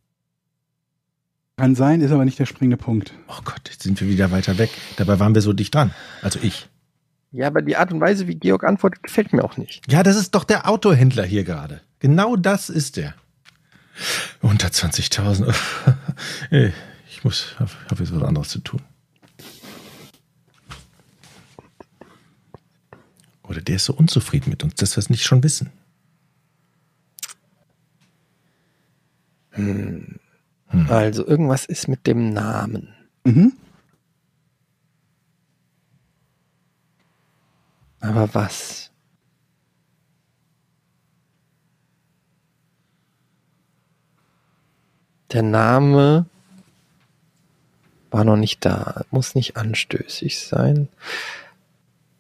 [1.58, 3.14] Kann sein, ist aber nicht der springende Punkt.
[3.28, 4.72] Oh Gott, jetzt sind wir wieder weiter weg.
[4.98, 5.94] Dabei waren wir so dicht dran.
[6.24, 6.68] Also ich.
[7.32, 9.84] Ja, aber die Art und Weise, wie Georg antwortet, gefällt mir auch nicht.
[9.92, 11.82] Ja, das ist doch der Autohändler hier gerade.
[12.00, 13.14] Genau das ist der.
[14.42, 15.54] Unter 20.000.
[17.14, 18.82] Ich muss, habe hab jetzt was anderes zu tun.
[23.44, 25.72] Oder der ist so unzufrieden mit uns, dass wir es nicht schon wissen.
[30.88, 32.94] Also irgendwas ist mit dem Namen.
[33.26, 33.54] Mhm.
[38.00, 38.91] Aber was?
[45.32, 46.26] Der Name
[48.10, 49.06] war noch nicht da.
[49.12, 50.90] Muss nicht anstößig sein.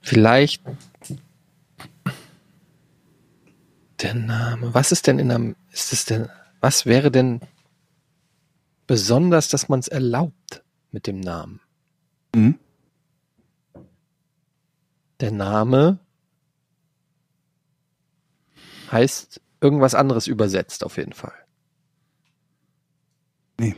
[0.01, 0.63] Vielleicht
[4.01, 4.73] der Name.
[4.73, 7.41] Was ist denn in einem, ist es denn, was wäre denn
[8.87, 11.59] besonders, dass man es erlaubt mit dem Namen?
[12.33, 12.57] Mhm.
[15.19, 15.99] Der Name
[18.91, 21.40] heißt irgendwas anderes übersetzt auf jeden Fall.
[23.61, 23.75] Nee.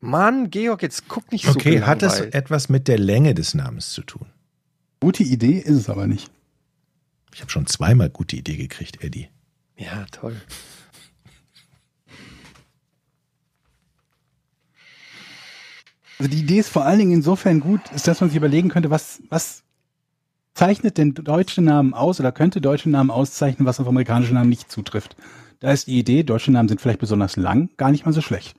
[0.00, 2.34] Mann, Georg, jetzt guck nicht so Okay, hat es gelangweilt.
[2.34, 4.26] etwas mit der Länge des Namens zu tun?
[5.00, 6.30] Gute Idee ist es aber nicht.
[7.34, 9.28] Ich habe schon zweimal gute Idee gekriegt, Eddie.
[9.76, 10.40] Ja, toll.
[16.18, 18.88] Also die Idee ist vor allen Dingen insofern gut, ist, dass man sich überlegen könnte,
[18.88, 19.64] was, was
[20.54, 24.72] zeichnet den deutschen Namen aus oder könnte deutsche Namen auszeichnen, was auf amerikanische Namen nicht
[24.72, 25.14] zutrifft.
[25.60, 28.56] Da ist die Idee, deutsche Namen sind vielleicht besonders lang, gar nicht mal so schlecht.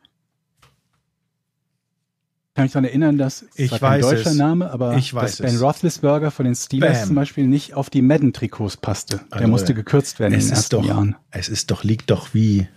[2.57, 4.35] Ich kann mich daran erinnern, dass es Ich weiß deutscher es.
[4.35, 5.61] Name, aber Ich weiß dass Ben es.
[5.61, 7.07] Roethlisberger von den Steelers Bam.
[7.09, 9.17] zum Beispiel nicht auf die Madden-Trikots passte.
[9.29, 11.15] Der Also, musste gekürzt werden in Es den ist ersten doch, Jahren.
[11.29, 12.67] es ist doch, liegt doch wie.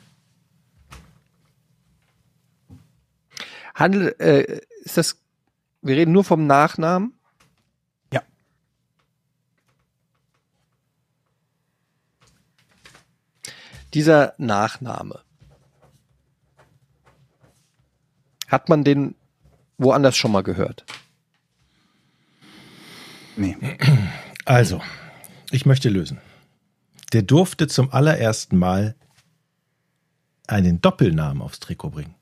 [3.74, 5.16] Handel, äh, ist das,
[5.81, 7.14] wir reden nur vom Nachnamen?
[8.12, 8.20] Ja.
[13.95, 15.20] Dieser Nachname.
[18.49, 19.14] Hat man den
[19.81, 20.85] woanders schon mal gehört?
[23.37, 23.57] Nee.
[24.47, 24.81] Also,
[25.53, 26.18] ich möchte lösen.
[27.12, 28.97] Der durfte zum allerersten Mal
[30.49, 32.14] einen Doppelnamen aufs Trikot bringen.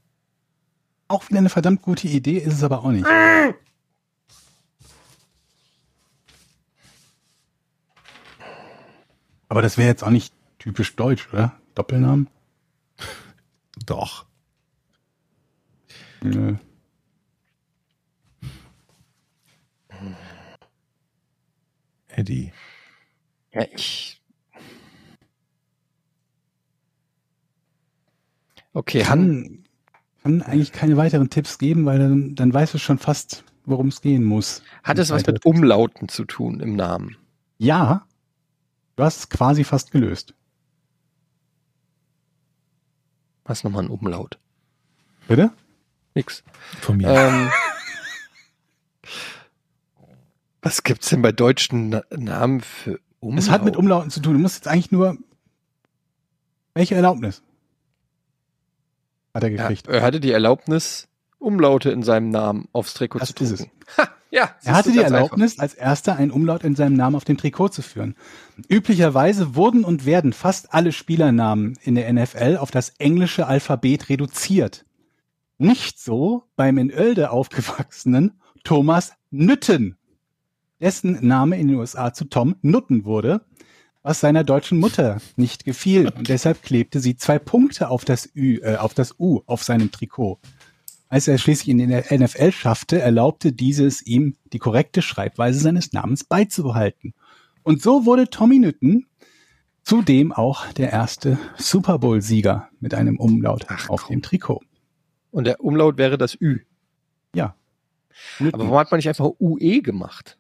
[1.07, 3.07] Auch wieder eine verdammt gute Idee, ist es aber auch nicht.
[9.49, 11.59] Aber das wäre jetzt auch nicht typisch deutsch, oder?
[11.75, 12.29] Doppelnamen?
[13.87, 14.27] Doch.
[16.21, 16.57] Nö.
[22.09, 22.53] Eddie.
[23.53, 24.21] Ja, ich.
[28.73, 29.65] Okay, Kann,
[30.23, 34.01] kann eigentlich keine weiteren Tipps geben, weil dann, dann weißt du schon fast, worum es
[34.03, 34.63] gehen muss.
[34.85, 37.17] hat es was mit Umlauten zu tun im Namen?
[37.57, 38.07] Ja,
[38.97, 40.35] du hast es quasi fast gelöst.
[43.45, 44.39] Was ist nochmal ein Umlaut?
[45.27, 45.51] Bitte?
[46.15, 46.45] Nix.
[46.81, 47.09] Von mir.
[47.09, 47.51] Ähm,
[50.63, 53.39] was gibt's denn bei deutschen Na Namen für Umlaut?
[53.39, 54.35] Es hat mit Umlauten zu tun.
[54.35, 55.17] Du musst jetzt eigentlich nur.
[56.75, 57.43] Welche Erlaubnis?
[59.35, 59.89] Hat er ja, gekriegt.
[59.89, 63.67] er hatte die Erlaubnis, Umlaute in seinem Namen aufs Trikot Das zu.
[63.97, 67.37] Ha, ja, Er hatte die Erlaubnis, als erster einen Umlaut in seinem Namen auf dem
[67.37, 68.15] Trikot zu führen.
[68.69, 74.85] Üblicherweise wurden und werden fast alle Spielernamen in der NFL auf das englische Alphabet reduziert.
[75.57, 79.98] Nicht so beim in Oelde aufgewachsenen Thomas Nütten,
[80.81, 83.43] dessen Name in den USA zu Tom Nutten wurde,
[84.03, 88.59] was seiner deutschen Mutter nicht gefiel und deshalb klebte sie zwei Punkte auf das Ü,
[88.63, 90.39] äh, auf das U auf seinem Trikot.
[91.09, 96.25] Als er schließlich in den NFL schaffte, erlaubte dieses ihm, die korrekte Schreibweise seines Namens
[96.25, 97.15] beizubehalten.
[97.63, 99.07] Und so wurde Tommy Newton
[99.83, 104.61] zudem auch der erste Super Bowl-Sieger mit einem Umlaut Ach, auf dem Trikot.
[105.31, 106.61] Und der Umlaut wäre das Ü.
[107.35, 107.55] Ja.
[108.53, 110.39] Aber warum hat man nicht einfach UE gemacht?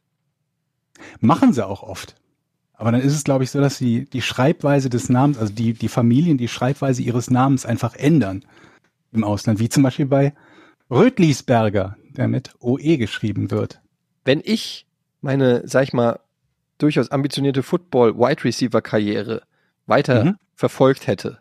[1.20, 2.14] Machen sie auch oft.
[2.74, 5.72] Aber dann ist es, glaube ich, so, dass sie die Schreibweise des Namens, also die,
[5.72, 8.44] die Familien die Schreibweise ihres Namens einfach ändern
[9.12, 9.58] im Ausland.
[9.58, 10.32] Wie zum Beispiel bei
[10.90, 13.80] Rötlisberger, der mit OE geschrieben wird.
[14.24, 14.86] Wenn ich
[15.20, 16.20] meine, sag ich mal,
[16.78, 19.42] durchaus ambitionierte Football-Wide Receiver-Karriere
[19.86, 20.36] weiter Mhm.
[20.54, 21.38] verfolgt hätte,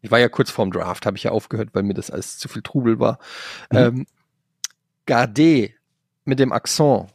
[0.00, 2.48] ich war ja kurz vorm Draft, habe ich ja aufgehört, weil mir das alles zu
[2.48, 3.18] viel Trubel war.
[3.72, 3.78] Mhm.
[3.78, 4.06] Ähm,
[5.06, 5.72] Gardet
[6.24, 7.08] mit dem Akzent,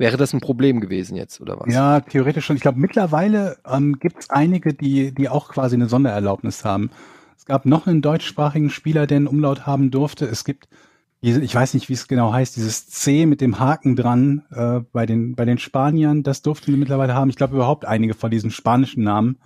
[0.00, 1.72] wäre das ein Problem gewesen jetzt, oder was?
[1.72, 2.56] Ja, theoretisch schon.
[2.56, 6.90] Ich glaube, mittlerweile ähm, gibt es einige, die, die auch quasi eine Sondererlaubnis haben.
[7.36, 10.24] Es gab noch einen deutschsprachigen Spieler, der einen Umlaut haben durfte.
[10.24, 10.68] Es gibt,
[11.22, 14.80] diese, ich weiß nicht, wie es genau heißt, dieses C mit dem Haken dran äh,
[14.90, 17.28] bei, den, bei den Spaniern, das durften sie mittlerweile haben.
[17.28, 19.36] Ich glaube, überhaupt einige von diesen spanischen Namen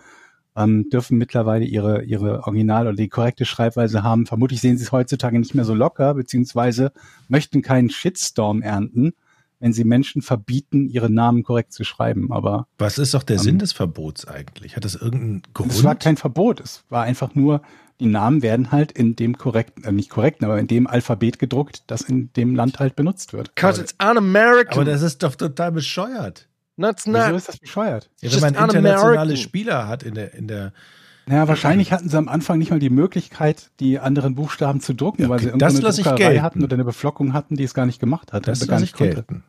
[0.56, 4.24] ähm, dürfen mittlerweile ihre, ihre Original- oder die korrekte Schreibweise haben.
[4.24, 6.92] Vermutlich sehen sie es heutzutage nicht mehr so locker, beziehungsweise
[7.26, 9.14] möchten keinen Shitstorm ernten,
[9.64, 12.30] wenn sie Menschen verbieten, ihre Namen korrekt zu schreiben.
[12.32, 14.76] Aber Was ist doch der Ähm, Sinn des Verbots eigentlich?
[14.76, 15.72] Hat das irgendeinen Grund?
[15.72, 16.60] es war kein Verbot.
[16.60, 17.62] Es war einfach nur,
[17.98, 21.84] die Namen werden halt in dem korrekten, äh, nicht korrekten, aber in dem Alphabet gedruckt,
[21.86, 23.54] das in dem Land halt benutzt wird.
[23.54, 24.74] Because it's un-American.
[24.74, 26.46] aber das ist doch total bescheuert.
[26.76, 27.34] no, it's Wieso not.
[27.34, 28.10] ist das bescheuert?
[28.20, 29.36] Ja, wenn man internationale un-American.
[29.38, 30.74] Spieler hat in der, in der
[31.26, 35.22] Naja, wahrscheinlich hatten sie am Anfang nicht mal die Möglichkeit, die anderen Buchstaben zu drucken,
[35.22, 37.98] Ja, weil sie okay, irgendeine Druckerei hatten oder eine Beflockung hatten, die es gar nicht
[37.98, 38.46] gemacht hat.
[38.46, 39.42] das lasse ich gelten.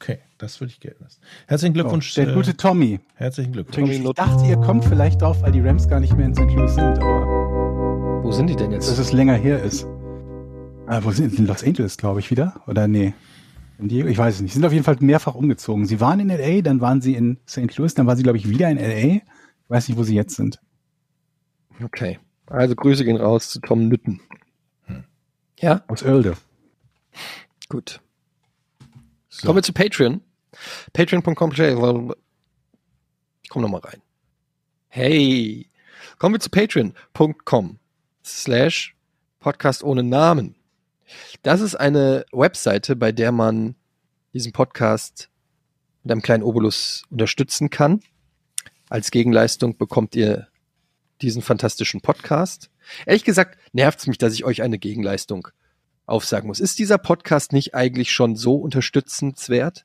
[0.00, 1.20] Okay, das würde ich gelten lassen.
[1.46, 2.12] Herzlichen Glückwunsch.
[2.14, 3.00] So, der äh, gute Tommy.
[3.16, 3.76] herzlichen Glückwunsch.
[3.76, 6.40] Tommy Ich dachte, ihr kommt vielleicht drauf, weil die Rams gar nicht mehr in St.
[6.54, 8.98] Louis sind, aber Wo sind die denn dass jetzt?
[8.98, 9.86] es länger her ist.
[10.86, 12.62] Ah, wo sind in Los Angeles, glaube ich, wieder?
[12.66, 13.12] Oder nee?
[13.78, 14.08] Diego?
[14.08, 14.52] Ich weiß es nicht.
[14.52, 15.84] Sie sind auf jeden Fall mehrfach umgezogen.
[15.84, 17.76] Sie waren in LA, dann waren sie in St.
[17.76, 19.16] Louis, dann waren sie, glaube ich, wieder in LA.
[19.16, 19.22] Ich
[19.68, 20.60] weiß nicht, wo sie jetzt sind.
[21.82, 22.18] Okay.
[22.46, 24.20] Also Grüße gehen raus zu Tom Nütten.
[25.60, 26.36] Ja, Aus Oelde.
[27.68, 28.00] gut.
[29.30, 29.46] So.
[29.46, 30.20] Kommen wir zu Patreon.
[30.92, 31.52] Patreon.com.
[33.42, 34.02] Ich komme nochmal rein.
[34.88, 35.70] Hey.
[36.18, 37.78] Kommen wir zu patreon.com
[38.24, 38.96] slash
[39.38, 40.56] Podcast ohne Namen.
[41.42, 43.76] Das ist eine Webseite, bei der man
[44.34, 45.30] diesen Podcast
[46.02, 48.00] mit einem kleinen Obolus unterstützen kann.
[48.88, 50.48] Als Gegenleistung bekommt ihr
[51.22, 52.68] diesen fantastischen Podcast.
[53.06, 55.48] Ehrlich gesagt nervt es mich, dass ich euch eine Gegenleistung
[56.10, 56.60] aufsagen muss.
[56.60, 59.84] Ist dieser Podcast nicht eigentlich schon so unterstützenswert?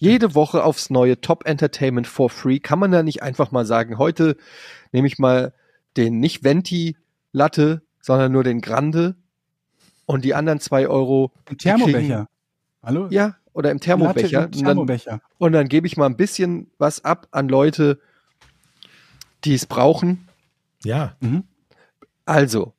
[0.00, 2.60] Jede Woche aufs neue Top Entertainment for free.
[2.60, 4.36] Kann man da nicht einfach mal sagen, heute
[4.92, 5.52] nehme ich mal
[5.98, 6.96] den nicht Venti
[7.32, 9.16] Latte, sondern nur den Grande
[10.06, 11.30] und die anderen zwei Euro.
[11.44, 12.28] Kriegen- Thermobecher.
[12.82, 13.08] Hallo?
[13.10, 14.40] Ja, oder im Thermobecher.
[14.42, 15.20] Latte im Und dann, Thermobecher.
[15.36, 18.00] und dann gebe ich mal ein bisschen was ab an Leute,
[19.44, 20.26] die es brauchen.
[20.84, 21.44] Ja, Mhm.
[22.24, 22.72] Also,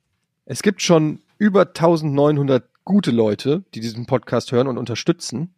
[0.45, 5.53] es gibt schon über 1900 gute Leute, die diesen Podcast hören und unterstützen.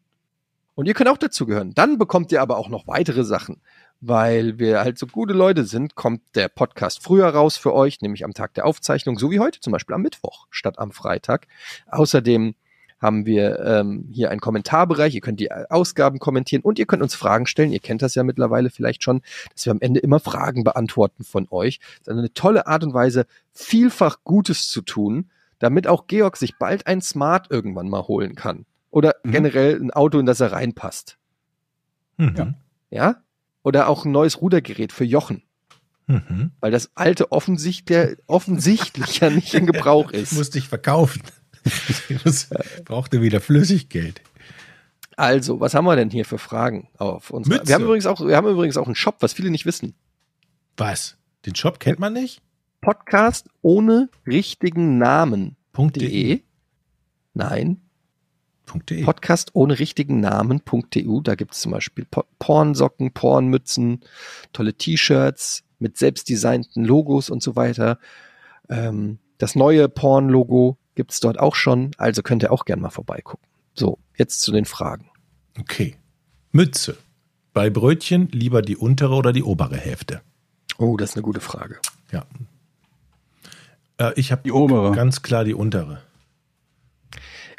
[0.76, 1.74] Und ihr könnt auch dazu gehören.
[1.74, 3.62] Dann bekommt ihr aber auch noch weitere Sachen.
[4.02, 8.24] Weil wir halt so gute Leute sind, kommt der Podcast früher raus für euch, nämlich
[8.24, 11.48] am Tag der Aufzeichnung, so wie heute zum Beispiel am Mittwoch statt am Freitag.
[11.88, 12.56] Außerdem
[13.02, 15.16] haben wir ähm, hier einen Kommentarbereich.
[15.16, 17.72] Ihr könnt die Ausgaben kommentieren und ihr könnt uns Fragen stellen.
[17.72, 19.22] Ihr kennt das ja mittlerweile vielleicht schon,
[19.54, 21.80] dass wir am Ende immer Fragen beantworten von euch.
[22.04, 25.30] Das ist eine tolle Art und Weise, vielfach Gutes zu tun,
[25.60, 28.66] damit auch Georg sich bald ein Smart irgendwann mal holen kann.
[28.92, 29.32] Oder Mhm.
[29.32, 31.18] generell ein Auto, in das er reinpasst.
[32.18, 32.36] Mhm.
[32.36, 32.54] Ja.
[32.90, 33.16] Ja?
[33.64, 35.44] Oder auch ein neues Rudergerät für Jochen.
[36.08, 36.52] Mhm.
[36.60, 40.34] Weil das alte offensichtlich, offensichtlich ja nicht in Gebrauch ist.
[40.34, 41.22] Musste ich verkaufen.
[41.66, 42.24] Ich
[42.86, 44.22] brauchte wieder Flüssiggeld.
[45.18, 47.50] Also, was haben wir denn hier für Fragen auf uns?
[47.50, 49.94] Wir haben übrigens auch, wir haben übrigens auch einen Shop, was viele nicht wissen.
[50.78, 51.18] Was?
[51.46, 52.42] Den Shop kennt man nicht?
[52.82, 56.42] Podcast ohne richtigen Namen.de.
[57.34, 57.82] Nein,
[58.66, 59.04] Punkt.de.
[59.04, 61.22] Podcast ohne richtigen Namen.eu.
[61.22, 64.02] Da gibt es zum Beispiel Po- Pornsocken, Pornmützen,
[64.54, 67.98] tolle T-Shirts mit selbstdesignten Logos und so weiter.
[68.70, 72.90] Ähm, das neue Porn-Logo gibt es dort auch schon, also könnt ihr auch gern mal
[72.90, 73.48] vorbeigucken.
[73.74, 75.10] So, jetzt zu den Fragen.
[75.60, 75.96] Okay.
[76.52, 76.98] Mütze.
[77.54, 80.22] Bei Brötchen lieber die untere oder die obere Hälfte?
[80.78, 81.80] Oh, das ist eine gute Frage.
[82.12, 82.26] Ja.
[84.00, 84.92] Äh, ich habe Die obere.
[84.96, 86.02] ganz klar die untere.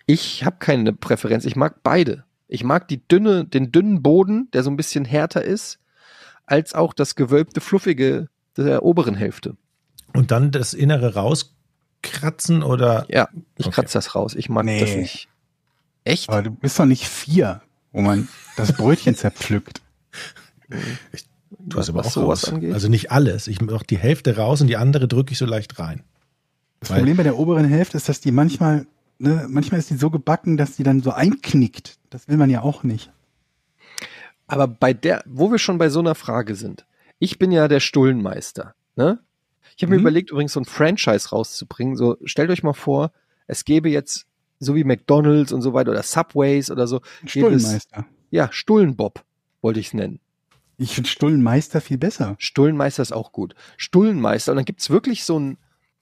[0.06, 1.44] Ich habe keine Präferenz.
[1.44, 2.24] Ich mag beide.
[2.48, 5.78] Ich mag die dünne, den dünnen Boden, der so ein bisschen härter ist,
[6.46, 9.56] als auch das gewölbte, fluffige der oberen Hälfte.
[10.12, 13.74] Und dann das Innere rauskratzen oder Ja, ich Okay.
[13.76, 14.34] kratze das raus.
[14.34, 14.80] Ich mag Nee.
[14.80, 15.28] das nicht.
[16.02, 16.28] Echt?
[16.28, 17.62] Aber du bist doch nicht vier,
[17.92, 18.26] wo man
[18.56, 19.80] das Brötchen zerpflückt.
[21.68, 22.54] tu es aber was auch sowas raus.
[22.54, 22.74] angeht?
[22.74, 23.46] Also nicht alles.
[23.46, 26.02] Ich mache die Hälfte raus und die andere drücke ich so leicht rein.
[26.80, 28.86] Das Weil- Problem bei der oberen Hälfte ist, dass die manchmal,
[29.18, 31.98] ne, manchmal ist die so gebacken, dass die dann so einknickt.
[32.10, 33.10] Das will man ja auch nicht.
[34.46, 36.86] Aber bei der, wo wir schon bei so einer Frage sind,
[37.18, 38.74] ich bin ja der Stullenmeister.
[38.96, 39.20] Ne?
[39.76, 40.02] Ich habe mir Mhm.
[40.02, 41.96] überlegt, übrigens so ein Franchise rauszubringen.
[41.96, 43.12] So, stellt euch mal vor,
[43.46, 44.26] es gäbe jetzt
[44.58, 46.96] so wie McDonalds und so weiter oder Subways oder so.
[47.22, 48.06] Ein gäbe es- Stullenmeister.
[48.30, 49.22] Ja, Stullenbob
[49.62, 50.18] wollte ich es nennen.
[50.78, 52.36] Ich finde Stullenmeister viel besser.
[52.38, 53.54] Stullenmeister ist auch gut.
[53.76, 54.52] Stullenmeister.
[54.52, 55.58] Und dann gibt's wirklich so einen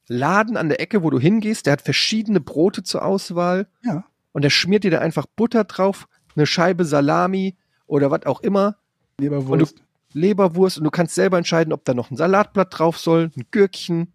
[0.09, 4.05] Laden an der Ecke, wo du hingehst, der hat verschiedene Brote zur Auswahl Ja.
[4.33, 7.57] und der schmiert dir da einfach Butter drauf, eine Scheibe Salami
[7.87, 8.77] oder was auch immer,
[9.21, 9.83] Leberwurst.
[10.15, 14.13] Leberwurst und du kannst selber entscheiden, ob da noch ein Salatblatt drauf soll, ein Gürkchen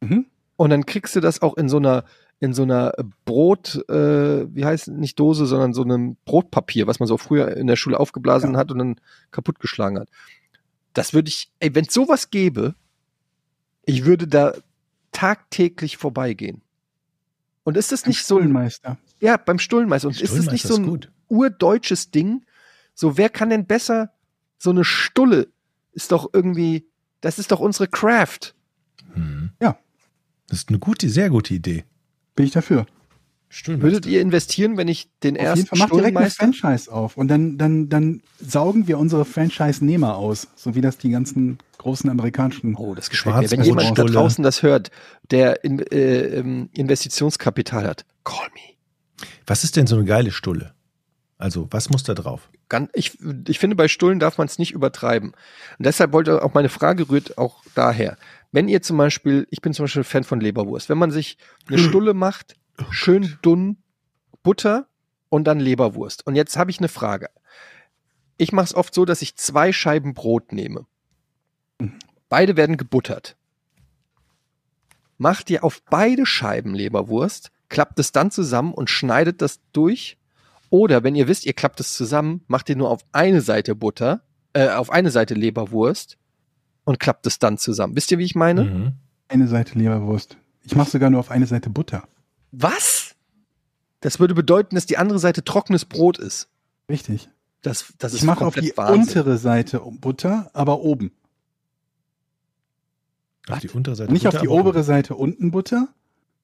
[0.00, 0.26] Mhm.
[0.56, 2.04] und dann kriegst du das auch in so einer
[2.40, 2.92] in so einer
[3.24, 7.68] Brot, äh, wie heißt nicht Dose, sondern so einem Brotpapier, was man so früher in
[7.68, 8.58] der Schule aufgeblasen Ja.
[8.58, 9.00] hat und dann
[9.30, 10.08] kaputtgeschlagen hat.
[10.92, 12.74] Das würde ich, ey, wenn es sowas gäbe,
[13.84, 14.54] ich würde da
[15.12, 16.62] tagtäglich vorbeigehen.
[17.64, 18.98] Und ist das Ein nicht so, ein- Stullenmeister.
[19.20, 21.12] ja, beim Stullenmeister, und ist das nicht Stullenmeister so ein gut.
[21.28, 22.44] urdeutsches Ding?
[22.94, 24.12] So, wer kann denn besser
[24.58, 25.48] so eine Stulle
[25.92, 26.86] ist doch irgendwie,
[27.20, 28.54] das ist doch unsere Craft.
[29.14, 29.50] Hm.
[29.60, 29.76] Ja.
[30.48, 31.84] Das ist eine gute, sehr gute Idee.
[32.34, 32.86] Bin ich dafür.
[33.48, 33.92] Stullenmeister.
[33.92, 37.16] Würdet ihr investieren, wenn ich den Auf ersten Fall mach direkt eine Stullenmeister Franchise auf
[37.18, 42.08] und dann, dann, dann saugen wir unsere Franchise-Nehmer aus, so wie das die ganzen großen
[42.08, 42.74] amerikanischen.
[42.76, 43.50] Oh, das gefällt mir.
[43.50, 44.90] Wenn jemand da draußen das hört,
[45.30, 48.76] der in, äh, ähm, Investitionskapital hat, call me.
[49.46, 50.74] Was ist denn so eine geile Stulle?
[51.38, 52.48] Also, was muss da drauf?
[52.94, 53.18] Ich,
[53.48, 55.30] ich finde, bei Stullen darf man es nicht übertreiben.
[55.30, 58.16] Und deshalb wollte auch meine Frage rührt auch daher.
[58.52, 61.36] Wenn ihr zum Beispiel, ich bin zum Beispiel Fan von Leberwurst, wenn man sich
[61.68, 62.54] eine Stulle macht,
[62.90, 63.78] schön dünn
[64.42, 64.86] Butter
[65.28, 66.26] und dann Leberwurst.
[66.26, 67.28] Und jetzt habe ich eine Frage.
[68.36, 70.86] Ich mache es oft so, dass ich zwei Scheiben Brot nehme.
[72.28, 73.36] Beide werden gebuttert.
[75.18, 80.18] Macht ihr auf beide Scheiben Leberwurst, klappt es dann zusammen und schneidet das durch
[80.70, 84.22] oder wenn ihr wisst, ihr klappt es zusammen, macht ihr nur auf eine Seite Butter,
[84.54, 86.16] äh, auf eine Seite Leberwurst
[86.84, 87.94] und klappt es dann zusammen.
[87.94, 88.64] Wisst ihr, wie ich meine?
[88.64, 88.92] Mhm.
[89.28, 90.36] Eine Seite Leberwurst.
[90.64, 92.08] Ich mache sogar nur auf eine Seite Butter.
[92.52, 93.14] Was?
[94.00, 96.48] Das würde bedeuten, dass die andere Seite trockenes Brot ist.
[96.88, 97.28] Richtig.
[97.62, 99.02] Das, das Ich ist mache auf die Wahnsinn.
[99.02, 101.12] untere Seite Butter, aber oben.
[103.48, 104.12] Auf die untere Seite.
[104.12, 105.88] Nicht Butter, auf die obere Seite unten Butter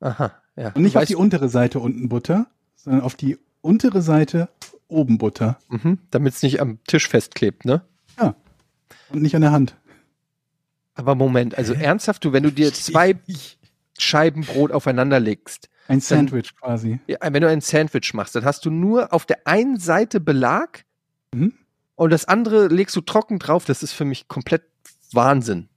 [0.01, 0.73] Aha, ja.
[0.73, 2.47] und nicht Du auf die untere Seite unten Butter,
[2.77, 4.49] sondern auf die untere Seite
[4.89, 5.59] oben Butter.
[5.69, 7.83] Mhm, Damit es nicht am Tisch festklebt, ne?
[9.11, 9.75] Und nicht an der Hand.
[10.95, 13.17] Aber Moment, also ernsthaft, du, wenn du dir zwei
[13.99, 17.01] Scheiben Brot aufeinander legst, Ein Sandwich quasi.
[17.07, 20.85] ja, wenn du ein Sandwich machst, dann hast du nur auf der einen Seite Belag
[21.35, 21.53] Mhm.
[21.95, 23.65] und das andere legst du trocken drauf.
[23.67, 24.63] Das ist für mich komplett
[25.13, 25.69] Wahnsinn.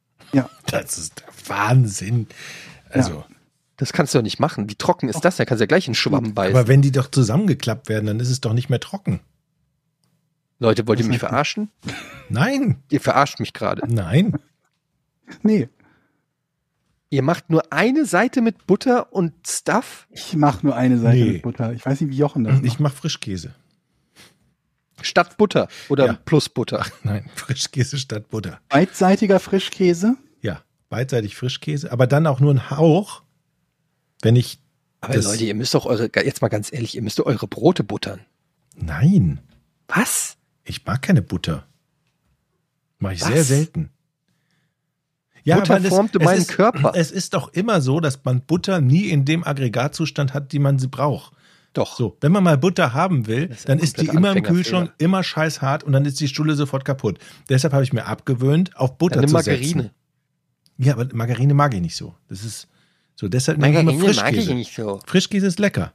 [0.67, 2.27] Das ist der Wahnsinn.
[2.89, 3.23] Also,
[3.77, 4.69] Das kannst du doch nicht machen.
[4.69, 5.37] Wie trocken ist das?
[5.37, 6.55] Da kannst du ja gleich einen Schwamm beißen.
[6.55, 9.19] aber wenn die doch zusammengeklappt werden, dann ist es doch nicht mehr trocken.
[10.59, 11.69] Leute, wollt ihr mich verarschen?
[12.29, 13.81] Nein, Ihr verarscht mich gerade.
[13.93, 14.33] nein.
[15.43, 15.69] Nee,
[17.09, 21.31] Ihr macht nur eine Seite mit Butter und Stuff ich mache nur eine Seite Nee.
[21.33, 21.73] mit Butter.
[21.73, 22.79] Ich weiß nicht, wie Jochen das Ich macht.
[22.79, 23.53] mache Frischkäse.
[25.05, 26.13] Statt Butter oder Ja.
[26.13, 26.85] plus Butter.
[27.03, 28.59] Nein, Frischkäse statt Butter.
[28.69, 30.15] Beidseitiger Frischkäse.
[30.41, 33.23] Ja, beidseitig Frischkäse, aber dann auch nur ein Hauch,
[34.21, 34.59] wenn ich.
[35.01, 37.47] Aber das- Leute, ihr müsst doch eure, jetzt mal ganz ehrlich, ihr müsst doch eure
[37.47, 38.21] Brote buttern.
[38.75, 39.39] Nein,
[39.87, 40.37] Was?
[40.63, 41.65] ich mag keine Butter.
[42.99, 43.27] Mache ich Was?
[43.29, 43.89] sehr selten.
[45.43, 46.91] Butter weil formte es meinen ist, Körper.
[46.95, 50.77] Es ist doch immer so, dass man Butter nie in dem Aggregatzustand hat, die man
[50.77, 51.33] sie braucht.
[51.73, 51.95] Doch.
[51.95, 54.43] So, wenn man mal Butter haben will, ist dann ist die immer im.
[54.43, 57.17] Kühlschrank, immer scheiß hart und dann ist die Stulle sofort kaputt.
[57.49, 59.83] Deshalb habe ich mir abgewöhnt, auf Butter zu Margarine.
[59.83, 59.89] setzen.
[60.77, 62.13] Ja, aber Margarine mag ich nicht so.
[62.27, 62.67] Das ist
[63.15, 64.53] so, deshalb nehme ich immer Frischkäse.
[64.53, 64.99] nicht so.
[65.05, 65.93] Frischkäse ist lecker.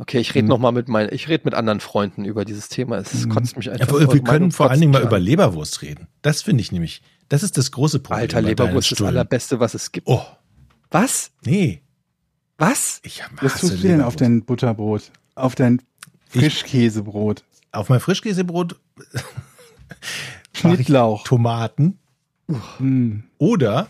[0.00, 0.48] Okay, ich rede Hm.
[0.48, 2.98] noch mal mit meinen, ich rede mit anderen Freunden über dieses Thema.
[2.98, 3.30] Es Hm.
[3.30, 3.88] kotzt mich Ja, einfach.
[3.88, 5.22] aber wir eure können vor allen Dingen mal mich über an.
[5.22, 6.06] Leberwurst reden.
[6.22, 8.20] Das finde ich nämlich, das ist das große Problem.
[8.22, 10.06] Alter, Leberwurst ist das allerbeste, was es gibt.
[10.06, 10.22] Oh,
[10.90, 11.32] Was?
[11.44, 11.82] nee.
[12.58, 13.00] Was?
[13.04, 15.10] Ich hasse Was tust du denn auf dein Butterbrot?
[15.36, 15.80] Auf dein
[16.28, 17.44] Frischkäsebrot?
[17.72, 18.76] Auf mein Frischkäsebrot
[20.52, 21.24] ich Schnittlauch.
[21.24, 21.98] Tomaten
[22.78, 23.24] Hm.
[23.38, 23.88] oder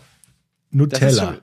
[0.71, 1.37] Nutella.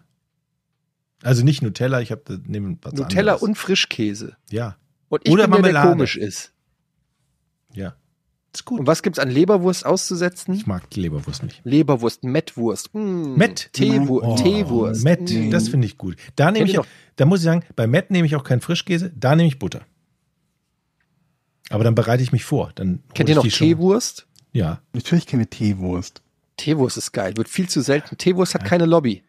[1.23, 3.43] Also nicht Nutella, ich habe nehme was Nutella anderes.
[3.43, 4.37] und Frischkäse.
[4.51, 4.77] ja,
[5.09, 5.89] Und ich Oder bin der, der Marmelade.
[5.97, 6.53] komisch ist.
[7.73, 7.95] ja.
[8.57, 8.81] Ist gut.
[8.81, 10.55] Und was gibt's an Leberwurst auszusetzen?
[10.55, 11.61] Ich mag die Leberwurst nicht.
[11.65, 12.95] Leberwurst, Mettwurst.
[12.95, 13.71] Mm, Mett?
[13.73, 15.05] Teewu Oh, Teewurst.
[15.05, 15.51] Mett, Mm.
[15.51, 16.17] das finde ich gut.
[16.37, 19.13] Da nehme ich, noch- da muss ich sagen, bei Mett nehme ich auch keinen Frischkäse,
[19.15, 19.83] da nehme ich Butter.
[21.71, 22.71] Aber dann bereite ich mich vor.
[22.77, 24.27] Dann Kennt ich ihr noch Teewurst?
[24.53, 24.81] Ja.
[24.93, 26.23] Natürlich keine Teewurst.
[26.57, 27.37] Teewurst ist geil.
[27.37, 28.17] Wird viel zu selten.
[28.17, 29.23] Teewurst hat keine Lobby.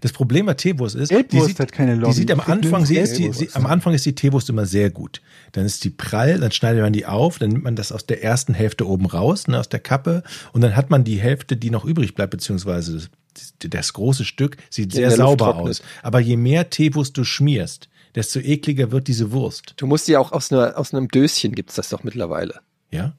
[0.00, 2.12] Das Problem bei Teewurst ist, die Gelbwurst sieht, hat keine Lobby.
[2.12, 4.66] die sieht am Ich Anfang, sie ist die, sie, am Anfang ist die Teewurst immer
[4.66, 5.20] sehr gut.
[5.52, 8.22] Dann ist die prall, dann schneidet man die auf, dann nimmt man das aus der
[8.22, 11.70] ersten Hälfte oben raus, ne, aus der Kappe, und dann hat man die Hälfte, die
[11.70, 15.68] noch übrig bleibt, beziehungsweise das, das große Stück sieht Die sehr sauber trocknet.
[15.68, 15.82] aus.
[16.02, 19.74] Aber je mehr Teewurst du schmierst, desto ekliger wird diese Wurst.
[19.76, 22.60] Du musst die auch aus, einer, aus einem Döschen gibt's das doch mittlerweile.
[22.92, 23.14] Ja?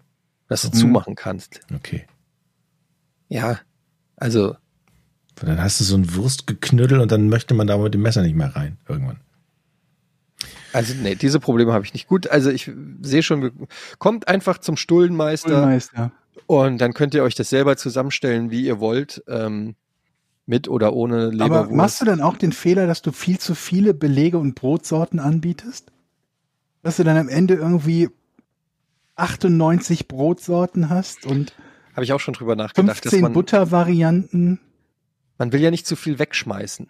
[0.48, 0.74] Dass du Mhm.
[0.74, 1.60] zumachen kannst.
[1.76, 2.06] Okay.
[3.28, 3.60] Ja.
[4.16, 4.56] Also,
[5.36, 8.36] Dann hast du so ein Wurstgeknüttel und dann möchte man da mit dem Messer nicht
[8.36, 9.20] mehr rein, irgendwann.
[10.72, 12.08] also nee, diese Probleme habe ich nicht.
[12.08, 12.72] Gut, also ich
[13.02, 13.68] sehe schon,
[14.00, 16.12] kommt einfach zum Stullenmeister Schulmeister.
[16.48, 19.24] und dann könnt ihr euch das selber zusammenstellen, wie ihr wollt.
[19.28, 19.76] Ähm,
[20.46, 21.70] mit oder ohne Leberwurst.
[21.70, 25.20] Aber machst du dann auch den Fehler, dass du viel zu viele Belege und Brotsorten
[25.20, 25.92] anbietest?
[26.84, 28.10] Dass du dann am Ende irgendwie
[29.16, 31.54] 98 Brotsorten hast und
[31.94, 34.60] Habe ich auch schon drüber nachgedacht, dass 15 man, Buttervarianten.
[35.38, 36.88] Man will ja nicht zu viel wegschmeißen.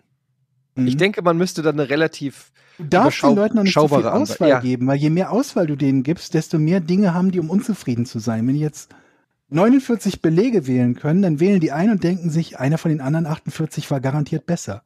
[0.76, 0.88] Mhm.
[0.88, 4.06] Ich denke, man müsste dann eine relativ Du darfst den Leuten noch nicht so viel
[4.06, 4.60] Auswahl ja.
[4.60, 8.06] geben, weil je mehr Auswahl du denen gibst, desto mehr Dinge haben die, um unzufrieden
[8.06, 8.46] zu sein.
[8.46, 8.90] Wenn die jetzt
[9.50, 13.28] 49 Belege wählen können, dann wählen die ein und denken sich, einer von den anderen
[13.28, 14.84] 48 war garantiert besser.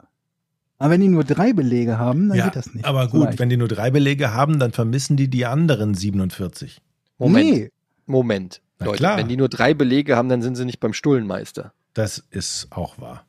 [0.78, 2.86] Aber wenn die nur drei Belege haben, dann ja, geht das nicht.
[2.86, 3.40] aber So gut, leicht.
[3.40, 6.82] wenn die nur drei Belege haben, dann vermissen die die anderen 47.
[7.18, 7.72] Moment, Nee,
[8.06, 8.62] Moment.
[8.80, 9.18] Na Leute, klar.
[9.18, 11.74] wenn die nur drei Belege haben, dann sind sie nicht beim Stullenmeister.
[11.94, 13.26] Das ist auch wahr.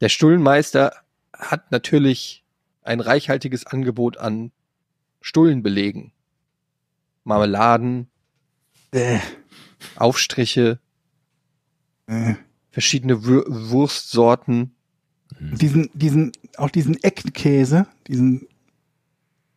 [0.00, 0.94] Der Stullenmeister
[1.32, 2.44] hat natürlich
[2.82, 4.52] ein reichhaltiges Angebot an
[5.20, 6.12] Stullenbelegen.
[7.24, 8.08] Marmeladen,
[8.92, 9.18] äh,
[9.96, 10.80] Aufstriche,
[12.06, 12.34] äh.
[12.70, 14.74] verschiedene Wür Wurstsorten.
[15.38, 18.48] diesen, diesen, auch diesen Eckenkäse, diesen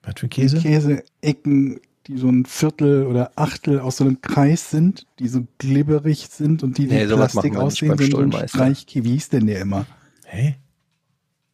[0.04, 0.60] Was für ein Käse?
[0.60, 6.28] Käse-Ecken, die so ein Viertel oder Achtel aus so einem Kreis sind, die so glibberig
[6.30, 8.48] sind und die wie Nee, sowas Plastik aussehen, sind so ein Stullenmeister.
[8.50, 9.06] Streichkäse.
[9.06, 9.86] Wie hieß denn der immer?
[10.34, 10.56] Hä?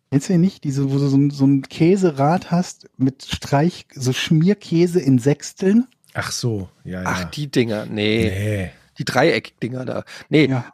[0.09, 0.63] Kennst du den nicht?
[0.63, 5.87] Diese, wo du so ein, so ein Käserad hast mit Streich, so Schmierkäse in Sechsteln?
[6.13, 7.07] Ach so, ja, ja.
[7.07, 7.85] Ach, die Dinger.
[7.85, 8.71] Nee, nee.
[8.97, 10.03] die Dreieckdinger da.
[10.29, 10.73] Nee, Ja.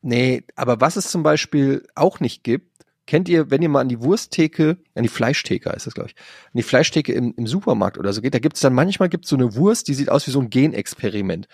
[0.00, 2.72] nee, aber was es zum Beispiel auch nicht gibt,
[3.04, 6.16] Kennt ihr, wenn ihr mal an die Wursttheke, an die Fleischtheke ist das, glaube ich,
[6.16, 9.36] an die Fleischtheke im, im Supermarkt oder so geht, da gibt's dann manchmal gibt's so
[9.36, 11.48] eine Wurst, die sieht aus wie so ein Genexperiment.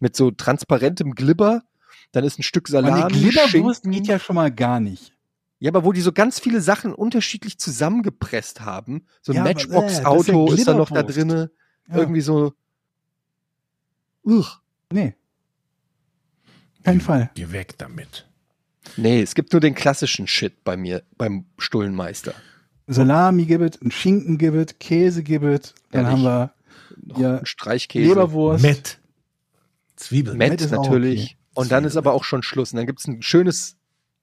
[0.00, 1.62] Mit so transparentem Glibber,
[2.12, 5.11] dann ist ein Stück Aber Salami, eine Glibberwurst geht ja schon mal gar nicht.
[5.62, 9.06] Ja, aber wo die so ganz viele Sachen unterschiedlich zusammengepresst haben.
[9.20, 11.52] So ein Ja, aber, äh, Matchbox-Auto ist ist da noch da drinne.
[11.88, 11.98] Ja.
[11.98, 12.52] Irgendwie so.
[14.24, 14.58] Uch.
[14.92, 15.14] Nee.
[16.82, 17.30] Kein Fall.
[17.36, 18.28] Geh weg damit.
[18.96, 22.34] Nee, es gibt nur den klassischen Shit bei mir, beim Stullenmeister.
[22.88, 26.12] Salami gibt es, ein Schinken gibt es, Käse gibt es, dann Ehrlich?
[26.12, 26.54] haben wir
[27.06, 28.08] Noch Ja, ein Streichkäse.
[28.08, 28.64] Leberwurst.
[28.64, 28.98] Met.
[29.94, 30.36] Zwiebeln.
[30.38, 31.22] Met, Met ist auch natürlich.
[31.22, 31.36] okay.
[31.54, 32.72] Und dann ist aber auch schon Schluss.
[32.72, 33.76] Und dann gibt's ein schönes,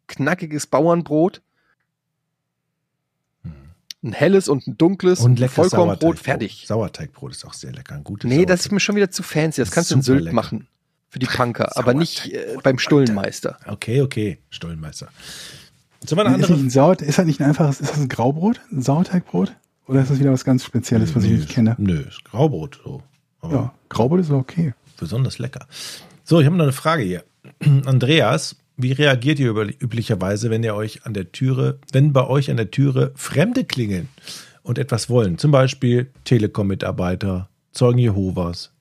[0.10, 1.41] knackiges Bauernbrot.
[4.02, 6.19] Ein helles und ein dunkles Und lecker Vollkornbrot, Sauerteigbrot.
[6.19, 6.64] fertig.
[6.68, 7.95] Sauerteigbrot ist auch sehr lecker.
[7.95, 9.61] Ein gutes Nee, das ist mir schon wieder zu fancy.
[9.61, 10.36] Das kannst du in Sylt lecker.
[10.36, 10.68] machen.
[11.10, 11.76] Für die Punker.
[11.77, 12.77] Aber nicht äh, beim.
[12.80, 13.57] Stullenmeister.
[13.65, 14.40] Okay, okay.
[14.61, 15.02] Eine
[16.02, 18.61] Ist, andere nicht ein Sauer, ist das nicht ein einfaches, ist das ein Graubrot?
[18.72, 19.53] Ein Sauerteigbrot?
[19.88, 21.76] Oder ist das wieder was ganz Spezielles, was ich Nö, nicht kenne?
[21.77, 23.03] Nö, ist Graubrot so.
[23.41, 24.73] Aber Ja, Graubrot ist okay.
[24.98, 25.68] besonders lecker.
[26.23, 27.26] So, ich habe noch eine Frage hier.
[27.86, 32.49] Andreas, wie reagiert ihr über, üblicherweise, wenn ihr euch an der Türe, wenn bei euch
[32.49, 34.07] an der Türe Fremde klingeln
[34.64, 35.38] und etwas wollen?
[35.38, 38.72] Zum Beispiel Telekom-Mitarbeiter, Zeugen Jehovas.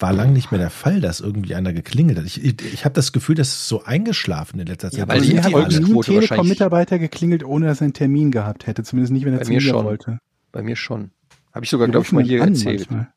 [0.00, 2.24] War lang nicht mehr der Fall, dass irgendwie einer geklingelt hat.
[2.24, 5.00] Ich, ich, ich habe das Gefühl, das ist so eingeschlafen in letzter Zeit.
[5.00, 8.84] Ja, weil Also nie ein wahrscheinlich- Telekom-Mitarbeiter geklingelt, ohne dass er einen Termin gehabt hätte.
[8.84, 9.84] Zumindest nicht, wenn er zu mir mir schon.
[9.84, 10.18] wollte.
[10.52, 11.10] Bei mir schon.
[11.52, 12.88] Habe ich sogar, glaube ich, mal hier erzählt.
[12.90, 13.12] manchmal.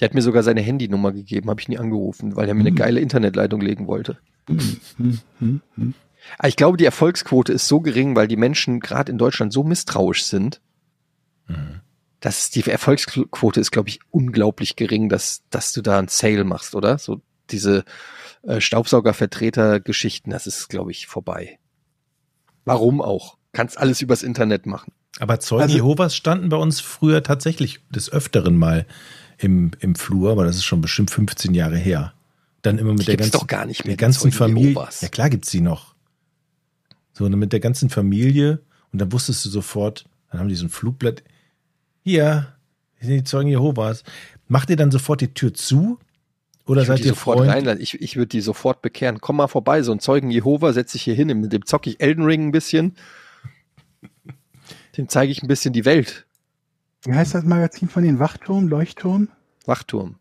[0.00, 2.70] Der hat mir sogar seine Handynummer gegeben, habe ich nie angerufen, weil er mir eine
[2.70, 2.76] Hm.
[2.76, 4.18] geile Internetleitung legen wollte.
[4.48, 5.94] Hm, hm, hm.
[6.38, 9.64] Aber ich glaube, die Erfolgsquote ist so gering, weil die Menschen gerade in Deutschland so
[9.64, 10.60] misstrauisch sind,
[11.48, 11.80] Mhm.
[12.20, 16.74] dass die Erfolgsquote ist, glaube ich, unglaublich gering, dass, dass du da einen Sale machst,
[16.74, 16.98] oder?
[16.98, 17.20] So
[17.50, 17.84] diese
[18.42, 21.58] äh, Staubsaugervertreter-Geschichten, das ist, glaube ich, vorbei.
[22.64, 23.36] Warum auch?
[23.52, 24.92] Kannst alles übers Internet machen.
[25.18, 28.86] Aber Zeugen Also- Jehovas standen bei uns früher tatsächlich des Öfteren mal
[29.38, 32.12] im, im Flur, aber das ist schon bestimmt 15 Jahre her.
[32.62, 34.88] Dann immer mit Die der ganzen, doch gar nicht mehr, der ganzen Familie.
[35.00, 35.94] Ja klar gibt's die noch.
[37.12, 38.60] So, mit der ganzen Familie
[38.92, 41.22] und dann wusstest du sofort, dann haben die so ein Flugblatt.
[42.04, 42.54] Hier,
[43.00, 44.02] sind die Zeugen Jehovas.
[44.48, 45.98] Macht ihr dann sofort die Tür zu?
[46.66, 47.50] Oder Ich seid ihr sofort Freund?
[47.50, 47.80] reinlassen.
[47.80, 49.20] Ich, ich würde die sofort bekehren.
[49.20, 52.00] Komm mal vorbei, so ein Zeugen Jehova setze ich hier hin, mit dem zocke ich
[52.00, 52.96] Elden Ring ein bisschen.
[54.96, 56.26] Dem zeige ich ein bisschen die Welt.
[57.08, 58.68] Wie heißt das Magazin von den Wachturm?
[58.68, 59.28] Leuchtturm?
[59.64, 60.16] Wachturm.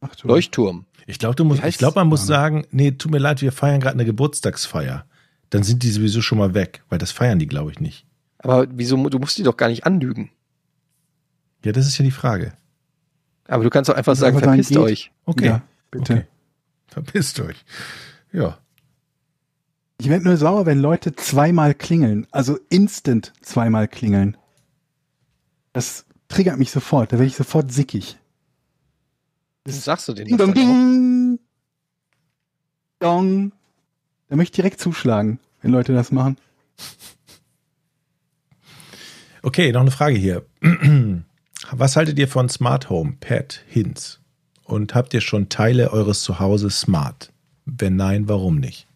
[0.00, 0.28] Wachturm.
[0.28, 0.86] Leuchtturm.
[1.06, 5.06] Ich glaube, glaube, man muss sagen, nee, tut mir leid, wir feiern gerade eine Geburtstagsfeier.
[5.50, 8.06] Dann sind die sowieso schon mal weg, weil das feiern die, glaube ich, nicht.
[8.38, 10.30] Aber wieso, du musst die doch gar nicht anlügen.
[11.64, 12.54] Ja, das ist ja die Frage.
[13.46, 14.78] Aber du kannst doch einfach sagen, einfach sagen, verpisst geht.
[14.78, 15.12] euch.
[15.26, 15.46] Okay.
[15.46, 15.62] Ja,
[15.92, 16.12] bitte.
[16.12, 16.24] Okay.
[16.88, 17.64] Verpisst euch.
[18.32, 18.58] Ja.
[20.00, 22.26] Ich werde nur sauer, wenn Leute zweimal klingeln.
[22.32, 24.36] Also instant zweimal klingeln.
[25.72, 27.12] Das triggert mich sofort.
[27.12, 28.16] Da werde ich sofort sickig.
[29.64, 31.38] Das sagst du denen Ding, ding.
[32.98, 33.52] Dong.
[34.28, 36.36] Da möchte ich direkt zuschlagen, wenn Leute das machen.
[39.42, 40.44] Okay, noch eine Frage hier.
[41.70, 44.20] Was haltet ihr von Smart Home, Pet, Hints?
[44.64, 47.32] Und habt ihr schon Teile eures Zuhauses smart?
[47.64, 48.86] Wenn nein, warum nicht?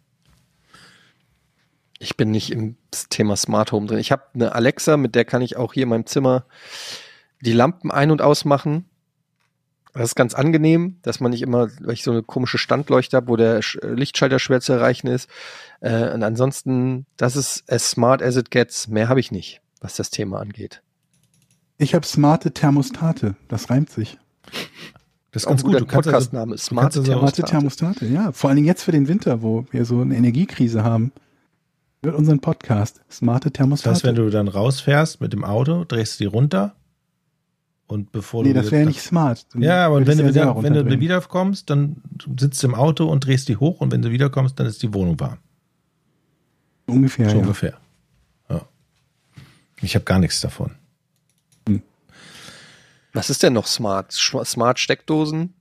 [1.98, 2.76] Ich bin nicht im
[3.10, 3.98] Thema Smart Home drin.
[3.98, 6.44] Ich habe eine Alexa, mit der kann ich auch hier in meinem Zimmer
[7.46, 8.84] die Lampen ein- und ausmachen.
[9.94, 13.28] Das ist ganz angenehm, dass man nicht immer, weil ich so eine komische Standleuchte habe,
[13.28, 15.30] wo der Sch- Lichtschalter schwer zu erreichen ist.
[15.80, 18.88] Äh, und ansonsten, das ist as smart as it gets.
[18.88, 20.82] Mehr habe ich nicht, was das Thema angeht.
[21.78, 23.36] Ich habe smarte Thermostate.
[23.48, 24.18] Das reimt sich.
[25.30, 25.72] Das ist ganz gut.
[25.72, 26.52] kannst also, Podcastname.
[26.52, 27.50] Also- Smarte Thermostate.
[27.50, 28.32] Thermostate, ja.
[28.32, 31.12] Vor allen Dingen jetzt für den Winter, wo wir so eine Energiekrise haben.
[32.02, 33.00] Wird unseren Podcast.
[33.10, 33.94] Smarte das Thermostate.
[33.94, 36.74] heißt, wenn du dann rausfährst mit dem Auto, drehst du die runter
[37.86, 39.46] und bevor nee, du das wäre nicht smart.
[39.52, 42.02] Dann Ja, aber wenn du, ja wieder, wenn du wiederkommst, dann
[42.38, 44.92] sitzt du im Auto und drehst die hoch und wenn du wiederkommst, dann ist die
[44.92, 45.38] Wohnung warm.
[46.86, 47.42] Ungefähr, so ja.
[47.42, 47.80] ungefähr.
[48.48, 48.62] Ja.
[49.82, 50.72] Ich habe gar nichts davon.
[53.16, 54.12] Was ist denn noch smart?
[54.12, 55.54] Smart Steckdosen?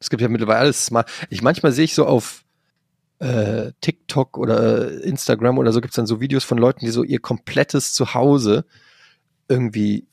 [0.00, 1.08] Es gibt ja mittlerweile alles smart.
[1.30, 2.44] Ich manchmal sehe ich so auf
[3.20, 7.04] äh, TikTok oder äh, Instagram oder so gibt's dann so Videos von Leuten, die so
[7.04, 8.64] ihr komplettes Zuhause
[9.48, 10.08] irgendwie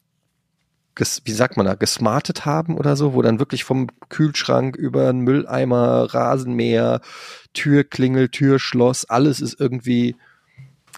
[0.95, 5.21] wie sagt man da, gesmartet haben oder so, wo dann wirklich vom Kühlschrank über einen
[5.21, 7.01] Mülleimer, Rasenmäher,
[7.53, 10.15] Türklingel, Türschloss, alles ist irgendwie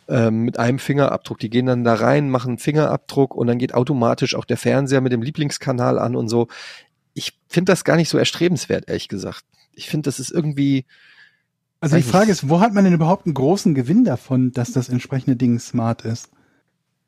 [0.08, 1.40] ähm, mit einem Fingerabdruck.
[1.40, 5.02] Die gehen dann da rein, machen einen Fingerabdruck und dann geht automatisch auch der Fernseher
[5.02, 6.48] mit dem Lieblingskanal an und so.
[7.14, 9.44] Ich finde das gar nicht so erstrebenswert, ehrlich gesagt.
[9.74, 10.86] Ich finde, das ist irgendwie,
[11.80, 14.90] Also die Frage ist, wo hat man denn überhaupt einen großen Gewinn davon, dass das
[14.90, 16.30] entsprechende Ding smart ist?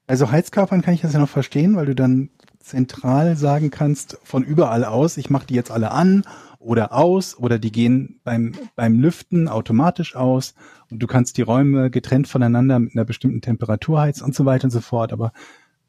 [0.07, 2.30] Also Heizkörpern kann ich das ja noch verstehen, weil du dann
[2.68, 6.23] zentral sagen kannst, von überall aus, ich mache die jetzt alle an
[6.60, 10.53] oder aus oder die gehen beim, beim Lüften automatisch aus
[10.89, 14.65] und du kannst die Räume getrennt voneinander mit einer bestimmten Temperatur heizen und so weiter
[14.65, 15.14] und so fort.
[15.14, 15.31] Aber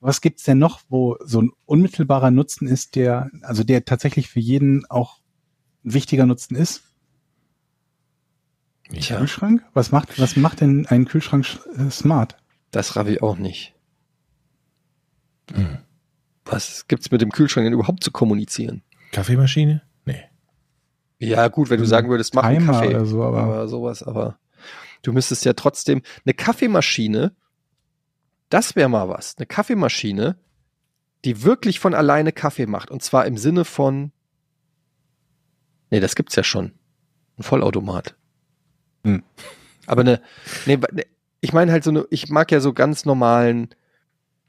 [0.00, 4.40] was gibt's denn noch, wo so ein unmittelbarer Nutzen ist, der, also der tatsächlich für
[4.40, 5.18] jeden auch
[5.84, 6.84] ein wichtiger Nutzen ist?
[8.90, 9.18] Ja.
[9.18, 9.64] Kühlschrank?
[9.74, 11.46] Was macht, was macht denn ein Kühlschrank
[11.76, 12.36] äh, smart?
[12.70, 13.74] Das raff ich auch nicht.
[15.52, 15.78] Hm.
[16.50, 18.82] Was gibt's mit dem Kühlschrank denn überhaupt zu kommunizieren?
[19.12, 19.82] Kaffeemaschine?
[20.04, 20.22] Nee.
[21.18, 24.38] Ja, gut, wenn du sagen würdest, mach einen Kaffee oder so, aber- aber sowas, aber
[25.02, 27.32] du müsstest ja trotzdem eine Kaffeemaschine,
[28.48, 30.36] das wäre mal was, eine Kaffeemaschine,
[31.24, 34.12] die wirklich von alleine Kaffee macht und zwar im Sinne von
[35.90, 36.72] Nee, das gibt's ja schon.
[37.38, 38.14] Ein Vollautomat.
[39.04, 39.22] Hm.
[39.86, 40.20] Aber eine
[40.66, 41.04] nee, ne,
[41.40, 43.70] ich meine halt so eine ich mag ja so ganz normalen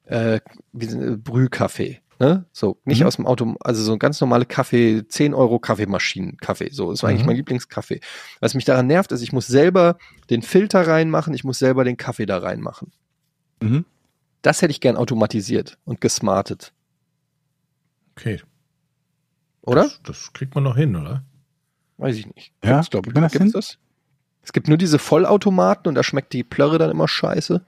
[0.09, 0.39] äh,
[0.79, 2.01] eine Brühkaffee.
[2.19, 2.45] Ne?
[2.51, 3.07] So, nicht Mhm.
[3.07, 6.69] aus dem Auto, also so ein ganz normale Kaffee, 10 Euro Kaffeemaschinen, Kaffee.
[6.71, 7.27] So, das war eigentlich Mhm.
[7.27, 8.01] mein Lieblingskaffee.
[8.41, 9.97] Was mich daran nervt, ist, ich muss selber
[10.29, 12.91] den Filter reinmachen, ich muss selber den Kaffee da reinmachen.
[13.61, 13.85] Mhm.
[14.41, 16.73] Das hätte ich gern automatisiert und gesmartet,
[18.17, 18.41] Okay.
[19.61, 19.83] oder?
[19.83, 21.23] Das, das kriegt man noch hin, oder?
[21.97, 22.53] Weiß ich nicht.
[22.63, 23.51] Ja, Gibt's, glaub kriegt man das Gibt's hin?
[23.53, 23.77] das?
[24.41, 27.65] Es gibt nur diese Vollautomaten und da schmeckt die Plörre dann immer scheiße.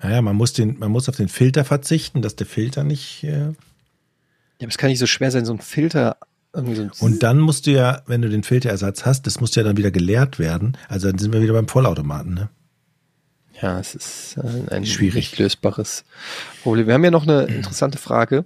[0.00, 3.24] Naja, man muss, den, man muss auf den Filter verzichten, dass der Filter nicht.
[3.24, 3.52] Äh, Ja,
[4.60, 6.16] aber es kann nicht so schwer sein, so ein Filter
[6.52, 9.54] irgendwie so ein und dann musst du ja, wenn du den Filterersatz hast, das muss
[9.54, 10.76] ja dann wieder geleert werden.
[10.88, 12.48] Also dann sind wir wieder beim Vollautomaten, ne?
[13.60, 15.36] Ja, es ist äh, ein Schwierig.
[15.36, 16.04] lösbares
[16.62, 16.86] Problem.
[16.86, 18.44] Wir haben ja noch eine interessante Frage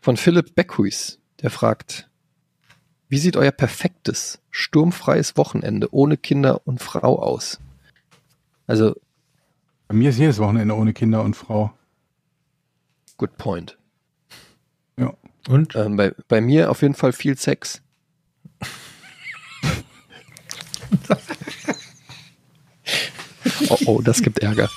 [0.00, 1.18] von Philipp Beckhuis.
[1.40, 2.08] Der fragt,
[3.08, 7.58] wie sieht euer perfektes, sturmfreies Wochenende ohne Kinder und Frau aus?
[8.66, 8.94] Also,
[9.92, 11.70] Bei mir ist jedes Wochenende ohne Kinder und Frau.
[13.18, 13.76] good point.
[14.96, 15.12] Ja.
[15.48, 15.76] Und?
[15.76, 17.82] Ähm, bei, bei mir auf jeden Fall viel Sex.
[23.68, 24.70] oh, oh, das gibt Ärger.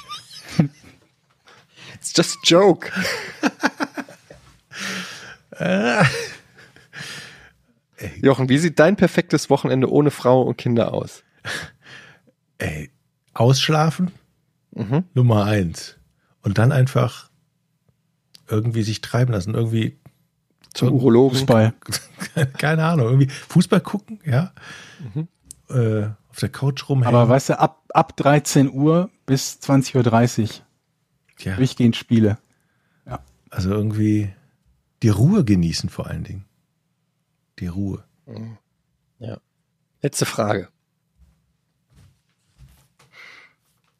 [1.93, 2.91] It's just a joke.
[8.21, 11.23] Jochen, wie sieht dein perfektes Wochenende ohne Frau und Kinder aus?
[12.57, 12.91] Ey,
[13.33, 14.11] ausschlafen,
[14.75, 15.05] Mhm.
[15.13, 15.97] Nummer eins.
[16.41, 17.29] Und dann einfach
[18.47, 19.97] irgendwie sich treiben lassen, irgendwie
[20.73, 21.39] Zum Urologen.
[21.39, 21.73] Fußball.
[22.57, 24.53] keine Ahnung, irgendwie Fußball gucken, ja.
[25.13, 25.27] Mhm.
[25.69, 27.15] Äh, auf der Couch rumhängen.
[27.15, 30.49] Aber weißt du, ab, ab 13 Uhr bis 20.30 Uhr
[31.39, 32.37] ja, durchgehend Spiele.
[33.49, 34.33] also irgendwie
[35.01, 36.45] die Ruhe genießen vor allen Dingen.
[37.59, 38.03] Die Ruhe.
[39.19, 39.37] Ja.
[40.01, 40.67] Letzte Frage.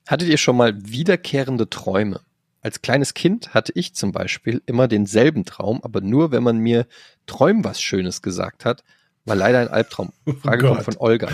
[0.08, 2.22] Hattet ihr schon mal wiederkehrende Träume?
[2.62, 6.88] Als kleines Kind hatte ich zum Beispiel immer denselben Traum, aber nur, wenn man mir
[7.28, 8.84] träum was Schönes gesagt hat,
[9.26, 10.14] war leider ein Albtraum.
[10.42, 11.30] Frage Oh kommt von Olga.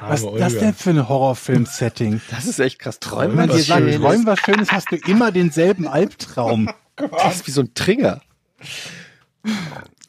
[0.00, 2.20] Was ist das denn für ein Horrorfilm-Setting?
[2.30, 3.00] Das ist echt krass.
[3.10, 4.00] Man was dir sagt, Schönes.
[4.00, 6.70] träum was Schönes, hast du immer denselben Albtraum.
[7.12, 8.22] Das ist wie so ein Trigger.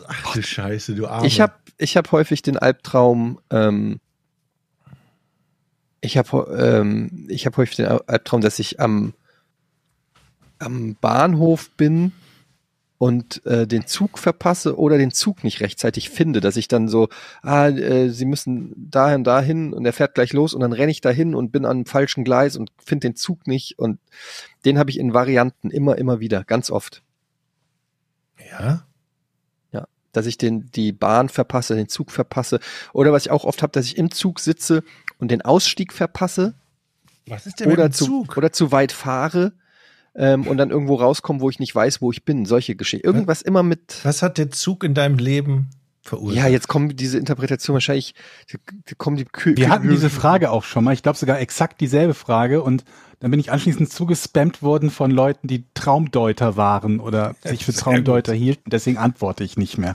[0.07, 1.27] Ach du Scheiße, du Arme.
[1.27, 3.99] Ich habe ich hab häufig den Albtraum, ähm,
[6.01, 9.13] ich habe ähm, ich hab häufig den Albtraum, dass ich am,
[10.59, 12.13] am Bahnhof bin
[12.97, 17.07] und äh, den Zug verpasse oder den Zug nicht rechtzeitig finde, dass ich dann so,
[17.41, 20.99] ah, äh, sie müssen dahin, dahin und er fährt gleich los und dann renne ich
[20.99, 23.99] dahin und bin einem falschen Gleis und finde den Zug nicht und
[24.65, 27.01] den habe ich in Varianten immer, immer wieder, ganz oft.
[28.51, 28.85] Ja?
[30.20, 32.60] Dass ich den, die Bahn verpasse, den Zug verpasse.
[32.94, 34.84] Oder was ich auch oft habe, dass ich im Zug sitze
[35.18, 36.54] und den Ausstieg verpasse
[37.28, 38.38] Was ist denn oder mit dem zu, Zug?
[38.38, 39.54] oder zu weit fahre
[40.16, 42.46] ähm, und dann irgendwo rauskomme, wo ich nicht weiß, wo ich bin.
[42.46, 43.08] Solche Geschichten.
[43.08, 44.00] Irgendwas immer mit.
[44.04, 45.70] Was hat der Zug in deinem Leben
[46.02, 46.38] verursacht?
[46.44, 48.14] Ja, jetzt kommen diese Interpretation wahrscheinlich,
[48.52, 50.94] die kommen die Kü Wir Kü- hatten diese Frage auch schon mal.
[50.94, 52.62] Ich glaube sogar exakt dieselbe Frage.
[52.64, 52.84] Und
[53.20, 58.34] dann bin ich anschließend zugespammt worden von Leuten, die Traumdeuter waren oder sich für Traumdeuter
[58.34, 58.70] hielten.
[58.70, 59.94] Deswegen antworte ich nicht mehr.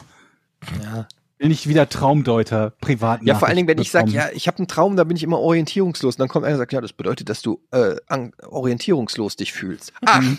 [0.83, 1.09] Ja.
[1.39, 4.59] Will nicht wieder Traumdeuter privat ja, vor allen Dingen, wenn ich sage, ja, ich habe
[4.59, 6.15] einen Traum, da bin ich immer orientierungslos.
[6.15, 9.53] Und dann kommt einer und sagt, ja, das bedeutet, dass du äh, an, orientierungslos dich
[9.53, 9.93] fühlst.
[10.07, 10.23] Ach,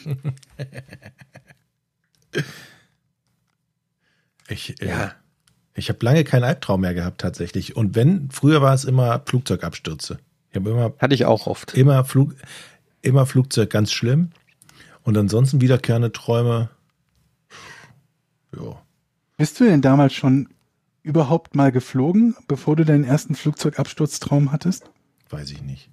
[4.47, 5.14] Ich, äh, Ja.
[5.73, 7.76] ich habe lange keinen Albtraum mehr gehabt tatsächlich.
[7.76, 10.19] Und wenn, früher war es immer Flugzeugabstürze.
[10.52, 11.73] Ich habe immer, hatte ich auch oft.
[11.73, 12.35] immer Flug,
[13.02, 14.31] immer Flugzeug ganz schlimm.
[15.03, 16.69] Und ansonsten wiederkehrende Träume.
[18.56, 18.81] Ja.
[19.38, 20.49] Bist du denn damals schon
[21.03, 24.90] überhaupt mal geflogen, bevor du deinen ersten Flugzeugabsturztraum hattest?
[25.30, 25.90] Weiß ich nicht.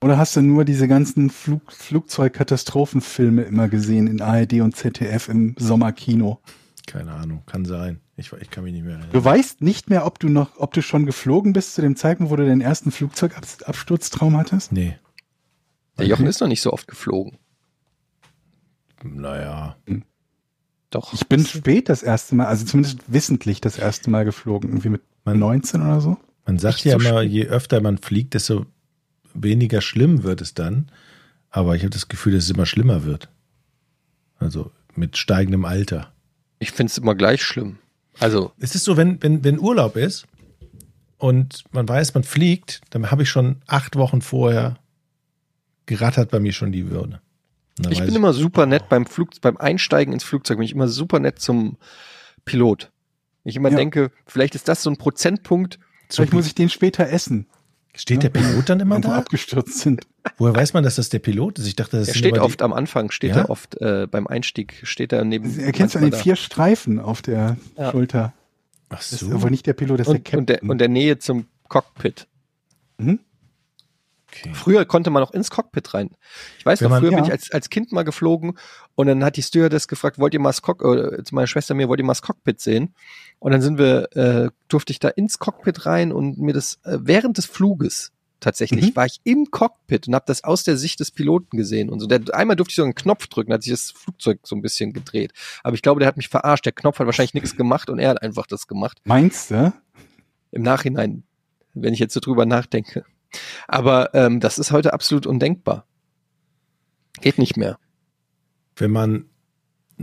[0.00, 5.54] Oder hast du nur diese ganzen Flug Flugzeugkatastrophenfilme immer gesehen in ARD und ZDF im
[5.58, 6.40] Sommerkino?
[6.86, 8.00] Keine Ahnung, kann sein.
[8.16, 9.10] Ich, ich kann mich nicht mehr erinnern.
[9.12, 12.30] Du weißt nicht mehr, ob du noch, ob du schon geflogen bist zu dem Zeitpunkt,
[12.30, 14.70] wo du deinen ersten Flugzeugabsturztraum hattest?
[14.72, 14.96] Nee,
[15.98, 17.38] Der Jochen ist noch nicht so oft geflogen.
[19.02, 19.76] naja.
[20.90, 21.12] Doch.
[21.12, 25.02] Ich bin spät das erste Mal, also zumindest wissentlich das erste Mal geflogen, irgendwie mit
[25.24, 26.16] Man- 19 oder so.
[26.46, 28.66] Man sagt ja so immer, je öfter man fliegt, desto
[29.34, 30.90] weniger schlimm wird es dann.
[31.50, 33.28] Aber ich habe das Gefühl, dass es immer schlimmer wird.
[34.38, 36.12] Also mit steigendem Alter.
[36.58, 37.78] Ich finde es immer gleich schlimm.
[38.18, 40.26] Also, Es ist so, wenn, wenn, wenn Urlaub ist
[41.18, 44.78] und man weiß, man fliegt, dann habe ich schon acht Wochen vorher
[45.86, 47.20] gerattert bei mir schon die Würde.
[47.78, 50.88] Dann ich bin immer super nett beim Flug, beim Einsteigen ins Flugzeug, bin ich immer
[50.88, 51.76] super nett zum
[52.44, 52.90] Pilot.
[53.44, 53.76] Ich immer Ja.
[53.76, 55.78] denke, vielleicht ist das so ein Prozentpunkt.
[56.08, 57.46] Vielleicht muss ich den später essen,
[57.98, 59.16] Steht der Pilot dann immer wenn wir da?
[59.16, 60.06] abgestürzt sind.
[60.36, 61.66] Woher weiß man, dass das der Pilot ist?
[61.66, 63.42] Ich dachte, das Er steht oft am Anfang, steht Ja?
[63.42, 65.58] er oft äh, beim Einstieg, steht er neben.
[65.58, 66.18] Erkennst du an den da.
[66.18, 67.90] vier Streifen auf der Ja.
[67.90, 68.34] Schulter?
[68.90, 69.32] Ach Das ist so.
[69.32, 70.70] aber nicht der Pilot, das ist Und, der und, der, Captain.
[70.70, 72.26] und der Nähe zum Cockpit.
[72.98, 73.18] Mhm.
[74.40, 74.54] Okay.
[74.54, 76.10] Früher konnte man auch ins Cockpit rein.
[76.58, 77.24] Ich weiß Wenn noch, man- früher bin ja.
[77.26, 78.58] ich als, als Kind mal geflogen
[78.94, 81.74] und dann hat die Stewardess gefragt, wollt ihr mal das Cock äh, zu meiner Schwester
[81.74, 82.94] mir, wollt ihr mal das Cockpit sehen?
[83.38, 86.98] Und dann sind wir, äh, durfte ich da ins Cockpit rein und mir das äh,
[87.00, 88.96] während des Fluges tatsächlich Mhm.
[88.96, 92.06] war ich im Cockpit und habe das aus der Sicht des Piloten gesehen und so.
[92.06, 94.92] Der, einmal durfte ich so einen Knopf drücken, hat sich das Flugzeug so ein bisschen
[94.92, 95.32] gedreht.
[95.62, 96.66] Aber ich glaube, der hat mich verarscht.
[96.66, 99.72] Der Knopf hat wahrscheinlich nichts gemacht und er hat einfach das gemacht Meinst du?
[100.52, 101.22] im Nachhinein,
[101.72, 103.04] wenn ich jetzt so drüber nachdenke.
[103.68, 105.86] Aber ähm, das ist heute absolut undenkbar.
[107.20, 107.78] Geht nicht mehr.
[108.76, 109.24] wenn man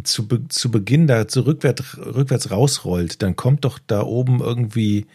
[0.03, 5.05] zu, Be zu Beginn da so rückwärts, rückwärts rausrollt, dann kommt doch da oben irgendwie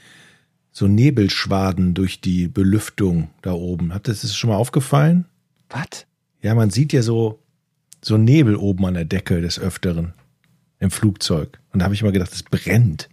[0.70, 3.92] so Nebelschwaden durch die Belüftung da oben.
[3.92, 5.26] Hat das ist schon mal aufgefallen?
[5.70, 6.06] Was?
[6.40, 7.42] Ja, man sieht ja so,
[8.00, 10.14] so Nebel oben an der Decke des Öfteren
[10.78, 11.58] im Flugzeug.
[11.72, 13.08] Und da habe ich immer gedacht, es brennt.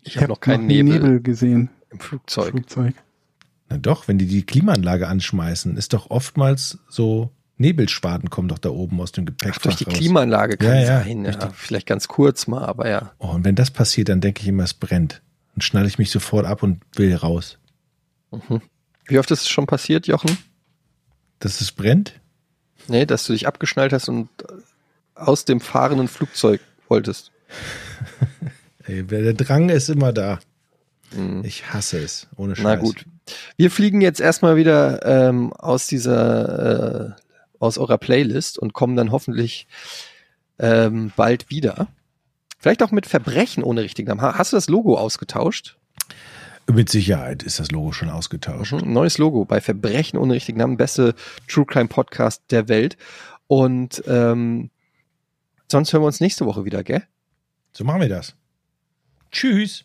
[0.00, 1.68] Ich habe noch keinen nie Nebel, Nebel gesehen.
[1.90, 2.50] im im Flugzeug.
[2.52, 2.94] Flugzeug.
[3.68, 8.68] Na doch, wenn die die Klimaanlage anschmeißen, ist doch oftmals so Nebelschwaden kommen doch da
[8.68, 9.94] oben aus dem Ach, Gepäckfach durch die raus.
[9.94, 11.24] Klimaanlage kann Ja, ja, sein.
[11.24, 13.12] Ja, vielleicht ganz kurz mal, aber ja.
[13.18, 15.22] Oh, und wenn das passiert, dann denke ich immer, es brennt.
[15.54, 17.58] Dann schnalle ich mich sofort ab und will raus.
[18.30, 18.60] Mhm.
[19.06, 20.36] Wie oft ist es schon passiert, Jochen?
[21.38, 22.20] Dass es brennt?
[22.88, 24.28] Nee, dass du dich abgeschnallt hast und
[25.14, 27.32] aus dem fahrenden Flugzeug wolltest.
[28.84, 30.38] Ey, der Drang ist immer da.
[31.14, 31.42] Mhm.
[31.44, 32.26] Ich hasse es.
[32.36, 32.64] Ohne Scheiß.
[32.64, 33.04] Na gut.
[33.56, 37.20] Wir fliegen jetzt erstmal wieder ähm, aus dieser, äh,
[37.58, 39.66] aus eurer Playlist und kommen dann hoffentlich
[40.58, 41.88] ähm, bald wieder.
[42.58, 44.22] Vielleicht auch mit Verbrechen ohne richtigen Namen.
[44.22, 45.76] Ha- Hast du das Logo ausgetauscht?
[46.72, 48.72] Mit Sicherheit ist das Logo schon ausgetauscht.
[48.72, 48.92] Mhm.
[48.92, 51.14] Neues Logo bei Verbrechen ohne richtigen Namen, beste
[51.48, 52.96] True Crime Podcast der Welt.
[53.46, 54.70] Und ähm,
[55.70, 57.02] sonst hören wir uns nächste Woche wieder, gell?
[57.72, 58.34] So machen wir das.
[59.30, 59.84] Tschüss.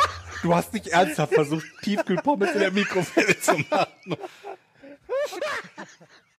[0.41, 4.17] Du hast nicht ernsthaft versucht, Tiefkühlpommes in der Mikrowelle zu machen.